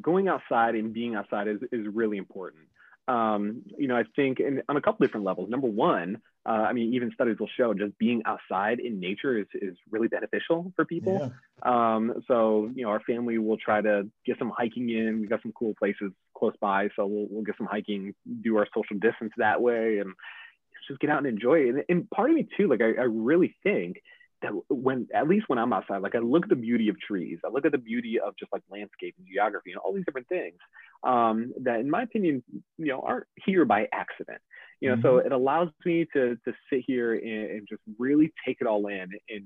going 0.02 0.28
outside 0.28 0.74
and 0.74 0.92
being 0.92 1.14
outside 1.14 1.48
is, 1.48 1.58
is 1.72 1.86
really 1.92 2.18
important. 2.18 2.64
Um, 3.06 3.62
you 3.78 3.88
know, 3.88 3.96
I 3.96 4.04
think 4.16 4.40
in, 4.40 4.62
on 4.68 4.76
a 4.76 4.82
couple 4.82 5.06
different 5.06 5.24
levels. 5.24 5.48
Number 5.48 5.68
one, 5.68 6.20
uh, 6.48 6.64
I 6.68 6.72
mean, 6.72 6.94
even 6.94 7.12
studies 7.12 7.38
will 7.38 7.50
show 7.58 7.74
just 7.74 7.98
being 7.98 8.22
outside 8.24 8.78
in 8.80 8.98
nature 9.08 9.38
is, 9.42 9.48
is 9.54 9.76
really 9.90 10.08
beneficial 10.08 10.72
for 10.76 10.84
people. 10.94 11.16
Yeah. 11.20 11.30
Um, 11.72 12.02
so, 12.26 12.70
you 12.74 12.84
know, 12.84 12.90
our 12.94 13.02
family 13.10 13.36
will 13.46 13.58
try 13.58 13.78
to 13.82 13.94
get 14.24 14.38
some 14.38 14.50
hiking 14.56 14.88
in. 14.88 15.20
We've 15.20 15.28
got 15.28 15.42
some 15.42 15.52
cool 15.52 15.74
places 15.78 16.10
close 16.38 16.54
by. 16.68 16.88
So 16.96 17.06
we'll, 17.06 17.26
we'll 17.30 17.44
get 17.44 17.56
some 17.58 17.68
hiking, 17.74 18.14
do 18.46 18.56
our 18.56 18.66
social 18.74 18.96
distance 18.98 19.32
that 19.36 19.60
way, 19.60 19.98
and 19.98 20.14
just 20.88 21.00
get 21.00 21.10
out 21.10 21.18
and 21.18 21.26
enjoy 21.26 21.58
it. 21.66 21.68
And, 21.68 21.84
and 21.90 22.10
part 22.10 22.30
of 22.30 22.36
me, 22.36 22.48
too, 22.56 22.66
like, 22.66 22.80
I, 22.80 22.92
I 23.02 23.04
really 23.04 23.54
think 23.62 24.00
that 24.42 24.52
when, 24.68 25.08
at 25.14 25.26
least 25.28 25.48
when 25.48 25.58
I'm 25.58 25.72
outside, 25.72 26.00
like, 26.02 26.14
I 26.14 26.18
look 26.20 26.44
at 26.44 26.48
the 26.48 26.56
beauty 26.56 26.88
of 26.88 26.98
trees, 27.00 27.38
I 27.44 27.48
look 27.50 27.66
at 27.66 27.72
the 27.72 27.78
beauty 27.78 28.20
of 28.20 28.34
just 28.38 28.52
like 28.52 28.62
landscape 28.70 29.14
and 29.18 29.26
geography 29.26 29.72
and 29.72 29.78
all 29.80 29.92
these 29.92 30.04
different 30.04 30.28
things 30.28 30.56
um, 31.02 31.52
that, 31.62 31.80
in 31.80 31.90
my 31.90 32.02
opinion, 32.02 32.42
you 32.78 32.86
know, 32.86 33.00
aren't 33.00 33.26
here 33.46 33.64
by 33.64 33.88
accident. 33.92 34.38
You 34.80 34.90
know, 34.90 35.02
so 35.02 35.16
it 35.18 35.32
allows 35.32 35.70
me 35.84 36.06
to 36.12 36.36
to 36.44 36.52
sit 36.70 36.84
here 36.86 37.14
and, 37.14 37.50
and 37.50 37.68
just 37.68 37.82
really 37.98 38.32
take 38.46 38.58
it 38.60 38.66
all 38.68 38.86
in 38.86 39.08
and 39.28 39.44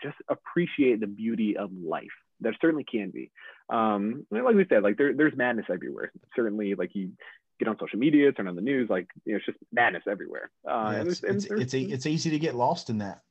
just 0.00 0.16
appreciate 0.28 1.00
the 1.00 1.06
beauty 1.08 1.56
of 1.56 1.70
life. 1.72 2.06
There 2.40 2.54
certainly 2.60 2.84
can 2.84 3.10
be. 3.10 3.30
Um, 3.70 4.24
like 4.30 4.54
we 4.54 4.64
said, 4.68 4.84
like 4.84 4.98
there, 4.98 5.14
there's 5.14 5.36
madness 5.36 5.66
everywhere. 5.68 6.12
Certainly, 6.36 6.76
like 6.76 6.90
you 6.94 7.10
get 7.58 7.66
on 7.68 7.76
social 7.80 7.98
media, 7.98 8.30
turn 8.32 8.46
on 8.48 8.54
the 8.54 8.62
news, 8.62 8.88
like 8.88 9.08
you 9.24 9.32
know, 9.32 9.36
it's 9.38 9.46
just 9.46 9.58
madness 9.72 10.04
everywhere. 10.08 10.50
Uh, 10.64 10.90
Yeah, 10.92 11.00
and 11.00 11.08
it's, 11.08 11.20
there's- 11.20 11.22
and 11.30 11.36
it's, 11.62 11.72
there's- 11.72 11.74
it's, 11.86 11.92
it's 11.94 12.06
easy 12.06 12.30
to 12.30 12.38
get 12.38 12.54
lost 12.54 12.88
in 12.90 12.98
that. 12.98 13.22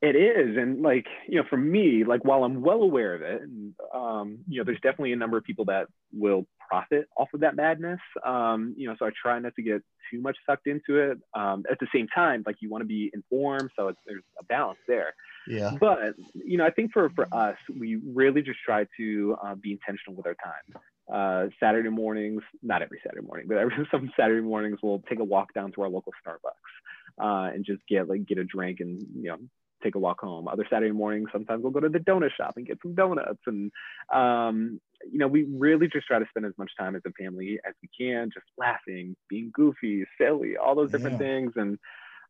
It 0.00 0.14
is, 0.14 0.56
and 0.56 0.80
like 0.82 1.06
you 1.26 1.36
know, 1.36 1.44
for 1.50 1.56
me, 1.56 2.04
like 2.04 2.24
while 2.24 2.44
I'm 2.44 2.62
well 2.62 2.82
aware 2.82 3.14
of 3.14 3.22
it, 3.22 3.42
and, 3.42 3.74
um, 3.92 4.38
you 4.48 4.58
know, 4.58 4.64
there's 4.64 4.80
definitely 4.80 5.12
a 5.12 5.16
number 5.16 5.36
of 5.36 5.44
people 5.44 5.64
that 5.66 5.88
will 6.12 6.46
profit 6.68 7.08
off 7.16 7.28
of 7.34 7.40
that 7.40 7.56
madness. 7.56 7.98
Um, 8.24 8.74
you 8.76 8.88
know, 8.88 8.94
so 8.98 9.06
I 9.06 9.10
try 9.20 9.38
not 9.40 9.56
to 9.56 9.62
get 9.62 9.82
too 10.10 10.20
much 10.20 10.36
sucked 10.46 10.68
into 10.68 10.98
it. 10.98 11.18
Um, 11.34 11.64
at 11.70 11.80
the 11.80 11.88
same 11.92 12.06
time, 12.14 12.44
like 12.46 12.56
you 12.60 12.70
want 12.70 12.82
to 12.82 12.86
be 12.86 13.10
informed, 13.12 13.70
so 13.74 13.88
it's, 13.88 13.98
there's 14.06 14.22
a 14.38 14.44
balance 14.44 14.78
there. 14.86 15.14
Yeah. 15.48 15.72
But 15.80 16.14
you 16.32 16.58
know, 16.58 16.66
I 16.66 16.70
think 16.70 16.92
for 16.92 17.10
for 17.10 17.26
us, 17.32 17.56
we 17.76 17.96
really 17.96 18.42
just 18.42 18.60
try 18.64 18.86
to 18.98 19.36
uh, 19.42 19.54
be 19.56 19.72
intentional 19.72 20.14
with 20.14 20.26
our 20.26 20.36
time. 20.36 20.82
Uh, 21.12 21.48
Saturday 21.58 21.88
mornings, 21.88 22.42
not 22.62 22.82
every 22.82 23.00
Saturday 23.02 23.26
morning, 23.26 23.46
but 23.48 23.56
every 23.56 23.74
some 23.90 24.12
Saturday 24.16 24.42
mornings, 24.42 24.78
we'll 24.80 25.02
take 25.08 25.18
a 25.18 25.24
walk 25.24 25.54
down 25.54 25.72
to 25.72 25.82
our 25.82 25.88
local 25.88 26.12
Starbucks 26.24 27.18
uh, 27.20 27.52
and 27.52 27.64
just 27.64 27.80
get 27.88 28.08
like 28.08 28.26
get 28.26 28.38
a 28.38 28.44
drink 28.44 28.80
and 28.80 29.04
you 29.16 29.30
know 29.30 29.38
take 29.82 29.94
a 29.94 29.98
walk 29.98 30.20
home. 30.20 30.48
Other 30.48 30.66
Saturday 30.70 30.92
mornings, 30.92 31.28
sometimes 31.32 31.62
we'll 31.62 31.72
go 31.72 31.80
to 31.80 31.88
the 31.88 31.98
donut 31.98 32.30
shop 32.36 32.54
and 32.56 32.66
get 32.66 32.78
some 32.82 32.94
donuts. 32.94 33.40
And 33.46 33.70
um, 34.12 34.80
you 35.10 35.18
know, 35.18 35.28
we 35.28 35.44
really 35.44 35.88
just 35.88 36.06
try 36.06 36.18
to 36.18 36.26
spend 36.30 36.46
as 36.46 36.52
much 36.58 36.70
time 36.78 36.96
as 36.96 37.02
a 37.06 37.12
family 37.12 37.58
as 37.66 37.74
we 37.82 37.88
can, 37.98 38.30
just 38.32 38.46
laughing, 38.56 39.16
being 39.28 39.50
goofy, 39.52 40.04
silly, 40.20 40.56
all 40.56 40.74
those 40.74 40.90
different 40.90 41.18
Yeah. 41.20 41.26
things. 41.26 41.52
And 41.56 41.78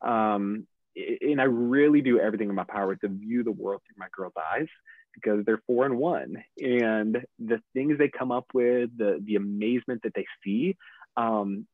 um, 0.03 0.67
i- 0.97 1.19
and 1.23 1.41
I 1.41 1.45
really 1.45 2.01
do 2.03 2.19
everything 2.21 2.49
in 2.49 2.55
my 2.55 2.65
power 2.65 2.95
to 2.97 3.09
view 3.09 3.43
the 3.45 3.53
world 3.53 3.83
through 3.87 3.97
my 3.99 4.09
girls' 4.13 4.35
eyes 4.53 4.69
because 5.15 5.45
they're 5.45 5.63
four 5.67 5.85
and 5.87 5.99
one, 5.99 6.43
and 6.63 7.19
the 7.39 7.61
things 7.75 7.99
they 7.99 8.09
come 8.09 8.31
up 8.31 8.47
with, 8.55 8.91
the 8.97 9.21
the 9.25 9.37
amazement 9.37 10.03
that 10.03 10.15
they 10.15 10.27
see. 10.45 10.77
Um, 11.17 11.67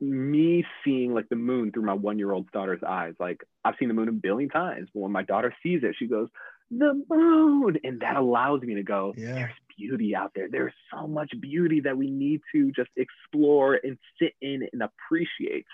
me 0.00 0.64
seeing 0.84 1.12
like 1.12 1.28
the 1.28 1.36
moon 1.36 1.72
through 1.72 1.84
my 1.84 1.92
one 1.94 2.18
year 2.18 2.32
old 2.32 2.50
daughter's 2.52 2.82
eyes. 2.86 3.14
Like 3.18 3.40
I've 3.64 3.74
seen 3.78 3.88
the 3.88 3.94
moon 3.94 4.08
a 4.08 4.12
billion 4.12 4.48
times, 4.50 4.88
but 4.94 5.00
when 5.00 5.12
my 5.12 5.22
daughter 5.22 5.54
sees 5.62 5.80
it, 5.82 5.96
she 5.98 6.06
goes, 6.06 6.28
the 6.70 7.02
moon. 7.08 7.78
And 7.84 8.00
that 8.00 8.16
allows 8.16 8.62
me 8.62 8.74
to 8.74 8.82
go, 8.82 9.14
Yeah. 9.16 9.34
there's 9.34 9.54
beauty 9.76 10.14
out 10.14 10.32
there. 10.34 10.48
There's 10.50 10.74
so 10.92 11.06
much 11.06 11.32
beauty 11.40 11.80
that 11.80 11.96
we 11.96 12.10
need 12.10 12.40
to 12.54 12.70
just 12.72 12.90
explore 12.96 13.80
and 13.82 13.98
sit 14.20 14.34
in 14.40 14.68
and 14.72 14.82
appreciate. 14.82 15.66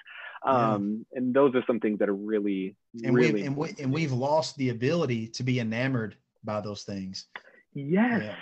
Yeah. 0.44 0.74
Um, 0.74 1.06
and 1.12 1.34
those 1.34 1.54
are 1.54 1.64
some 1.66 1.80
things 1.80 1.98
that 2.00 2.08
are 2.08 2.14
really, 2.14 2.76
And 3.02 3.14
really 3.14 3.32
we've 3.32 3.46
and, 3.46 3.56
we, 3.56 3.74
and 3.80 3.92
we've 3.92 4.12
lost 4.12 4.56
the 4.56 4.70
ability 4.70 5.28
to 5.28 5.42
be 5.42 5.58
enamored 5.58 6.16
by 6.44 6.60
those 6.60 6.82
things. 6.82 7.26
Yes. 7.74 8.22
Yeah. 8.22 8.34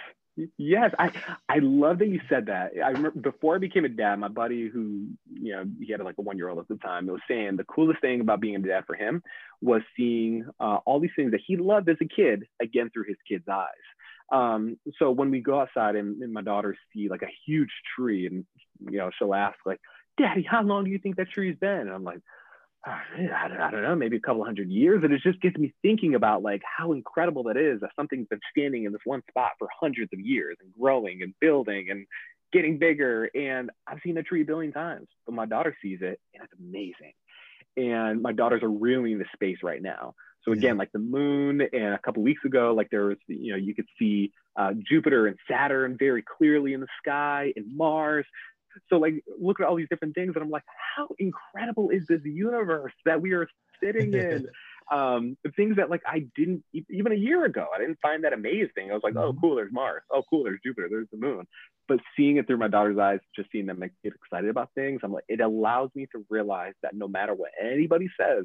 Yes, 0.57 0.92
I 0.99 1.11
I 1.49 1.59
love 1.59 1.99
that 1.99 2.09
you 2.09 2.21
said 2.29 2.47
that. 2.47 2.73
I 2.83 2.88
remember 2.88 3.21
before 3.21 3.55
I 3.55 3.59
became 3.59 3.85
a 3.85 3.88
dad, 3.90 4.16
my 4.18 4.29
buddy 4.29 4.68
who 4.68 5.09
you 5.31 5.53
know 5.53 5.64
he 5.79 5.92
had 5.92 6.01
like 6.01 6.14
a 6.18 6.23
one 6.23 6.38
year 6.38 6.49
old 6.49 6.59
at 6.59 6.68
the 6.68 6.77
time 6.77 7.07
was 7.07 7.21
saying 7.29 7.57
the 7.57 7.64
coolest 7.64 8.01
thing 8.01 8.23
about 8.23 8.40
being 8.40 8.57
a 8.57 8.59
dad 8.59 8.85
for 8.87 8.95
him 8.97 9.23
was 9.61 9.83
seeing 9.95 10.47
uh, 10.59 10.79
all 10.87 11.01
these 11.01 11.11
things 11.14 11.33
that 11.33 11.42
he 11.47 11.57
loved 11.59 11.88
as 11.90 11.99
a 12.01 12.07
kid 12.07 12.45
again 12.62 12.88
through 12.90 13.05
his 13.09 13.18
kids' 13.29 13.45
eyes. 13.47 13.66
Um, 14.33 14.79
so 14.99 15.11
when 15.11 15.31
we 15.31 15.40
go 15.40 15.61
outside 15.61 15.97
and, 15.97 16.23
and 16.23 16.33
my 16.33 16.42
daughter 16.42 16.75
see 16.95 17.11
like 17.11 17.23
a 17.23 17.33
huge 17.47 17.71
tree 17.95 18.27
and 18.27 18.47
you 18.90 18.99
know 18.99 19.11
she'll 19.18 19.35
ask 19.35 19.59
like, 19.66 19.81
"Daddy, 20.16 20.47
how 20.49 20.62
long 20.62 20.85
do 20.85 20.90
you 20.90 20.99
think 20.99 21.16
that 21.16 21.29
tree's 21.31 21.57
been?" 21.61 21.81
And 21.81 21.90
I'm 21.90 22.05
like. 22.05 22.21
"Ah, 22.87 23.03
I 23.16 23.49
don't, 23.49 23.61
I 23.61 23.71
don't 23.71 23.83
know, 23.83 23.95
maybe 23.95 24.16
a 24.16 24.21
couple 24.21 24.45
hundred 24.45 24.68
years. 24.71 25.03
And 25.05 25.12
it 25.12 25.21
just 25.23 25.40
gets 25.40 25.57
me 25.57 25.73
thinking 25.83 26.14
about 26.14 26.42
like 26.42 26.62
how 26.64 26.92
incredible 26.92 27.45
that 27.45 27.57
is 27.57 27.81
that 27.81 27.90
something's 27.95 28.29
been 28.29 28.40
standing 28.51 28.85
in 28.85 28.92
this 28.92 29.01
one 29.05 29.23
spot 29.29 29.53
for 29.59 29.68
hundreds 29.79 30.12
of 30.12 30.21
years 30.21 30.57
and 30.61 30.73
growing 30.79 31.23
and 31.23 31.35
building 31.40 31.90
and 31.90 32.07
getting 32.53 32.79
bigger. 32.79 33.31
And 33.35 33.71
I've 33.87 34.01
seen 34.05 34.16
a 34.18 34.23
tree 34.23 34.42
a 34.42 34.45
billion 34.45 34.73
times, 34.73 35.09
but 35.27 35.35
my 35.35 35.47
daughter 35.47 35.77
sees 35.81 36.01
it 36.03 36.21
and 36.35 36.42
it's 36.42 36.53
amazing. 36.59 37.12
And 37.77 38.21
my 38.21 38.33
daughters 38.33 38.62
are 38.62 38.68
really 38.71 39.12
in 39.12 39.18
the 39.18 39.27
space 39.33 39.59
right 39.62 39.81
now. 39.81 40.14
So 40.45 40.51
Yeah. 40.51 40.59
again, 40.59 40.77
like 40.77 40.90
the 40.92 40.99
moon, 40.99 41.61
and 41.61 41.95
a 41.95 41.99
couple 42.05 42.23
weeks 42.23 42.45
ago, 42.45 42.75
like 42.77 42.90
there 42.90 43.07
was, 43.07 43.16
you 43.29 43.53
know, 43.53 43.57
you 43.59 43.75
could 43.75 43.87
see 43.99 44.33
uh, 44.57 44.73
Jupiter 44.87 45.29
and 45.29 45.38
Saturn 45.49 45.97
very 45.97 46.23
clearly 46.37 46.73
in 46.73 46.81
the 46.81 46.88
sky, 47.01 47.53
and 47.55 47.77
Mars. 47.77 48.27
So 48.89 48.97
like, 48.99 49.23
look 49.41 49.61
at 49.61 49.67
all 49.67 49.77
these 49.77 49.89
different 49.89 50.15
things, 50.15 50.33
and 50.35 50.43
I'm 50.45 50.51
like, 50.51 50.65
how 50.97 51.09
incredible 51.19 51.91
is 51.91 52.03
this 52.09 52.21
universe 52.25 52.93
that 53.05 53.21
we 53.21 53.33
are 53.33 53.49
sitting 53.83 54.13
in? 54.15 54.47
um, 54.91 55.37
things 55.57 55.77
that 55.77 55.89
like 55.91 56.03
I 56.07 56.27
didn't 56.37 56.65
even 56.91 57.13
a 57.13 57.17
year 57.17 57.45
ago, 57.45 57.67
I 57.75 57.79
didn't 57.79 57.99
find 58.03 58.25
that 58.25 58.33
amazing. 58.33 58.91
I 58.91 58.95
was 58.95 59.03
like, 59.05 59.15
oh, 59.17 59.33
Mhm. 59.33 59.41
cool, 59.41 59.55
there's 59.57 59.73
Mars. 59.73 60.03
Oh, 60.11 60.23
cool, 60.29 60.43
there's 60.45 60.61
Jupiter. 60.63 60.89
There's 60.91 61.09
the 61.11 61.19
moon. 61.19 61.47
But 61.89 62.01
seeing 62.17 62.37
it 62.37 62.47
through 62.47 62.59
my 62.59 62.69
daughter's 62.69 62.99
eyes, 62.99 63.21
just 63.35 63.51
seeing 63.53 63.67
them 63.67 63.79
like, 63.79 63.93
get 64.03 64.13
excited 64.13 64.51
about 64.51 64.71
things, 64.75 65.01
I'm 65.03 65.13
like, 65.13 65.25
it 65.29 65.41
allows 65.41 65.91
me 65.95 66.07
to 66.13 66.25
realize 66.29 66.75
that 66.83 66.95
no 66.95 67.09
matter 67.09 67.33
what 67.33 67.53
anybody 67.63 68.09
says, 68.21 68.45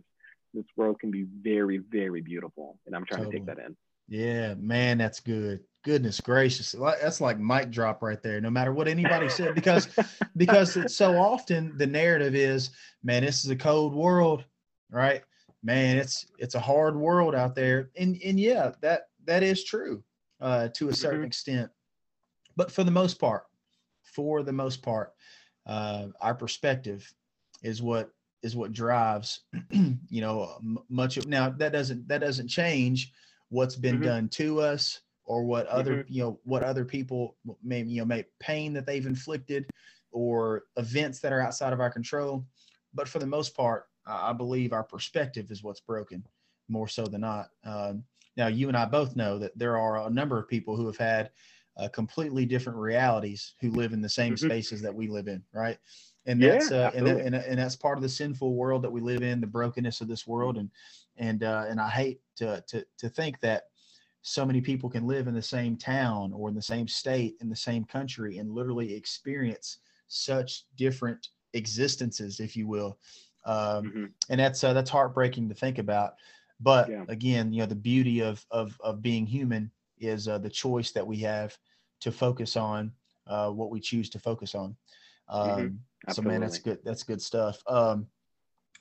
this 0.54 0.66
world 0.76 1.00
can 1.00 1.12
be 1.12 1.24
very, 1.42 1.80
very 1.80 2.22
beautiful, 2.22 2.80
and 2.86 2.96
I'm 2.96 3.06
trying 3.06 3.26
to 3.26 3.32
take 3.32 3.46
that 3.48 3.58
in. 3.60 3.76
Yeah, 4.08 4.54
man, 4.56 4.98
that's 4.98 5.20
good. 5.20 5.62
Goodness 5.84 6.20
gracious. 6.20 6.74
That's 6.74 7.22
like 7.22 7.40
mic 7.40 7.72
drop 7.72 8.02
right 8.02 8.22
there. 8.22 8.42
No 8.42 8.50
matter 8.50 8.74
what 8.74 8.88
anybody 8.88 9.30
said, 9.30 9.54
because 9.56 9.90
because 10.38 10.76
it's 10.78 10.96
so 10.96 11.18
often 11.18 11.78
the 11.78 11.88
narrative 11.88 12.36
is, 12.36 12.72
man, 13.04 13.24
this 13.24 13.44
is 13.44 13.52
a 13.52 13.56
cold 13.56 13.94
world, 13.96 14.46
right? 14.90 15.24
Man, 15.64 15.98
it's 15.98 16.28
it's 16.38 16.56
a 16.56 16.60
hard 16.60 16.96
world 16.98 17.36
out 17.36 17.56
there. 17.56 17.90
And 17.98 18.20
and 18.24 18.40
yeah, 18.40 18.72
that 18.82 19.10
that 19.26 19.44
is 19.44 19.64
true 19.64 20.04
uh 20.42 20.70
to 20.76 20.90
a 20.90 20.94
certain 20.94 21.24
Mhm. 21.24 21.28
extent. 21.28 21.72
But 22.56 22.72
for 22.72 22.84
the 22.84 22.92
most 22.92 23.20
part, 23.20 23.44
for 24.04 24.44
the 24.44 24.54
most 24.54 24.82
part, 24.82 25.14
uh 25.66 26.08
our 26.22 26.36
perspective 26.36 27.14
is 27.64 27.82
what 27.82 28.12
is 28.44 28.56
what 28.56 28.72
drives 28.72 29.42
you 29.72 30.22
know 30.22 30.60
much 30.90 31.18
of 31.18 31.28
now 31.28 31.50
that 31.50 31.72
doesn't 31.74 32.08
that 32.08 32.20
doesn't 32.22 32.48
change 32.48 33.12
what's 33.50 33.76
been 33.76 34.00
Mhm. 34.00 34.04
done 34.04 34.30
to 34.30 34.62
us 34.62 35.02
or 35.26 35.44
what 35.44 35.68
other 35.68 36.06
you 36.08 36.24
know 36.24 36.40
what 36.44 36.64
other 36.64 36.86
people 36.86 37.36
maybe 37.64 37.90
you 37.90 38.02
know 38.02 38.06
may 38.06 38.26
pain 38.40 38.74
that 38.74 38.86
they've 38.86 39.06
inflicted 39.06 39.70
or 40.12 40.64
events 40.78 41.20
that 41.20 41.34
are 41.34 41.42
outside 41.42 41.74
of 41.74 41.80
our 41.80 41.90
control 41.90 42.46
but 42.94 43.08
for 43.08 43.20
the 43.20 43.26
most 43.28 43.56
part 43.56 43.88
i 44.06 44.34
believe 44.34 44.74
our 44.74 44.84
perspective 44.84 45.52
is 45.52 45.64
what's 45.64 45.82
broken 45.82 46.26
more 46.70 46.88
so 46.88 47.06
than 47.06 47.22
not 47.22 47.50
um, 47.66 48.04
now 48.36 48.48
you 48.48 48.68
and 48.68 48.78
i 48.78 48.86
both 48.86 49.16
know 49.16 49.38
that 49.38 49.58
there 49.58 49.78
are 49.78 50.08
a 50.08 50.10
number 50.10 50.40
of 50.40 50.48
people 50.48 50.76
who 50.76 50.86
have 50.86 50.98
had 50.98 51.32
uh, 51.78 51.88
completely 51.90 52.46
different 52.46 52.80
realities 52.80 53.54
who 53.62 53.70
live 53.72 53.94
in 53.94 54.02
the 54.02 54.10
same 54.10 54.34
Mhm. 54.34 54.40
spaces 54.46 54.82
that 54.82 54.94
we 54.96 55.08
live 55.08 55.28
in 55.28 55.44
right 55.54 55.78
and 56.28 56.42
Yeah, 56.42 56.54
that's 56.54 56.72
uh, 56.72 56.92
and, 56.94 57.08
that- 57.08 57.26
and, 57.26 57.36
and 57.36 57.60
that's 57.60 57.76
part 57.76 57.98
of 57.98 58.02
the 58.04 58.10
sinful 58.10 58.54
world 58.56 58.84
that 58.84 58.92
we 58.92 59.02
live 59.02 59.24
in 59.24 59.42
the 59.42 59.48
brokenness 59.48 60.02
of 60.02 60.08
this 60.08 60.28
world 60.28 60.58
and 60.58 60.70
and 61.18 61.44
uh, 61.44 61.66
and 61.68 61.80
i 61.82 61.90
hate 61.90 62.22
to 62.36 62.64
to 62.68 62.86
to 62.98 63.10
think 63.10 63.40
that 63.40 63.70
so 64.22 64.46
many 64.46 64.60
people 64.62 64.90
can 64.90 65.08
live 65.08 65.28
in 65.28 65.34
the 65.34 65.42
same 65.42 65.78
town 65.78 66.34
or 66.34 66.50
in 66.50 66.56
the 66.56 66.62
same 66.62 66.88
state 66.88 67.38
in 67.42 67.50
the 67.50 67.56
same 67.56 67.86
country 67.86 68.38
and 68.38 68.52
literally 68.52 68.94
experience 68.94 69.80
such 70.08 70.66
different 70.76 71.30
existences 71.54 72.40
if 72.40 72.56
you 72.56 72.68
will 72.68 73.00
um, 73.46 73.86
Mhm. 73.88 74.14
and 74.30 74.40
that's 74.40 74.64
uh, 74.64 74.74
that's 74.74 74.90
heartbreaking 74.90 75.48
to 75.50 75.56
think 75.56 75.78
about 75.78 76.16
but 76.60 76.90
Yeah. 76.90 77.06
again 77.08 77.54
you 77.54 77.60
know 77.60 77.66
the 77.66 77.76
beauty 77.76 78.22
of 78.22 78.46
of 78.52 78.78
of 78.82 79.02
being 79.02 79.26
human 79.26 79.72
is 80.00 80.28
uh, 80.28 80.38
the 80.38 80.50
choice 80.50 80.92
that 80.92 81.06
we 81.08 81.18
have 81.18 81.58
to 82.02 82.12
focus 82.12 82.56
on 82.56 82.92
uh, 83.28 83.50
what 83.50 83.72
we 83.72 83.80
choose 83.80 84.10
to 84.12 84.20
focus 84.20 84.54
on. 84.56 84.76
Um, 85.30 85.50
mm-hmm. 85.50 86.12
so 86.12 86.22
man, 86.22 86.42
that's 86.42 86.60
good. 86.60 86.80
That's 86.84 87.04
good 87.04 87.22
stuff. 87.22 87.62
Um, 87.68 88.08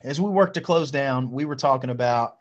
as 0.03 0.21
we 0.21 0.29
work 0.29 0.53
to 0.53 0.61
close 0.61 0.91
down, 0.91 1.31
we 1.31 1.45
were 1.45 1.55
talking 1.55 1.89
about, 1.89 2.37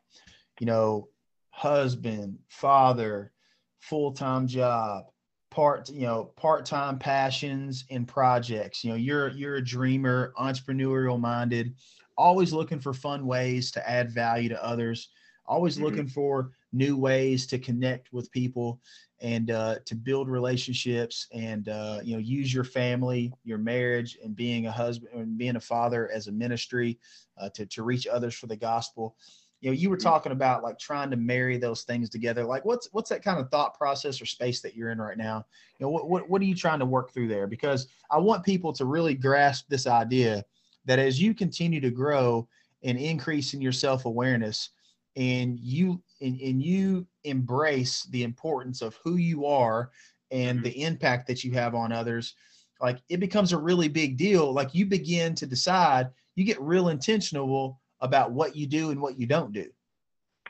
you 0.61 0.67
know, 0.67 1.09
husband, 1.51 2.39
father, 2.49 3.33
full-time 3.81 4.47
job, 4.47 5.05
part, 5.51 5.89
you 5.89 6.03
know, 6.03 6.33
part-time 6.37 6.99
passions 6.99 7.85
and 7.91 8.07
projects. 8.07 8.85
You 8.85 8.91
know, 8.91 8.97
you're 8.97 9.29
you're 9.29 9.57
a 9.57 9.65
dreamer, 9.65 10.35
entrepreneurial 10.39 11.19
minded, 11.19 11.75
always 12.19 12.53
looking 12.53 12.81
for 12.81 12.93
fun 12.93 13.27
ways 13.27 13.71
to 13.73 13.89
add 13.89 14.11
value 14.13 14.51
to 14.51 14.65
others, 14.65 15.09
always 15.47 15.77
mm-hmm. 15.77 15.85
looking 15.85 16.09
for 16.09 16.51
new 16.77 16.97
ways 16.97 17.47
to 17.47 17.59
connect 17.59 18.13
with 18.13 18.31
people 18.31 18.81
and 19.21 19.51
uh, 19.51 19.77
to 19.87 19.95
build 19.95 20.29
relationships 20.29 21.27
and 21.33 21.69
uh, 21.69 22.01
you 22.03 22.15
know 22.15 22.21
use 22.21 22.53
your 22.53 22.65
family 22.65 23.33
your 23.45 23.59
marriage 23.59 24.19
and 24.23 24.37
being 24.37 24.67
a 24.67 24.71
husband 24.71 25.11
and 25.15 25.39
being 25.39 25.57
a 25.57 25.61
father 25.61 26.11
as 26.13 26.27
a 26.27 26.33
ministry 26.33 26.99
uh, 27.39 27.49
to, 27.51 27.65
to 27.67 27.83
reach 27.83 28.07
others 28.07 28.35
for 28.35 28.47
the 28.47 28.57
gospel. 28.57 29.17
You 29.63 29.71
know 29.71 29.75
you 29.75 29.89
were 29.89 29.97
mm-hmm. 29.97 30.07
talking 30.07 30.33
about 30.33 30.63
like 30.63 30.79
trying 30.79 31.11
to 31.11 31.17
marry 31.17 31.57
those 31.57 31.83
things 31.83 32.11
together. 32.11 32.45
Like 32.45 32.65
what's 32.67 32.89
what's 32.93 33.09
that 33.09 33.25
kind 33.25 33.41
of 33.41 33.51
thought 33.51 33.79
process 33.79 34.21
or 34.21 34.27
space 34.27 34.61
that 34.61 34.77
you're 34.77 34.91
in 34.91 34.99
right 34.99 35.17
now? 35.17 35.47
You 35.79 35.87
know 35.87 35.91
what, 35.91 36.09
what, 36.11 36.29
what 36.29 36.43
are 36.43 36.47
you 36.47 36.55
trying 36.55 36.81
to 36.81 36.87
work 36.87 37.13
through 37.13 37.29
there? 37.29 37.47
Because 37.47 37.89
i 38.11 38.19
want 38.19 38.45
people 38.45 38.73
to 38.75 38.85
really 38.85 39.15
grasp 39.15 39.67
this 39.69 39.87
idea 39.87 40.45
that 40.85 40.99
as 40.99 41.21
you 41.21 41.35
continue 41.35 41.81
to 41.81 41.91
grow 41.91 42.47
and 42.85 42.99
increase 42.99 43.55
in 43.55 43.61
your 43.61 43.73
self-awareness 43.73 44.71
and 45.17 45.59
you 45.59 46.01
and, 46.21 46.41
and 46.41 46.63
you 46.63 47.07
embrace 47.25 48.05
the 48.11 48.23
importance 48.23 48.83
of 48.83 48.99
who 49.05 49.17
you 49.17 49.47
are 49.47 49.91
and 50.31 50.59
mm-hmm. 50.59 50.65
the 50.65 50.83
impact 50.83 51.27
that 51.27 51.45
you 51.45 51.53
have 51.53 51.75
on 51.75 51.93
others 51.93 52.35
like 52.81 52.99
it 53.09 53.21
becomes 53.21 53.53
a 53.53 53.59
really 53.59 53.89
big 53.89 54.17
deal. 54.17 54.53
Like 54.53 54.75
you 54.75 54.87
begin 54.87 55.35
to 55.37 55.47
decide 55.47 56.11
you 56.35 56.45
get 56.45 56.61
real 56.61 56.89
intentional 56.89 57.81
about 58.01 58.33
what 58.33 58.55
you 58.55 58.67
do 58.67 58.91
and 58.91 59.01
what 59.01 59.19
you 59.19 59.27
don't 59.27 59.53
do. 59.53 59.67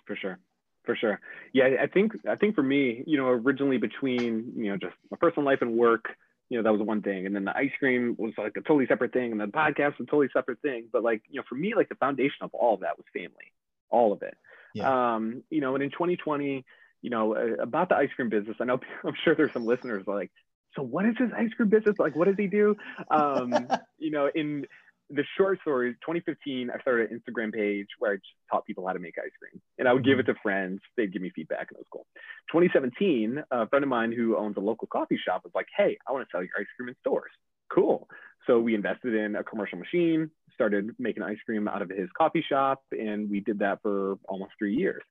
For 0.07 0.17
sure. 0.17 0.39
For 0.85 0.97
sure. 0.97 1.21
Yeah 1.53 1.69
i 1.81 1.87
think 1.87 2.12
i 2.29 2.37
think 2.37 2.55
for 2.55 2.62
me 2.62 3.03
you 3.07 3.17
know 3.17 3.29
originally 3.29 3.79
between 3.79 4.53
you 4.57 4.71
know 4.71 4.77
just 4.77 4.95
my 5.11 5.17
personal 5.21 5.45
life 5.45 5.59
and 5.61 5.77
work 5.77 6.05
you 6.49 6.57
know 6.57 6.62
that 6.62 6.73
was 6.77 6.87
one 6.87 7.03
thing. 7.03 7.27
And 7.27 7.35
then 7.35 7.45
the 7.45 7.57
ice 7.57 7.73
cream 7.81 8.14
was 8.19 8.33
like 8.39 8.53
a 8.57 8.61
totally 8.61 8.87
separate 8.87 9.12
thing 9.12 9.33
and 9.33 9.41
the 9.41 9.47
podcast 9.47 9.99
was 9.99 10.07
a 10.07 10.11
totally 10.11 10.29
separate 10.33 10.61
thing. 10.62 10.87
But 10.93 11.03
like 11.03 11.23
you 11.29 11.41
know 11.41 11.45
for 11.49 11.57
me 11.57 11.75
like 11.75 11.89
the 11.89 11.97
foundation 11.97 12.43
of 12.43 12.55
all 12.55 12.75
of 12.75 12.81
that 12.81 12.97
was 12.97 13.07
family 13.12 13.53
all 13.89 14.12
of 14.12 14.23
it 14.23 14.37
yeah. 14.75 15.14
Um, 15.14 15.43
you 15.51 15.61
know, 15.61 15.75
and 15.75 15.83
in 15.83 15.91
2020, 15.91 16.64
you 17.03 17.11
know, 17.11 17.35
uh, 17.35 17.62
about 17.62 17.89
the 17.89 17.97
ice 17.97 18.11
cream 18.17 18.29
business, 18.29 18.57
I 18.61 18.64
know 18.64 18.81
I'm 19.05 19.14
sure 19.25 19.35
there's 19.35 19.53
some 19.53 19.67
listeners 19.67 20.05
like, 20.07 20.31
so 20.75 20.83
what 20.83 21.07
is 21.07 21.14
his 21.19 21.31
ice 21.37 21.51
cream 21.57 21.71
business? 21.71 21.97
Like, 21.99 22.14
what 22.14 22.27
does 22.27 22.37
he 22.37 22.47
do? 22.47 22.77
Um, 23.11 23.55
you 23.99 24.11
know, 24.11 24.31
in 24.35 24.67
the 25.09 25.25
short 25.37 25.61
story, 25.61 25.93
2015, 25.93 26.71
I 26.71 26.81
started 26.81 27.11
an 27.11 27.21
Instagram 27.21 27.53
page 27.53 27.87
where 27.99 28.12
I 28.12 28.14
just 28.17 28.27
taught 28.51 28.67
people 28.67 28.87
how 28.87 28.93
to 28.93 28.99
make 28.99 29.14
ice 29.19 29.31
cream, 29.41 29.61
and 29.79 29.89
I 29.89 29.93
would 29.93 30.03
mm-hmm. 30.03 30.11
give 30.11 30.19
it 30.19 30.25
to 30.25 30.35
friends. 30.43 30.81
They'd 30.97 31.12
give 31.12 31.23
me 31.23 31.31
feedback, 31.35 31.69
and 31.71 31.77
it 31.77 31.79
was 31.79 31.87
cool. 31.93 32.07
2017, 32.53 33.43
a 33.51 33.69
friend 33.69 33.83
of 33.83 33.89
mine 33.89 34.12
who 34.12 34.37
owns 34.37 34.57
a 34.57 34.61
local 34.61 34.89
coffee 34.89 35.19
shop 35.25 35.43
was 35.45 35.53
like, 35.55 35.69
"Hey, 35.77 35.97
I 36.09 36.12
want 36.12 36.27
to 36.27 36.31
sell 36.31 36.43
your 36.43 36.53
ice 36.59 36.67
cream 36.77 36.89
in 36.89 36.97
stores." 37.01 37.31
Cool. 37.73 38.09
So 38.47 38.61
we 38.61 38.75
invested 38.75 39.14
in 39.14 39.37
a 39.37 39.45
commercial 39.45 39.79
machine, 39.79 40.31
started 40.57 40.90
making 40.98 41.22
ice 41.22 41.36
cream 41.44 41.68
out 41.68 41.82
of 41.82 41.90
his 41.90 42.09
coffee 42.16 42.44
shop, 42.48 42.82
and 42.90 43.30
we 43.30 43.40
did 43.40 43.61
that 43.61 43.80
for 43.82 44.16
almost 44.28 44.52
three 44.59 44.74
years. 44.74 45.02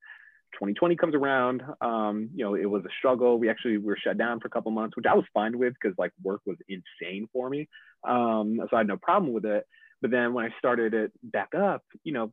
2020 0.56 0.96
comes 0.96 1.16
around, 1.16 1.62
um, 1.82 2.30
you 2.34 2.44
know, 2.44 2.56
it 2.56 2.70
was 2.70 2.84
a 2.86 2.94
struggle. 2.98 3.38
We 3.38 3.50
actually 3.50 3.78
were 3.78 3.98
shut 4.02 4.18
down 4.18 4.40
for 4.40 4.48
a 4.48 4.50
couple 4.50 4.72
months, 4.72 4.96
which 4.96 5.06
I 5.10 5.14
was 5.14 5.26
fine 5.34 5.58
with 5.58 5.74
because 5.74 5.96
like 5.98 6.12
work 6.24 6.42
was 6.46 6.58
insane 6.68 7.28
for 7.32 7.50
me. 7.50 7.68
Um, 8.08 8.60
so 8.70 8.76
I 8.76 8.80
had 8.80 8.88
no 8.88 8.98
problem 8.98 9.34
with 9.34 9.46
it. 9.46 9.66
But 10.02 10.12
then 10.12 10.34
when 10.34 10.46
I 10.46 10.50
started 10.58 10.94
it 10.94 11.12
back 11.24 11.50
up, 11.56 11.84
you 12.04 12.14
know, 12.14 12.32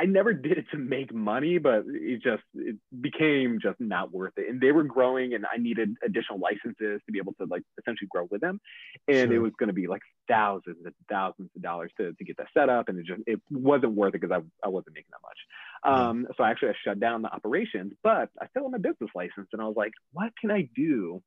I 0.00 0.04
never 0.04 0.32
did 0.32 0.58
it 0.58 0.66
to 0.70 0.78
make 0.78 1.12
money, 1.12 1.58
but 1.58 1.82
it 1.88 2.22
just 2.22 2.44
it 2.54 2.76
became 3.00 3.58
just 3.60 3.80
not 3.80 4.12
worth 4.12 4.34
it. 4.36 4.48
And 4.48 4.60
they 4.60 4.70
were 4.70 4.84
growing, 4.84 5.34
and 5.34 5.44
I 5.52 5.58
needed 5.58 5.96
additional 6.04 6.38
licenses 6.38 7.00
to 7.04 7.12
be 7.12 7.18
able 7.18 7.32
to 7.34 7.46
like 7.46 7.62
essentially 7.80 8.06
grow 8.08 8.28
with 8.30 8.40
them. 8.40 8.60
And 9.08 9.28
sure. 9.28 9.34
it 9.34 9.38
was 9.40 9.52
going 9.58 9.68
to 9.68 9.72
be 9.72 9.88
like 9.88 10.02
thousands 10.28 10.76
and 10.84 10.94
thousands 11.10 11.50
of 11.56 11.62
dollars 11.62 11.90
to, 11.98 12.12
to 12.12 12.24
get 12.24 12.36
that 12.36 12.46
set 12.54 12.68
up, 12.68 12.88
and 12.88 12.98
it 12.98 13.06
just 13.06 13.22
it 13.26 13.40
wasn't 13.50 13.92
worth 13.92 14.14
it 14.14 14.20
because 14.20 14.30
I, 14.30 14.66
I 14.66 14.68
wasn't 14.68 14.94
making 14.94 15.10
that 15.10 15.22
much. 15.22 15.98
Um, 15.98 16.28
so 16.36 16.44
I 16.44 16.50
actually 16.50 16.70
I 16.70 16.74
shut 16.84 17.00
down 17.00 17.22
the 17.22 17.32
operations, 17.32 17.92
but 18.04 18.30
I 18.40 18.46
still 18.50 18.64
had 18.64 18.72
my 18.72 18.78
business 18.78 19.10
license, 19.16 19.48
and 19.52 19.60
I 19.60 19.64
was 19.64 19.76
like, 19.76 19.92
what 20.12 20.32
can 20.40 20.52
I 20.52 20.68
do 20.76 21.22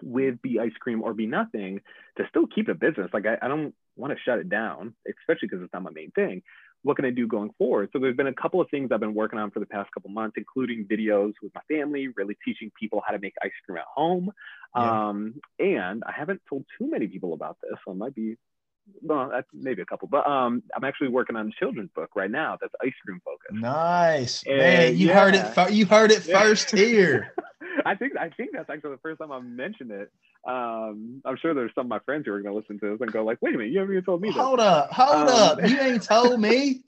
with 0.00 0.40
Be 0.42 0.60
Ice 0.60 0.76
Cream 0.78 1.02
or 1.02 1.12
Be 1.12 1.26
Nothing 1.26 1.80
to 2.18 2.24
still 2.28 2.46
keep 2.46 2.68
a 2.68 2.74
business? 2.74 3.10
Like 3.12 3.26
I, 3.26 3.36
I 3.42 3.48
don't 3.48 3.74
want 3.96 4.12
to 4.12 4.18
shut 4.24 4.38
it 4.38 4.48
down, 4.48 4.94
especially 5.08 5.48
because 5.48 5.64
it's 5.64 5.72
not 5.72 5.82
my 5.82 5.90
main 5.90 6.12
thing 6.12 6.42
what 6.86 6.94
can 6.94 7.04
I 7.04 7.10
do 7.10 7.26
going 7.26 7.50
forward? 7.58 7.90
So 7.92 7.98
there's 7.98 8.16
been 8.16 8.28
a 8.28 8.32
couple 8.32 8.60
of 8.60 8.70
things 8.70 8.90
I've 8.92 9.00
been 9.00 9.12
working 9.12 9.40
on 9.40 9.50
for 9.50 9.58
the 9.58 9.66
past 9.66 9.90
couple 9.92 10.08
months, 10.08 10.36
including 10.36 10.84
videos 10.84 11.32
with 11.42 11.52
my 11.52 11.60
family, 11.68 12.06
really 12.16 12.36
teaching 12.44 12.70
people 12.78 13.02
how 13.04 13.12
to 13.12 13.18
make 13.18 13.34
ice 13.42 13.50
cream 13.64 13.78
at 13.78 13.84
home. 13.92 14.30
Yeah. 14.76 15.08
Um, 15.08 15.40
and 15.58 16.04
I 16.06 16.12
haven't 16.16 16.42
told 16.48 16.64
too 16.78 16.88
many 16.88 17.08
people 17.08 17.32
about 17.32 17.56
this, 17.60 17.72
so 17.84 17.90
it 17.90 17.96
might 17.96 18.14
be 18.14 18.36
well, 19.02 19.28
that's 19.30 19.48
maybe 19.52 19.82
a 19.82 19.86
couple, 19.86 20.08
but 20.08 20.26
um, 20.26 20.62
I'm 20.74 20.84
actually 20.84 21.08
working 21.08 21.36
on 21.36 21.48
a 21.48 21.50
children's 21.58 21.90
book 21.94 22.10
right 22.14 22.30
now 22.30 22.56
that's 22.60 22.72
ice 22.82 22.92
cream 23.04 23.20
focused. 23.24 23.52
Nice, 23.52 24.42
and 24.44 24.58
man. 24.58 24.96
You 24.96 25.08
yeah. 25.08 25.20
heard 25.20 25.34
it. 25.34 25.72
You 25.74 25.86
heard 25.86 26.10
it 26.10 26.22
first 26.22 26.70
here. 26.70 27.34
I 27.84 27.94
think 27.94 28.16
I 28.18 28.30
think 28.30 28.50
that's 28.52 28.70
actually 28.70 28.92
the 28.92 29.00
first 29.02 29.20
time 29.20 29.32
I've 29.32 29.44
mentioned 29.44 29.90
it. 29.90 30.10
Um, 30.46 31.20
I'm 31.24 31.36
sure 31.36 31.54
there's 31.54 31.72
some 31.74 31.86
of 31.86 31.88
my 31.88 31.98
friends 32.00 32.26
who 32.26 32.32
are 32.32 32.40
going 32.40 32.54
to 32.54 32.58
listen 32.58 32.78
to 32.80 32.92
this 32.92 33.00
and 33.00 33.12
go 33.12 33.24
like, 33.24 33.38
"Wait 33.42 33.54
a 33.54 33.58
minute, 33.58 33.72
you 33.72 33.80
haven't 33.80 33.94
even 33.94 34.04
told 34.04 34.20
me." 34.20 34.28
That. 34.28 34.34
Hold 34.34 34.60
up, 34.60 34.92
hold 34.92 35.28
um, 35.28 35.28
up, 35.28 35.68
you 35.68 35.78
ain't 35.80 36.02
told 36.02 36.40
me. 36.40 36.82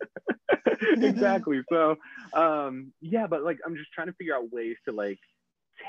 exactly. 0.96 1.62
So, 1.70 1.96
um, 2.32 2.92
yeah, 3.00 3.26
but 3.26 3.42
like, 3.42 3.58
I'm 3.66 3.76
just 3.76 3.92
trying 3.92 4.06
to 4.06 4.12
figure 4.14 4.34
out 4.34 4.52
ways 4.52 4.76
to 4.86 4.94
like 4.94 5.18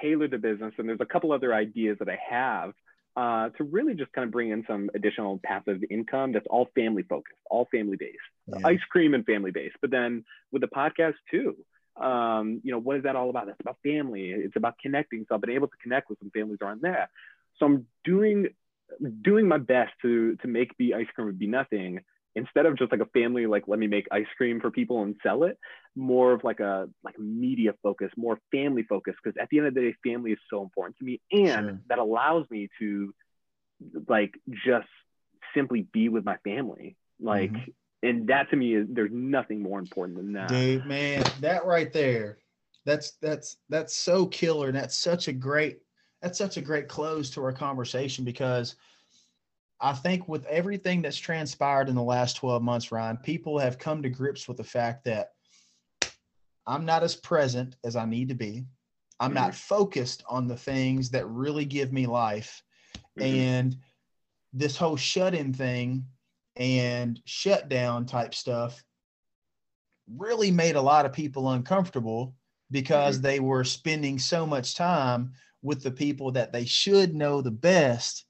tailor 0.01 0.27
the 0.27 0.37
business, 0.37 0.73
and 0.77 0.89
there's 0.89 1.01
a 1.01 1.05
couple 1.05 1.31
other 1.31 1.53
ideas 1.53 1.97
that 1.99 2.09
I 2.09 2.19
have 2.29 2.73
uh, 3.19 3.49
to 3.57 3.65
really 3.65 3.95
just 3.95 4.13
kind 4.13 4.23
of 4.23 4.31
bring 4.31 4.49
in 4.49 4.63
some 4.65 4.89
additional 4.95 5.41
passive 5.43 5.83
income 5.89 6.31
that's 6.31 6.45
all 6.49 6.69
family 6.73 7.03
focused, 7.03 7.35
all 7.51 7.67
family 7.69 7.97
based, 7.99 8.17
yeah. 8.47 8.65
ice 8.65 8.79
cream 8.89 9.13
and 9.13 9.25
family 9.25 9.51
based. 9.51 9.75
But 9.81 9.91
then 9.91 10.23
with 10.53 10.61
the 10.61 10.69
podcast 10.69 11.15
too, 11.29 11.57
um, 12.01 12.61
you 12.63 12.71
know, 12.71 12.79
what 12.79 12.95
is 12.95 13.03
that 13.03 13.17
all 13.17 13.29
about? 13.29 13.49
It's 13.49 13.59
about 13.59 13.75
family. 13.83 14.29
It's 14.29 14.55
about 14.55 14.75
connecting. 14.81 15.25
So 15.27 15.35
I've 15.35 15.41
been 15.41 15.49
able 15.49 15.67
to 15.67 15.77
connect 15.83 16.09
with 16.09 16.17
some 16.19 16.31
families 16.31 16.59
around 16.61 16.81
there. 16.81 17.09
So 17.57 17.65
I'm 17.65 17.87
doing 18.05 18.47
doing 19.21 19.49
my 19.49 19.57
best 19.57 19.91
to 20.03 20.37
to 20.37 20.47
make 20.47 20.77
Be 20.77 20.93
Ice 20.93 21.07
Cream 21.13 21.35
Be 21.35 21.47
Nothing 21.47 21.99
instead 22.35 22.65
of 22.65 22.77
just 22.77 22.91
like 22.91 23.01
a 23.01 23.05
family 23.07 23.45
like 23.47 23.63
let 23.67 23.79
me 23.79 23.87
make 23.87 24.07
ice 24.11 24.27
cream 24.37 24.59
for 24.61 24.71
people 24.71 25.01
and 25.03 25.15
sell 25.23 25.43
it 25.43 25.57
more 25.95 26.31
of 26.33 26.43
like 26.43 26.59
a 26.59 26.87
like 27.03 27.17
media 27.19 27.73
focus 27.81 28.09
more 28.15 28.39
family 28.51 28.83
focus 28.83 29.15
because 29.21 29.37
at 29.41 29.47
the 29.49 29.57
end 29.57 29.67
of 29.67 29.73
the 29.73 29.81
day 29.81 29.95
family 30.03 30.31
is 30.31 30.39
so 30.49 30.61
important 30.61 30.97
to 30.97 31.03
me 31.03 31.19
and 31.31 31.41
sure. 31.41 31.79
that 31.89 31.99
allows 31.99 32.45
me 32.49 32.69
to 32.79 33.13
like 34.07 34.33
just 34.65 34.87
simply 35.55 35.81
be 35.91 36.09
with 36.09 36.23
my 36.23 36.37
family 36.43 36.95
like 37.19 37.51
mm-hmm 37.51 37.71
and 38.01 38.27
that 38.27 38.49
to 38.49 38.55
me 38.55 38.75
is 38.75 38.87
there's 38.89 39.11
nothing 39.11 39.61
more 39.61 39.79
important 39.79 40.17
than 40.17 40.33
that. 40.33 40.49
Dude, 40.49 40.85
man, 40.85 41.23
that 41.41 41.65
right 41.65 41.91
there, 41.91 42.37
that's 42.85 43.11
that's 43.21 43.57
that's 43.69 43.95
so 43.95 44.25
killer. 44.27 44.67
And 44.67 44.77
that's 44.77 44.95
such 44.95 45.27
a 45.27 45.33
great 45.33 45.79
that's 46.21 46.37
such 46.37 46.57
a 46.57 46.61
great 46.61 46.87
close 46.87 47.29
to 47.31 47.43
our 47.43 47.51
conversation 47.51 48.23
because 48.23 48.75
I 49.81 49.93
think 49.93 50.27
with 50.27 50.45
everything 50.45 51.01
that's 51.01 51.17
transpired 51.17 51.87
in 51.87 51.95
the 51.95 52.03
last 52.03 52.35
12 52.37 52.61
months, 52.61 52.91
Ryan, 52.91 53.17
people 53.17 53.57
have 53.59 53.79
come 53.79 54.01
to 54.01 54.09
grips 54.09 54.47
with 54.47 54.57
the 54.57 54.63
fact 54.63 55.05
that 55.05 55.29
I'm 56.67 56.85
not 56.85 57.03
as 57.03 57.15
present 57.15 57.75
as 57.83 57.95
I 57.95 58.05
need 58.05 58.29
to 58.29 58.35
be. 58.35 58.65
I'm 59.19 59.29
mm-hmm. 59.29 59.35
not 59.35 59.55
focused 59.55 60.23
on 60.29 60.47
the 60.47 60.57
things 60.57 61.09
that 61.11 61.27
really 61.27 61.65
give 61.65 61.93
me 61.93 62.07
life. 62.07 62.61
Mm-hmm. 63.17 63.21
And 63.23 63.77
this 64.53 64.75
whole 64.75 64.97
shut 64.97 65.33
in 65.33 65.53
thing 65.53 66.05
and 66.57 67.19
shutdown 67.25 68.05
type 68.05 68.35
stuff 68.35 68.83
really 70.13 70.51
made 70.51 70.75
a 70.75 70.81
lot 70.81 71.05
of 71.05 71.13
people 71.13 71.51
uncomfortable 71.51 72.35
because 72.71 73.15
mm-hmm. 73.15 73.23
they 73.23 73.39
were 73.39 73.63
spending 73.63 74.19
so 74.19 74.45
much 74.45 74.75
time 74.75 75.31
with 75.61 75.83
the 75.83 75.91
people 75.91 76.31
that 76.31 76.51
they 76.51 76.65
should 76.65 77.15
know 77.15 77.41
the 77.41 77.51
best 77.51 78.25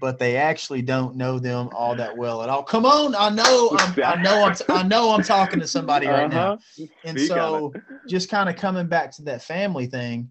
but 0.00 0.18
they 0.18 0.36
actually 0.36 0.82
don't 0.82 1.16
know 1.16 1.38
them 1.38 1.68
all 1.72 1.94
that 1.96 2.16
well 2.16 2.42
at 2.42 2.48
all. 2.48 2.62
Come 2.62 2.86
on, 2.86 3.14
I 3.14 3.30
know, 3.30 3.70
I'm, 3.78 3.94
I 4.02 4.22
know, 4.22 4.44
I'm, 4.44 4.56
I 4.68 4.82
know, 4.82 5.12
I'm 5.12 5.22
talking 5.22 5.60
to 5.60 5.66
somebody 5.66 6.06
right 6.06 6.32
uh-huh. 6.32 6.56
now. 6.78 6.86
And 7.04 7.18
Speak 7.18 7.28
so, 7.28 7.72
just 8.08 8.28
kind 8.28 8.48
of 8.48 8.56
coming 8.56 8.86
back 8.86 9.12
to 9.16 9.22
that 9.22 9.42
family 9.42 9.86
thing, 9.86 10.30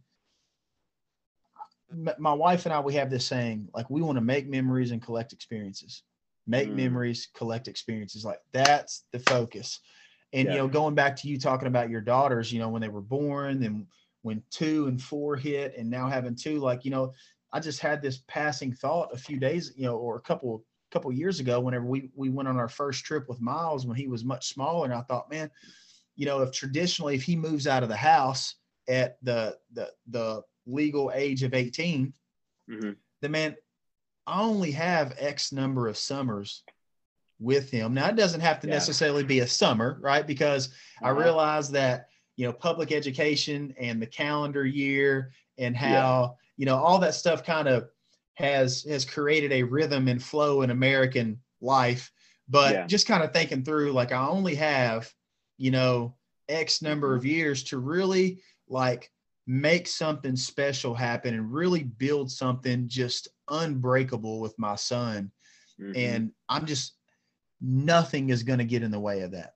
my 2.17 2.33
wife 2.33 2.65
and 2.65 2.73
I, 2.73 2.79
we 2.81 2.95
have 2.95 3.09
this 3.09 3.25
saying, 3.25 3.69
like 3.73 3.89
we 3.89 4.01
want 4.01 4.17
to 4.17 4.21
make 4.21 4.47
memories 4.47 4.91
and 4.91 5.01
collect 5.01 5.33
experiences 5.33 6.03
make 6.47 6.69
mm. 6.69 6.75
memories, 6.75 7.27
collect 7.33 7.67
experiences. 7.67 8.25
Like 8.25 8.39
that's 8.53 9.03
the 9.11 9.19
focus. 9.19 9.81
And 10.33 10.47
yeah. 10.47 10.53
you 10.53 10.57
know, 10.59 10.67
going 10.67 10.95
back 10.95 11.15
to 11.17 11.27
you 11.27 11.39
talking 11.39 11.67
about 11.67 11.89
your 11.89 12.01
daughters, 12.01 12.51
you 12.51 12.59
know, 12.59 12.69
when 12.69 12.81
they 12.81 12.89
were 12.89 13.01
born 13.01 13.63
and 13.63 13.85
when 14.23 14.41
two 14.49 14.87
and 14.87 15.01
four 15.01 15.35
hit 15.35 15.75
and 15.77 15.89
now 15.89 16.07
having 16.07 16.35
two, 16.35 16.59
like, 16.59 16.85
you 16.85 16.91
know, 16.91 17.13
I 17.53 17.59
just 17.59 17.79
had 17.79 18.01
this 18.01 18.21
passing 18.27 18.73
thought 18.73 19.13
a 19.13 19.17
few 19.17 19.39
days, 19.39 19.73
you 19.75 19.85
know, 19.85 19.97
or 19.97 20.17
a 20.17 20.21
couple 20.21 20.63
couple 20.91 21.11
years 21.11 21.39
ago 21.39 21.59
whenever 21.59 21.85
we 21.85 22.09
we 22.15 22.29
went 22.29 22.47
on 22.47 22.57
our 22.57 22.69
first 22.69 23.03
trip 23.03 23.27
with 23.27 23.41
Miles 23.41 23.85
when 23.85 23.97
he 23.97 24.07
was 24.07 24.23
much 24.23 24.47
smaller 24.47 24.85
and 24.85 24.93
I 24.93 25.01
thought, 25.01 25.29
man, 25.29 25.51
you 26.15 26.25
know, 26.25 26.41
if 26.41 26.51
traditionally 26.51 27.15
if 27.15 27.23
he 27.23 27.35
moves 27.35 27.67
out 27.67 27.83
of 27.83 27.89
the 27.89 27.95
house 27.95 28.55
at 28.87 29.17
the 29.21 29.57
the 29.73 29.91
the 30.07 30.43
legal 30.65 31.11
age 31.13 31.43
of 31.43 31.53
18, 31.53 32.13
mm-hmm. 32.69 32.91
the 33.21 33.29
man 33.29 33.55
I 34.25 34.41
only 34.41 34.71
have 34.71 35.15
X 35.17 35.51
number 35.51 35.87
of 35.87 35.97
summers 35.97 36.63
with 37.39 37.69
him. 37.69 37.93
Now 37.93 38.09
it 38.09 38.15
doesn't 38.15 38.41
have 38.41 38.59
to 38.61 38.67
yeah. 38.67 38.73
necessarily 38.73 39.23
be 39.23 39.39
a 39.39 39.47
summer, 39.47 39.97
right? 40.01 40.25
Because 40.25 40.67
uh-huh. 40.67 41.07
I 41.07 41.09
realize 41.11 41.69
that 41.71 42.07
you 42.35 42.45
know 42.45 42.53
public 42.53 42.91
education 42.91 43.73
and 43.79 44.01
the 44.01 44.07
calendar 44.07 44.65
year 44.65 45.31
and 45.57 45.75
how. 45.75 46.37
You 46.57 46.65
know 46.65 46.77
all 46.77 46.99
that 46.99 47.15
stuff 47.15 47.43
kind 47.43 47.67
of 47.67 47.87
has 48.37 48.83
has 48.83 49.05
created 49.05 49.51
a 49.51 49.63
rhythm 49.63 50.07
and 50.07 50.21
flow 50.21 50.61
in 50.61 50.69
American 50.69 51.39
life. 51.59 52.11
But 52.47 52.73
yeah. 52.73 52.87
just 52.87 53.07
kind 53.07 53.23
of 53.23 53.33
thinking 53.33 53.63
through, 53.63 53.91
like 53.91 54.11
I 54.11 54.25
only 54.27 54.55
have, 54.55 55.11
you 55.57 55.71
know, 55.71 56.15
X 56.47 56.81
number 56.81 57.15
of 57.15 57.25
years 57.25 57.63
to 57.65 57.79
really 57.79 58.41
like 58.69 59.11
make 59.47 59.87
something 59.87 60.35
special 60.35 60.93
happen 60.93 61.33
and 61.33 61.51
really 61.51 61.83
build 61.83 62.29
something 62.29 62.87
just 62.87 63.27
unbreakable 63.49 64.39
with 64.39 64.57
my 64.59 64.75
son. 64.75 65.31
Mm-hmm. 65.81 65.93
And 65.95 66.31
I'm 66.47 66.65
just 66.65 66.93
nothing 67.59 68.29
is 68.29 68.43
going 68.43 68.59
to 68.59 68.65
get 68.65 68.83
in 68.83 68.91
the 68.91 68.99
way 68.99 69.21
of 69.21 69.31
that. 69.31 69.53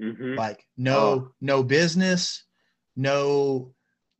Mm-hmm. 0.00 0.34
Like 0.34 0.64
no, 0.76 0.98
oh. 0.98 1.30
no 1.40 1.62
business, 1.62 2.44
no 2.96 3.72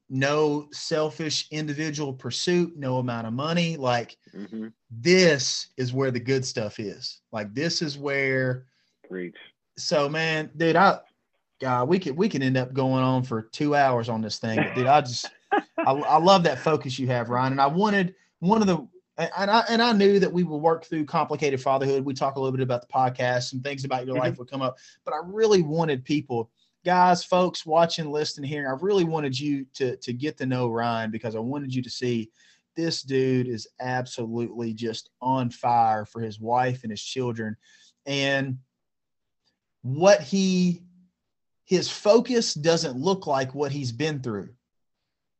no 0.08 0.68
selfish 0.72 1.48
individual 1.50 2.12
pursuit, 2.12 2.76
no 2.76 2.98
amount 2.98 3.26
of 3.26 3.32
money. 3.32 3.76
Like 3.76 4.16
mm-hmm. 4.34 4.68
this 4.90 5.68
is 5.76 5.92
where 5.92 6.10
the 6.10 6.20
good 6.20 6.44
stuff 6.44 6.78
is. 6.78 7.20
Like 7.32 7.54
this 7.54 7.82
is 7.82 7.98
where. 7.98 8.66
Preach. 9.08 9.36
So 9.78 10.08
man, 10.08 10.50
dude, 10.56 10.76
I, 10.76 10.98
God, 11.60 11.88
we 11.88 11.98
could 11.98 12.16
we 12.16 12.28
could 12.28 12.42
end 12.42 12.56
up 12.56 12.72
going 12.72 13.02
on 13.02 13.22
for 13.22 13.42
two 13.42 13.74
hours 13.74 14.08
on 14.08 14.20
this 14.20 14.38
thing. 14.38 14.56
But 14.56 14.74
dude, 14.74 14.86
I 14.86 15.00
just, 15.00 15.30
I, 15.52 15.92
I 15.92 16.18
love 16.18 16.44
that 16.44 16.58
focus 16.58 16.98
you 16.98 17.06
have, 17.08 17.28
Ryan. 17.28 17.52
And 17.52 17.60
I 17.60 17.66
wanted 17.66 18.14
one 18.40 18.60
of 18.60 18.66
the. 18.66 18.86
And 19.18 19.50
I 19.50 19.64
and 19.70 19.80
I 19.80 19.92
knew 19.92 20.18
that 20.18 20.30
we 20.30 20.42
would 20.42 20.58
work 20.58 20.84
through 20.84 21.06
complicated 21.06 21.58
fatherhood. 21.58 22.04
We 22.04 22.12
talk 22.12 22.36
a 22.36 22.38
little 22.38 22.54
bit 22.54 22.62
about 22.62 22.82
the 22.82 22.92
podcast, 22.92 23.44
some 23.44 23.60
things 23.60 23.86
about 23.86 24.04
your 24.04 24.16
mm-hmm. 24.16 24.24
life 24.24 24.38
would 24.38 24.50
come 24.50 24.60
up, 24.60 24.76
but 25.06 25.14
I 25.14 25.20
really 25.24 25.62
wanted 25.62 26.04
people 26.04 26.50
guys, 26.86 27.24
folks 27.24 27.66
watching, 27.66 28.12
listening, 28.12 28.48
here, 28.48 28.68
I 28.68 28.78
really 28.80 29.02
wanted 29.02 29.38
you 29.38 29.66
to 29.74 29.96
to 29.96 30.12
get 30.12 30.38
to 30.38 30.46
know 30.46 30.68
Ryan 30.68 31.10
because 31.10 31.34
I 31.34 31.40
wanted 31.40 31.74
you 31.74 31.82
to 31.82 31.90
see 31.90 32.30
this 32.76 33.02
dude 33.02 33.48
is 33.48 33.66
absolutely 33.80 34.72
just 34.72 35.10
on 35.20 35.50
fire 35.50 36.06
for 36.06 36.20
his 36.20 36.38
wife 36.38 36.84
and 36.84 36.92
his 36.92 37.02
children, 37.02 37.56
and 38.06 38.58
what 39.82 40.22
he 40.22 40.84
his 41.64 41.90
focus 41.90 42.54
doesn't 42.54 42.96
look 42.96 43.26
like 43.26 43.52
what 43.52 43.72
he's 43.72 43.90
been 43.90 44.22
through, 44.22 44.50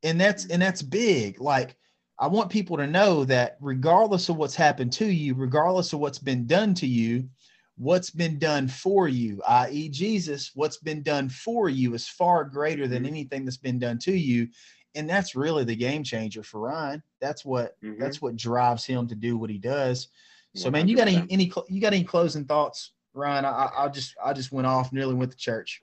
and 0.03 0.21
that's 0.21 0.47
and 0.47 0.61
that's 0.61 0.83
big. 0.83 1.41
Like 1.41 1.77
I 2.19 2.27
want 2.27 2.51
people 2.51 2.77
to 2.79 2.89
know 2.89 3.25
that 3.25 3.57
regardless 3.61 4.29
of 4.29 4.37
what's 4.37 4.57
happened 4.57 4.93
to 4.95 5.07
you, 5.07 5.35
regardless 5.35 5.93
of 5.93 6.01
what's 6.01 6.19
been 6.19 6.49
done 6.49 6.75
to 6.75 6.89
you, 6.89 7.29
what's 7.77 8.11
been 8.11 8.39
done 8.39 8.69
for 8.69 9.09
you, 9.09 9.43
i.e., 9.47 9.89
Jesus, 9.89 10.51
what's 10.55 10.79
been 10.79 11.03
done 11.03 11.29
for 11.29 11.69
you 11.69 11.95
is 11.95 12.09
far 12.09 12.45
greater 12.45 12.89
than 12.89 13.03
mm-hmm. 13.03 13.13
anything 13.13 13.45
that's 13.45 13.57
been 13.57 13.79
done 13.79 13.99
to 13.99 14.13
you. 14.13 14.49
And 14.95 15.09
that's 15.09 15.37
really 15.37 15.65
the 15.65 15.77
game 15.77 16.03
changer 16.03 16.43
for 16.43 16.61
Ryan. 16.61 17.03
That's 17.21 17.45
what 17.45 17.81
mm-hmm. 17.83 18.01
that's 18.01 18.23
what 18.23 18.37
drives 18.37 18.87
him 18.87 19.07
to 19.09 19.15
do 19.15 19.37
what 19.37 19.51
he 19.51 19.59
does. 19.59 20.09
So, 20.55 20.71
100%. 20.71 20.73
man, 20.73 20.89
you 20.89 20.97
got 20.97 21.09
any, 21.09 21.27
any 21.29 21.53
you 21.69 21.83
got 21.83 21.93
any 21.93 22.05
closing 22.05 22.47
thoughts, 22.47 22.93
Ryan? 23.13 23.45
I, 23.45 23.69
I 23.77 23.89
just 23.89 24.15
I 24.25 24.33
just 24.33 24.53
went 24.53 24.67
off, 24.67 24.93
nearly 24.93 25.15
went 25.15 25.33
to 25.33 25.37
church. 25.37 25.83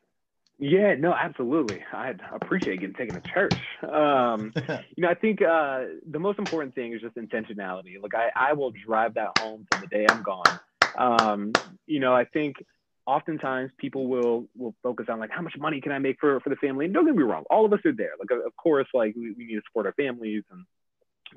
Yeah, 0.59 0.95
no, 0.95 1.13
absolutely. 1.13 1.83
I 1.91 2.13
appreciate 2.31 2.79
getting 2.79 2.95
taken 2.95 3.21
to 3.21 3.29
church. 3.29 3.55
Um, 3.83 4.53
you 4.95 5.01
know, 5.03 5.09
I 5.09 5.13
think 5.13 5.41
uh, 5.41 5.81
the 6.09 6.19
most 6.19 6.39
important 6.39 6.73
thing 6.73 6.93
is 6.93 7.01
just 7.01 7.15
intentionality. 7.15 8.01
Like 8.01 8.15
I, 8.15 8.29
I 8.35 8.53
will 8.53 8.71
drive 8.71 9.15
that 9.15 9.37
home 9.39 9.67
from 9.71 9.81
the 9.81 9.87
day 9.87 10.05
I'm 10.09 10.23
gone. 10.23 10.59
Um, 10.97 11.59
you 11.85 11.99
know, 11.99 12.13
I 12.13 12.25
think 12.25 12.57
oftentimes 13.05 13.71
people 13.77 14.07
will 14.07 14.47
will 14.55 14.75
focus 14.81 15.07
on 15.09 15.19
like 15.19 15.31
how 15.31 15.41
much 15.41 15.55
money 15.57 15.81
can 15.81 15.91
I 15.91 15.99
make 15.99 16.17
for 16.19 16.39
for 16.39 16.49
the 16.49 16.55
family. 16.57 16.85
And 16.85 16.93
don't 16.93 17.05
get 17.05 17.15
me 17.15 17.23
wrong, 17.23 17.43
all 17.49 17.65
of 17.65 17.73
us 17.73 17.79
are 17.85 17.93
there. 17.95 18.11
Like 18.19 18.31
of 18.31 18.55
course, 18.55 18.87
like 18.93 19.15
we, 19.15 19.33
we 19.37 19.45
need 19.45 19.55
to 19.55 19.61
support 19.67 19.85
our 19.85 19.93
families 19.93 20.43
and 20.51 20.65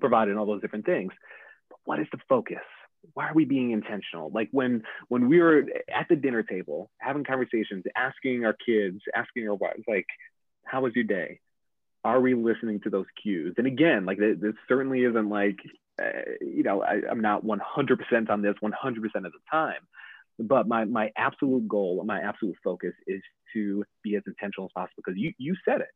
provide 0.00 0.28
and 0.28 0.38
all 0.38 0.46
those 0.46 0.60
different 0.60 0.86
things. 0.86 1.12
But 1.70 1.78
what 1.84 2.00
is 2.00 2.06
the 2.12 2.18
focus? 2.28 2.58
Why 3.14 3.28
are 3.28 3.34
we 3.34 3.44
being 3.44 3.70
intentional? 3.70 4.30
Like 4.30 4.48
when 4.52 4.82
when 5.08 5.28
we 5.28 5.40
were 5.40 5.64
at 5.94 6.08
the 6.08 6.16
dinner 6.16 6.42
table 6.42 6.90
having 6.98 7.24
conversations, 7.24 7.84
asking 7.96 8.44
our 8.44 8.56
kids, 8.64 9.00
asking 9.14 9.48
our 9.48 9.54
wives, 9.54 9.84
like, 9.86 10.06
how 10.64 10.82
was 10.82 10.92
your 10.94 11.04
day? 11.04 11.40
Are 12.04 12.20
we 12.20 12.34
listening 12.34 12.80
to 12.82 12.90
those 12.90 13.06
cues? 13.20 13.54
And 13.58 13.66
again, 13.66 14.06
like 14.06 14.18
this 14.18 14.54
certainly 14.68 15.02
isn't 15.02 15.28
like 15.28 15.58
Uh, 16.00 16.32
you 16.40 16.62
know, 16.62 16.82
I, 16.82 17.00
am 17.10 17.20
not 17.20 17.44
100% 17.44 18.30
on 18.30 18.42
this 18.42 18.54
100% 18.62 18.72
of 18.74 19.22
the 19.22 19.30
time, 19.50 19.80
but 20.38 20.68
my, 20.68 20.84
my 20.84 21.10
absolute 21.16 21.66
goal, 21.66 22.02
my 22.04 22.20
absolute 22.20 22.56
focus 22.62 22.92
is 23.06 23.22
to 23.54 23.84
be 24.02 24.16
as 24.16 24.22
intentional 24.26 24.66
as 24.66 24.72
possible 24.74 25.02
because 25.04 25.18
you, 25.18 25.32
you 25.38 25.56
said 25.66 25.80
it. 25.80 25.88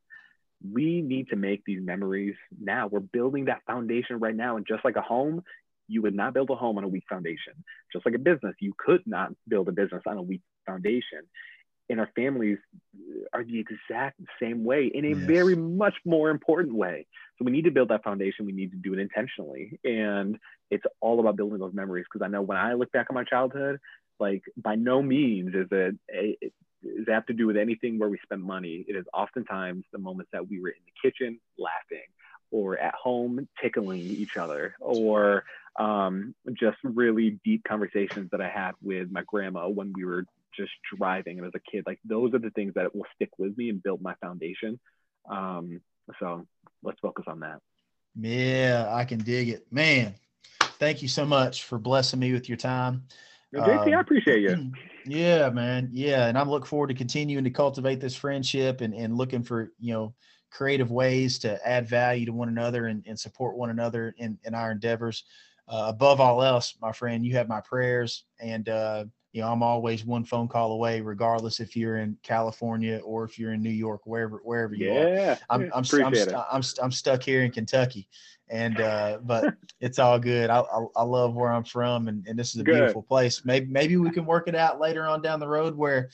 We 0.73 1.01
need 1.03 1.29
to 1.29 1.37
make 1.37 1.65
these 1.65 1.81
memories 1.83 2.35
now. 2.61 2.87
We're 2.87 3.01
building 3.01 3.47
that 3.47 3.63
foundation 3.67 4.21
right 4.21 4.35
now. 4.35 4.57
And 4.57 4.67
just 4.67 4.85
like 4.85 4.97
a 4.97 5.03
home, 5.03 5.43
you 5.89 6.03
would 6.03 6.15
not 6.15 6.35
build 6.35 6.51
a 6.51 6.55
home 6.55 6.79
on 6.79 6.85
a 6.85 6.89
weak 6.89 7.05
foundation. 7.09 7.55
Just 7.93 8.07
like 8.07 8.15
a 8.15 8.19
business, 8.19 8.55
you 8.61 8.73
could 8.79 9.03
not 9.07 9.33
build 9.49 9.69
a 9.69 9.73
business 9.73 10.03
on 10.07 10.19
a 10.19 10.23
weak 10.23 10.43
foundation 10.67 11.23
and 11.91 12.01
our 12.01 12.11
families 12.17 12.59
are 13.35 13.45
the 13.45 13.59
exact 13.59 14.21
same 14.41 14.65
way 14.65 14.91
in 14.95 15.05
a 15.05 15.09
yes. 15.09 15.19
very 15.19 15.57
much 15.57 15.95
more 16.05 16.31
important 16.31 16.75
way. 16.75 17.07
So 17.39 17.45
we 17.45 17.51
need 17.51 17.65
to 17.65 17.71
build 17.71 17.89
that 17.89 18.05
foundation. 18.05 18.47
We 18.47 18.53
need 18.53 18.71
to 18.71 18.77
do 18.77 18.95
it 18.95 19.01
intentionally. 19.01 19.79
And 19.85 20.39
it's 20.71 20.85
all 21.01 21.21
about 21.21 21.37
building 21.37 21.59
those 21.59 21.75
memories. 21.75 22.07
Because 22.11 22.25
I 22.25 22.29
know 22.29 22.43
when 22.43 22.57
I 22.57 22.75
look 22.75 22.93
back 22.93 23.09
on 23.11 23.15
my 23.15 23.25
childhood, 23.25 23.81
like 24.19 24.43
by 24.57 24.77
no 24.77 25.03
means 25.03 25.55
is 25.55 25.67
it, 25.71 25.97
it 26.09 26.53
it 26.83 27.09
have 27.11 27.27
to 27.27 27.35
do 27.35 27.47
with 27.47 27.57
anything 27.57 27.99
where 27.99 28.09
we 28.09 28.19
spend 28.23 28.43
money. 28.43 28.85
It 28.89 28.97
is 28.97 29.05
oftentimes 29.13 29.85
the 29.93 29.99
moments 29.99 30.31
that 30.33 30.49
we 30.49 30.61
were 30.61 30.69
in 30.69 30.83
the 30.87 31.11
kitchen 31.11 31.39
laughing 31.59 32.07
or 32.51 32.79
at 32.79 32.95
home 32.95 33.49
tickling 33.63 34.01
each 34.01 34.37
other 34.39 34.75
or 34.81 35.45
um, 35.79 36.35
just 36.55 36.79
really 36.83 37.39
deep 37.45 37.65
conversations 37.69 38.31
that 38.33 38.41
I 38.41 38.49
had 38.49 38.73
with 38.83 39.11
my 39.11 39.23
grandma 39.27 39.69
when 39.69 39.93
we 39.95 40.05
were 40.05 40.25
just 40.57 40.73
driving 40.97 41.39
and 41.39 41.47
as 41.47 41.53
a 41.55 41.71
kid 41.71 41.85
like 41.87 41.99
those 42.05 42.35
are 42.35 42.39
the 42.39 42.51
things 42.51 42.73
that 42.75 42.95
will 42.95 43.07
stick 43.15 43.31
with 43.39 43.57
me 43.57 43.69
and 43.69 43.83
build 43.83 44.01
my 44.03 44.15
foundation 44.23 44.79
um, 45.31 45.81
so 46.19 46.47
let's 46.83 46.99
focus 47.01 47.25
on 47.29 47.41
that 47.41 47.59
yeah 48.17 48.89
i 48.91 49.05
can 49.05 49.19
dig 49.19 49.49
it 49.49 49.67
man 49.73 50.15
thank 50.79 51.03
you 51.03 51.09
so 51.09 51.25
much 51.25 51.65
for 51.65 51.79
blessing 51.79 52.19
me 52.19 52.33
with 52.33 52.49
your 52.49 52.59
time 52.59 53.05
JT, 53.55 53.87
um, 53.87 53.95
I 53.95 54.01
appreciate 54.01 54.43
you. 54.43 54.73
Yeah, 55.07 55.49
man. 55.49 55.89
Yeah. 55.93 56.27
And 56.27 56.37
I'm 56.37 56.51
look 56.51 56.67
forward 56.67 56.89
to 56.89 56.95
continuing 56.95 57.43
to 57.45 57.51
cultivate 57.51 58.01
this 58.01 58.15
friendship 58.15 58.83
and, 58.83 58.93
and 58.93 59.17
looking 59.17 59.43
for, 59.43 59.73
you 59.81 59.95
know, 59.95 60.15
creative 60.51 60.91
ways 60.91 61.39
to 61.41 61.59
add 61.67 61.89
value 61.89 62.27
to 62.27 62.35
one 62.35 62.49
another 62.49 62.87
and, 62.87 63.03
and 63.07 63.19
support 63.19 63.57
one 63.57 63.71
another 63.71 64.15
in, 64.19 64.39
in 64.45 64.55
our 64.55 64.71
endeavors. 64.71 65.25
Uh, 65.67 65.87
above 65.89 66.21
all 66.21 66.43
else, 66.43 66.75
my 66.83 66.93
friend, 66.93 67.25
you 67.25 67.35
have 67.35 67.49
my 67.49 67.63
prayers 67.63 68.25
and, 68.41 68.69
uh, 68.69 69.05
you 69.33 69.43
know, 69.43 69.53
I'm 69.53 69.63
always 69.63 70.05
one 70.05 70.25
phone 70.25 70.49
call 70.49 70.73
away, 70.73 71.01
regardless 71.01 71.61
if 71.61 71.77
you're 71.77 71.99
in 71.99 72.17
California 72.23 73.01
or 73.05 73.25
if 73.25 73.39
you're 73.39 73.53
in 73.53 73.63
New 73.63 73.71
York, 73.71 74.01
wherever 74.05 74.41
wherever 74.43 74.75
you 74.75 74.93
yeah, 74.93 75.33
are. 75.33 75.39
I'm 75.49 75.71
I'm, 75.73 75.85
I'm, 75.93 76.15
I'm, 76.15 76.45
I'm, 76.51 76.63
I'm 76.83 76.93
stuck 76.93 77.23
here 77.23 77.45
in 77.45 77.53
Kentucky, 77.53 78.09
and 78.49 78.81
uh, 78.81 79.19
but 79.25 79.55
it's 79.81 80.01
all 80.01 80.19
good. 80.19 80.51
I, 80.51 80.61
I, 80.61 80.85
I 80.97 81.03
love 81.05 81.35
where 81.35 81.53
I'm 81.53 81.65
from, 81.65 82.09
and, 82.09 82.27
and 82.27 82.37
this 82.37 82.55
is 82.55 82.61
a 82.61 82.65
good. 82.65 82.75
beautiful 82.75 83.03
place. 83.03 83.45
Maybe 83.45 83.67
maybe 83.67 83.97
we 83.97 84.11
can 84.11 84.27
work 84.27 84.49
it 84.49 84.57
out 84.57 84.81
later 84.81 85.07
on 85.07 85.23
down 85.23 85.39
the 85.39 85.49
road 85.49 85.77
where 85.77 86.11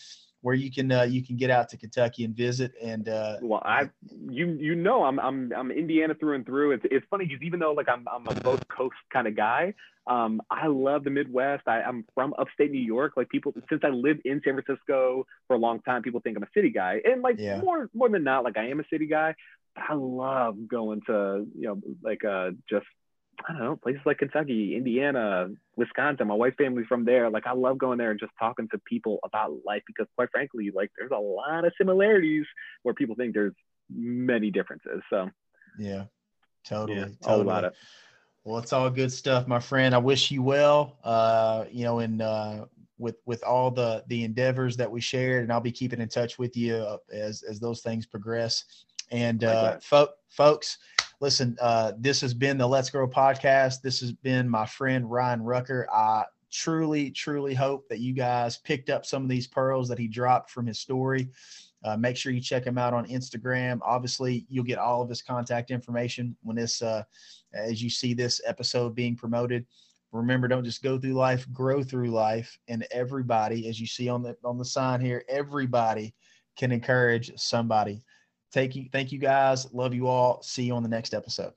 where 0.46 0.54
you 0.54 0.70
can 0.70 0.92
uh, 0.92 1.02
you 1.02 1.24
can 1.24 1.36
get 1.36 1.50
out 1.50 1.68
to 1.68 1.76
Kentucky 1.76 2.24
and 2.24 2.32
visit. 2.32 2.72
And 2.80 3.08
uh, 3.08 3.38
well, 3.42 3.60
I 3.64 3.90
you 4.30 4.56
you 4.60 4.76
know 4.76 5.02
I'm 5.02 5.18
I'm 5.18 5.52
I'm 5.52 5.72
Indiana 5.72 6.14
through 6.14 6.36
and 6.36 6.46
through. 6.46 6.70
It's 6.70 6.84
it's 6.88 7.04
funny 7.10 7.26
because 7.26 7.42
even 7.42 7.58
though 7.58 7.72
like 7.72 7.88
I'm 7.88 8.06
I'm 8.06 8.28
a 8.28 8.40
both 8.42 8.62
coast 8.68 8.94
kind 9.12 9.26
of 9.26 9.34
guy, 9.34 9.74
um, 10.06 10.40
I 10.48 10.68
love 10.68 11.02
the 11.02 11.10
Midwest. 11.10 11.64
I, 11.66 11.82
I'm 11.82 12.04
from 12.14 12.32
upstate 12.38 12.70
New 12.70 12.78
York. 12.78 13.14
Like 13.16 13.28
people, 13.28 13.54
since 13.68 13.82
I 13.82 13.88
lived 13.88 14.20
in 14.24 14.40
San 14.44 14.54
Francisco 14.54 15.26
for 15.48 15.56
a 15.56 15.58
long 15.58 15.80
time, 15.80 16.02
people 16.02 16.20
think 16.20 16.36
I'm 16.36 16.44
a 16.44 16.48
city 16.54 16.70
guy, 16.70 17.00
and 17.04 17.22
like 17.22 17.40
yeah. 17.40 17.60
more 17.60 17.90
more 17.92 18.08
than 18.08 18.22
not, 18.22 18.44
like 18.44 18.56
I 18.56 18.68
am 18.68 18.78
a 18.78 18.84
city 18.88 19.08
guy. 19.08 19.34
But 19.74 19.82
I 19.90 19.94
love 19.94 20.68
going 20.68 21.00
to 21.08 21.44
you 21.58 21.66
know 21.66 21.82
like 22.04 22.24
uh 22.24 22.50
just 22.70 22.86
I 23.48 23.52
don't 23.52 23.62
know, 23.62 23.76
places 23.76 24.02
like 24.04 24.18
Kentucky, 24.18 24.76
Indiana, 24.76 25.48
Wisconsin. 25.76 26.28
My 26.28 26.34
wife's 26.34 26.56
family's 26.56 26.86
from 26.86 27.04
there. 27.04 27.30
Like 27.30 27.46
I 27.46 27.52
love 27.52 27.78
going 27.78 27.98
there 27.98 28.10
and 28.10 28.18
just 28.18 28.32
talking 28.38 28.68
to 28.70 28.78
people 28.78 29.18
about 29.24 29.52
life 29.64 29.82
because 29.86 30.06
quite 30.16 30.30
frankly, 30.30 30.70
like 30.74 30.90
there's 30.98 31.12
a 31.12 31.18
lot 31.18 31.64
of 31.64 31.72
similarities 31.78 32.46
where 32.82 32.94
people 32.94 33.14
think 33.14 33.34
there's 33.34 33.54
many 33.90 34.50
differences. 34.50 35.02
So 35.10 35.30
yeah, 35.78 36.04
totally, 36.64 36.98
yeah, 36.98 37.04
totally. 37.22 37.34
all 37.34 37.40
about 37.42 37.64
it. 37.64 37.74
Well, 38.44 38.58
it's 38.58 38.72
all 38.72 38.88
good 38.90 39.12
stuff, 39.12 39.48
my 39.48 39.58
friend. 39.58 39.94
I 39.94 39.98
wish 39.98 40.30
you 40.30 40.42
well. 40.42 40.98
Uh, 41.02 41.64
you 41.70 41.84
know, 41.84 41.98
and 41.98 42.22
uh, 42.22 42.66
with 42.98 43.16
with 43.26 43.42
all 43.42 43.70
the 43.70 44.04
the 44.06 44.24
endeavors 44.24 44.76
that 44.76 44.90
we 44.90 45.00
shared, 45.00 45.42
and 45.42 45.52
I'll 45.52 45.60
be 45.60 45.72
keeping 45.72 46.00
in 46.00 46.08
touch 46.08 46.38
with 46.38 46.56
you 46.56 46.76
uh, 46.76 46.98
as 47.12 47.42
as 47.42 47.60
those 47.60 47.80
things 47.80 48.06
progress. 48.06 48.64
And 49.10 49.44
uh, 49.44 49.78
fo- 49.80 50.14
folks, 50.28 50.78
listen, 51.20 51.56
uh, 51.60 51.92
this 51.98 52.20
has 52.20 52.34
been 52.34 52.58
the 52.58 52.66
Let's 52.66 52.90
Grow 52.90 53.08
podcast. 53.08 53.80
This 53.82 54.00
has 54.00 54.12
been 54.12 54.48
my 54.48 54.66
friend 54.66 55.10
Ryan 55.10 55.42
Rucker. 55.42 55.88
I 55.92 56.24
truly, 56.50 57.10
truly 57.10 57.54
hope 57.54 57.88
that 57.88 58.00
you 58.00 58.12
guys 58.12 58.58
picked 58.58 58.90
up 58.90 59.06
some 59.06 59.22
of 59.22 59.28
these 59.28 59.46
pearls 59.46 59.88
that 59.88 59.98
he 59.98 60.08
dropped 60.08 60.50
from 60.50 60.66
his 60.66 60.78
story. 60.78 61.28
Uh, 61.84 61.96
make 61.96 62.16
sure 62.16 62.32
you 62.32 62.40
check 62.40 62.64
him 62.64 62.78
out 62.78 62.94
on 62.94 63.06
Instagram. 63.06 63.78
Obviously, 63.82 64.46
you'll 64.48 64.64
get 64.64 64.78
all 64.78 65.02
of 65.02 65.08
his 65.08 65.22
contact 65.22 65.70
information 65.70 66.36
when 66.42 66.56
this, 66.56 66.82
uh, 66.82 67.02
as 67.54 67.82
you 67.82 67.90
see 67.90 68.12
this 68.12 68.40
episode 68.46 68.94
being 68.94 69.16
promoted. 69.16 69.66
Remember, 70.12 70.48
don't 70.48 70.64
just 70.64 70.82
go 70.82 70.98
through 70.98 71.12
life, 71.12 71.46
grow 71.52 71.82
through 71.82 72.10
life, 72.10 72.58
and 72.68 72.86
everybody, 72.90 73.68
as 73.68 73.80
you 73.80 73.86
see 73.86 74.08
on 74.08 74.22
the 74.22 74.36
on 74.44 74.56
the 74.56 74.64
sign 74.64 75.00
here, 75.00 75.24
everybody 75.28 76.14
can 76.56 76.72
encourage 76.72 77.32
somebody. 77.36 78.02
Thank 78.52 78.76
you, 78.76 78.88
thank 78.90 79.12
you 79.12 79.18
guys. 79.18 79.72
Love 79.72 79.94
you 79.94 80.06
all. 80.06 80.42
See 80.42 80.64
you 80.64 80.74
on 80.74 80.82
the 80.82 80.88
next 80.88 81.14
episode. 81.14 81.52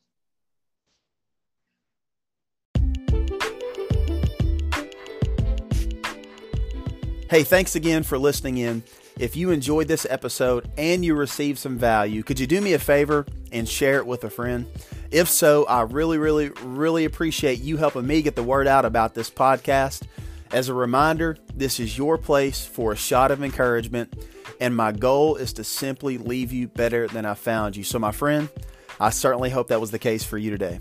Hey, 7.29 7.43
thanks 7.43 7.75
again 7.75 8.01
for 8.01 8.17
listening 8.17 8.57
in. 8.57 8.81
If 9.19 9.35
you 9.35 9.51
enjoyed 9.51 9.87
this 9.87 10.07
episode 10.09 10.71
and 10.77 11.05
you 11.05 11.13
received 11.13 11.59
some 11.59 11.77
value, 11.77 12.23
could 12.23 12.39
you 12.39 12.47
do 12.47 12.59
me 12.59 12.73
a 12.73 12.79
favor 12.79 13.25
and 13.51 13.69
share 13.69 13.97
it 13.97 14.07
with 14.07 14.23
a 14.23 14.29
friend? 14.31 14.65
If 15.11 15.27
so, 15.29 15.65
I 15.65 15.81
really, 15.81 16.17
really, 16.17 16.49
really 16.63 17.05
appreciate 17.05 17.59
you 17.59 17.77
helping 17.77 18.07
me 18.07 18.21
get 18.23 18.35
the 18.35 18.43
word 18.43 18.65
out 18.65 18.85
about 18.85 19.13
this 19.13 19.29
podcast. 19.29 20.07
As 20.51 20.69
a 20.69 20.73
reminder, 20.73 21.37
this 21.53 21.79
is 21.79 21.97
your 21.97 22.17
place 22.17 22.65
for 22.65 22.93
a 22.93 22.95
shot 22.95 23.29
of 23.29 23.43
encouragement, 23.43 24.25
and 24.59 24.75
my 24.75 24.91
goal 24.91 25.35
is 25.35 25.53
to 25.53 25.63
simply 25.63 26.17
leave 26.17 26.51
you 26.51 26.67
better 26.67 27.07
than 27.07 27.25
I 27.25 27.33
found 27.33 27.75
you. 27.75 27.83
So, 27.83 27.99
my 27.99 28.11
friend, 28.11 28.49
I 28.99 29.09
certainly 29.09 29.49
hope 29.49 29.69
that 29.69 29.81
was 29.81 29.91
the 29.91 29.99
case 29.99 30.23
for 30.23 30.37
you 30.37 30.51
today. 30.51 30.79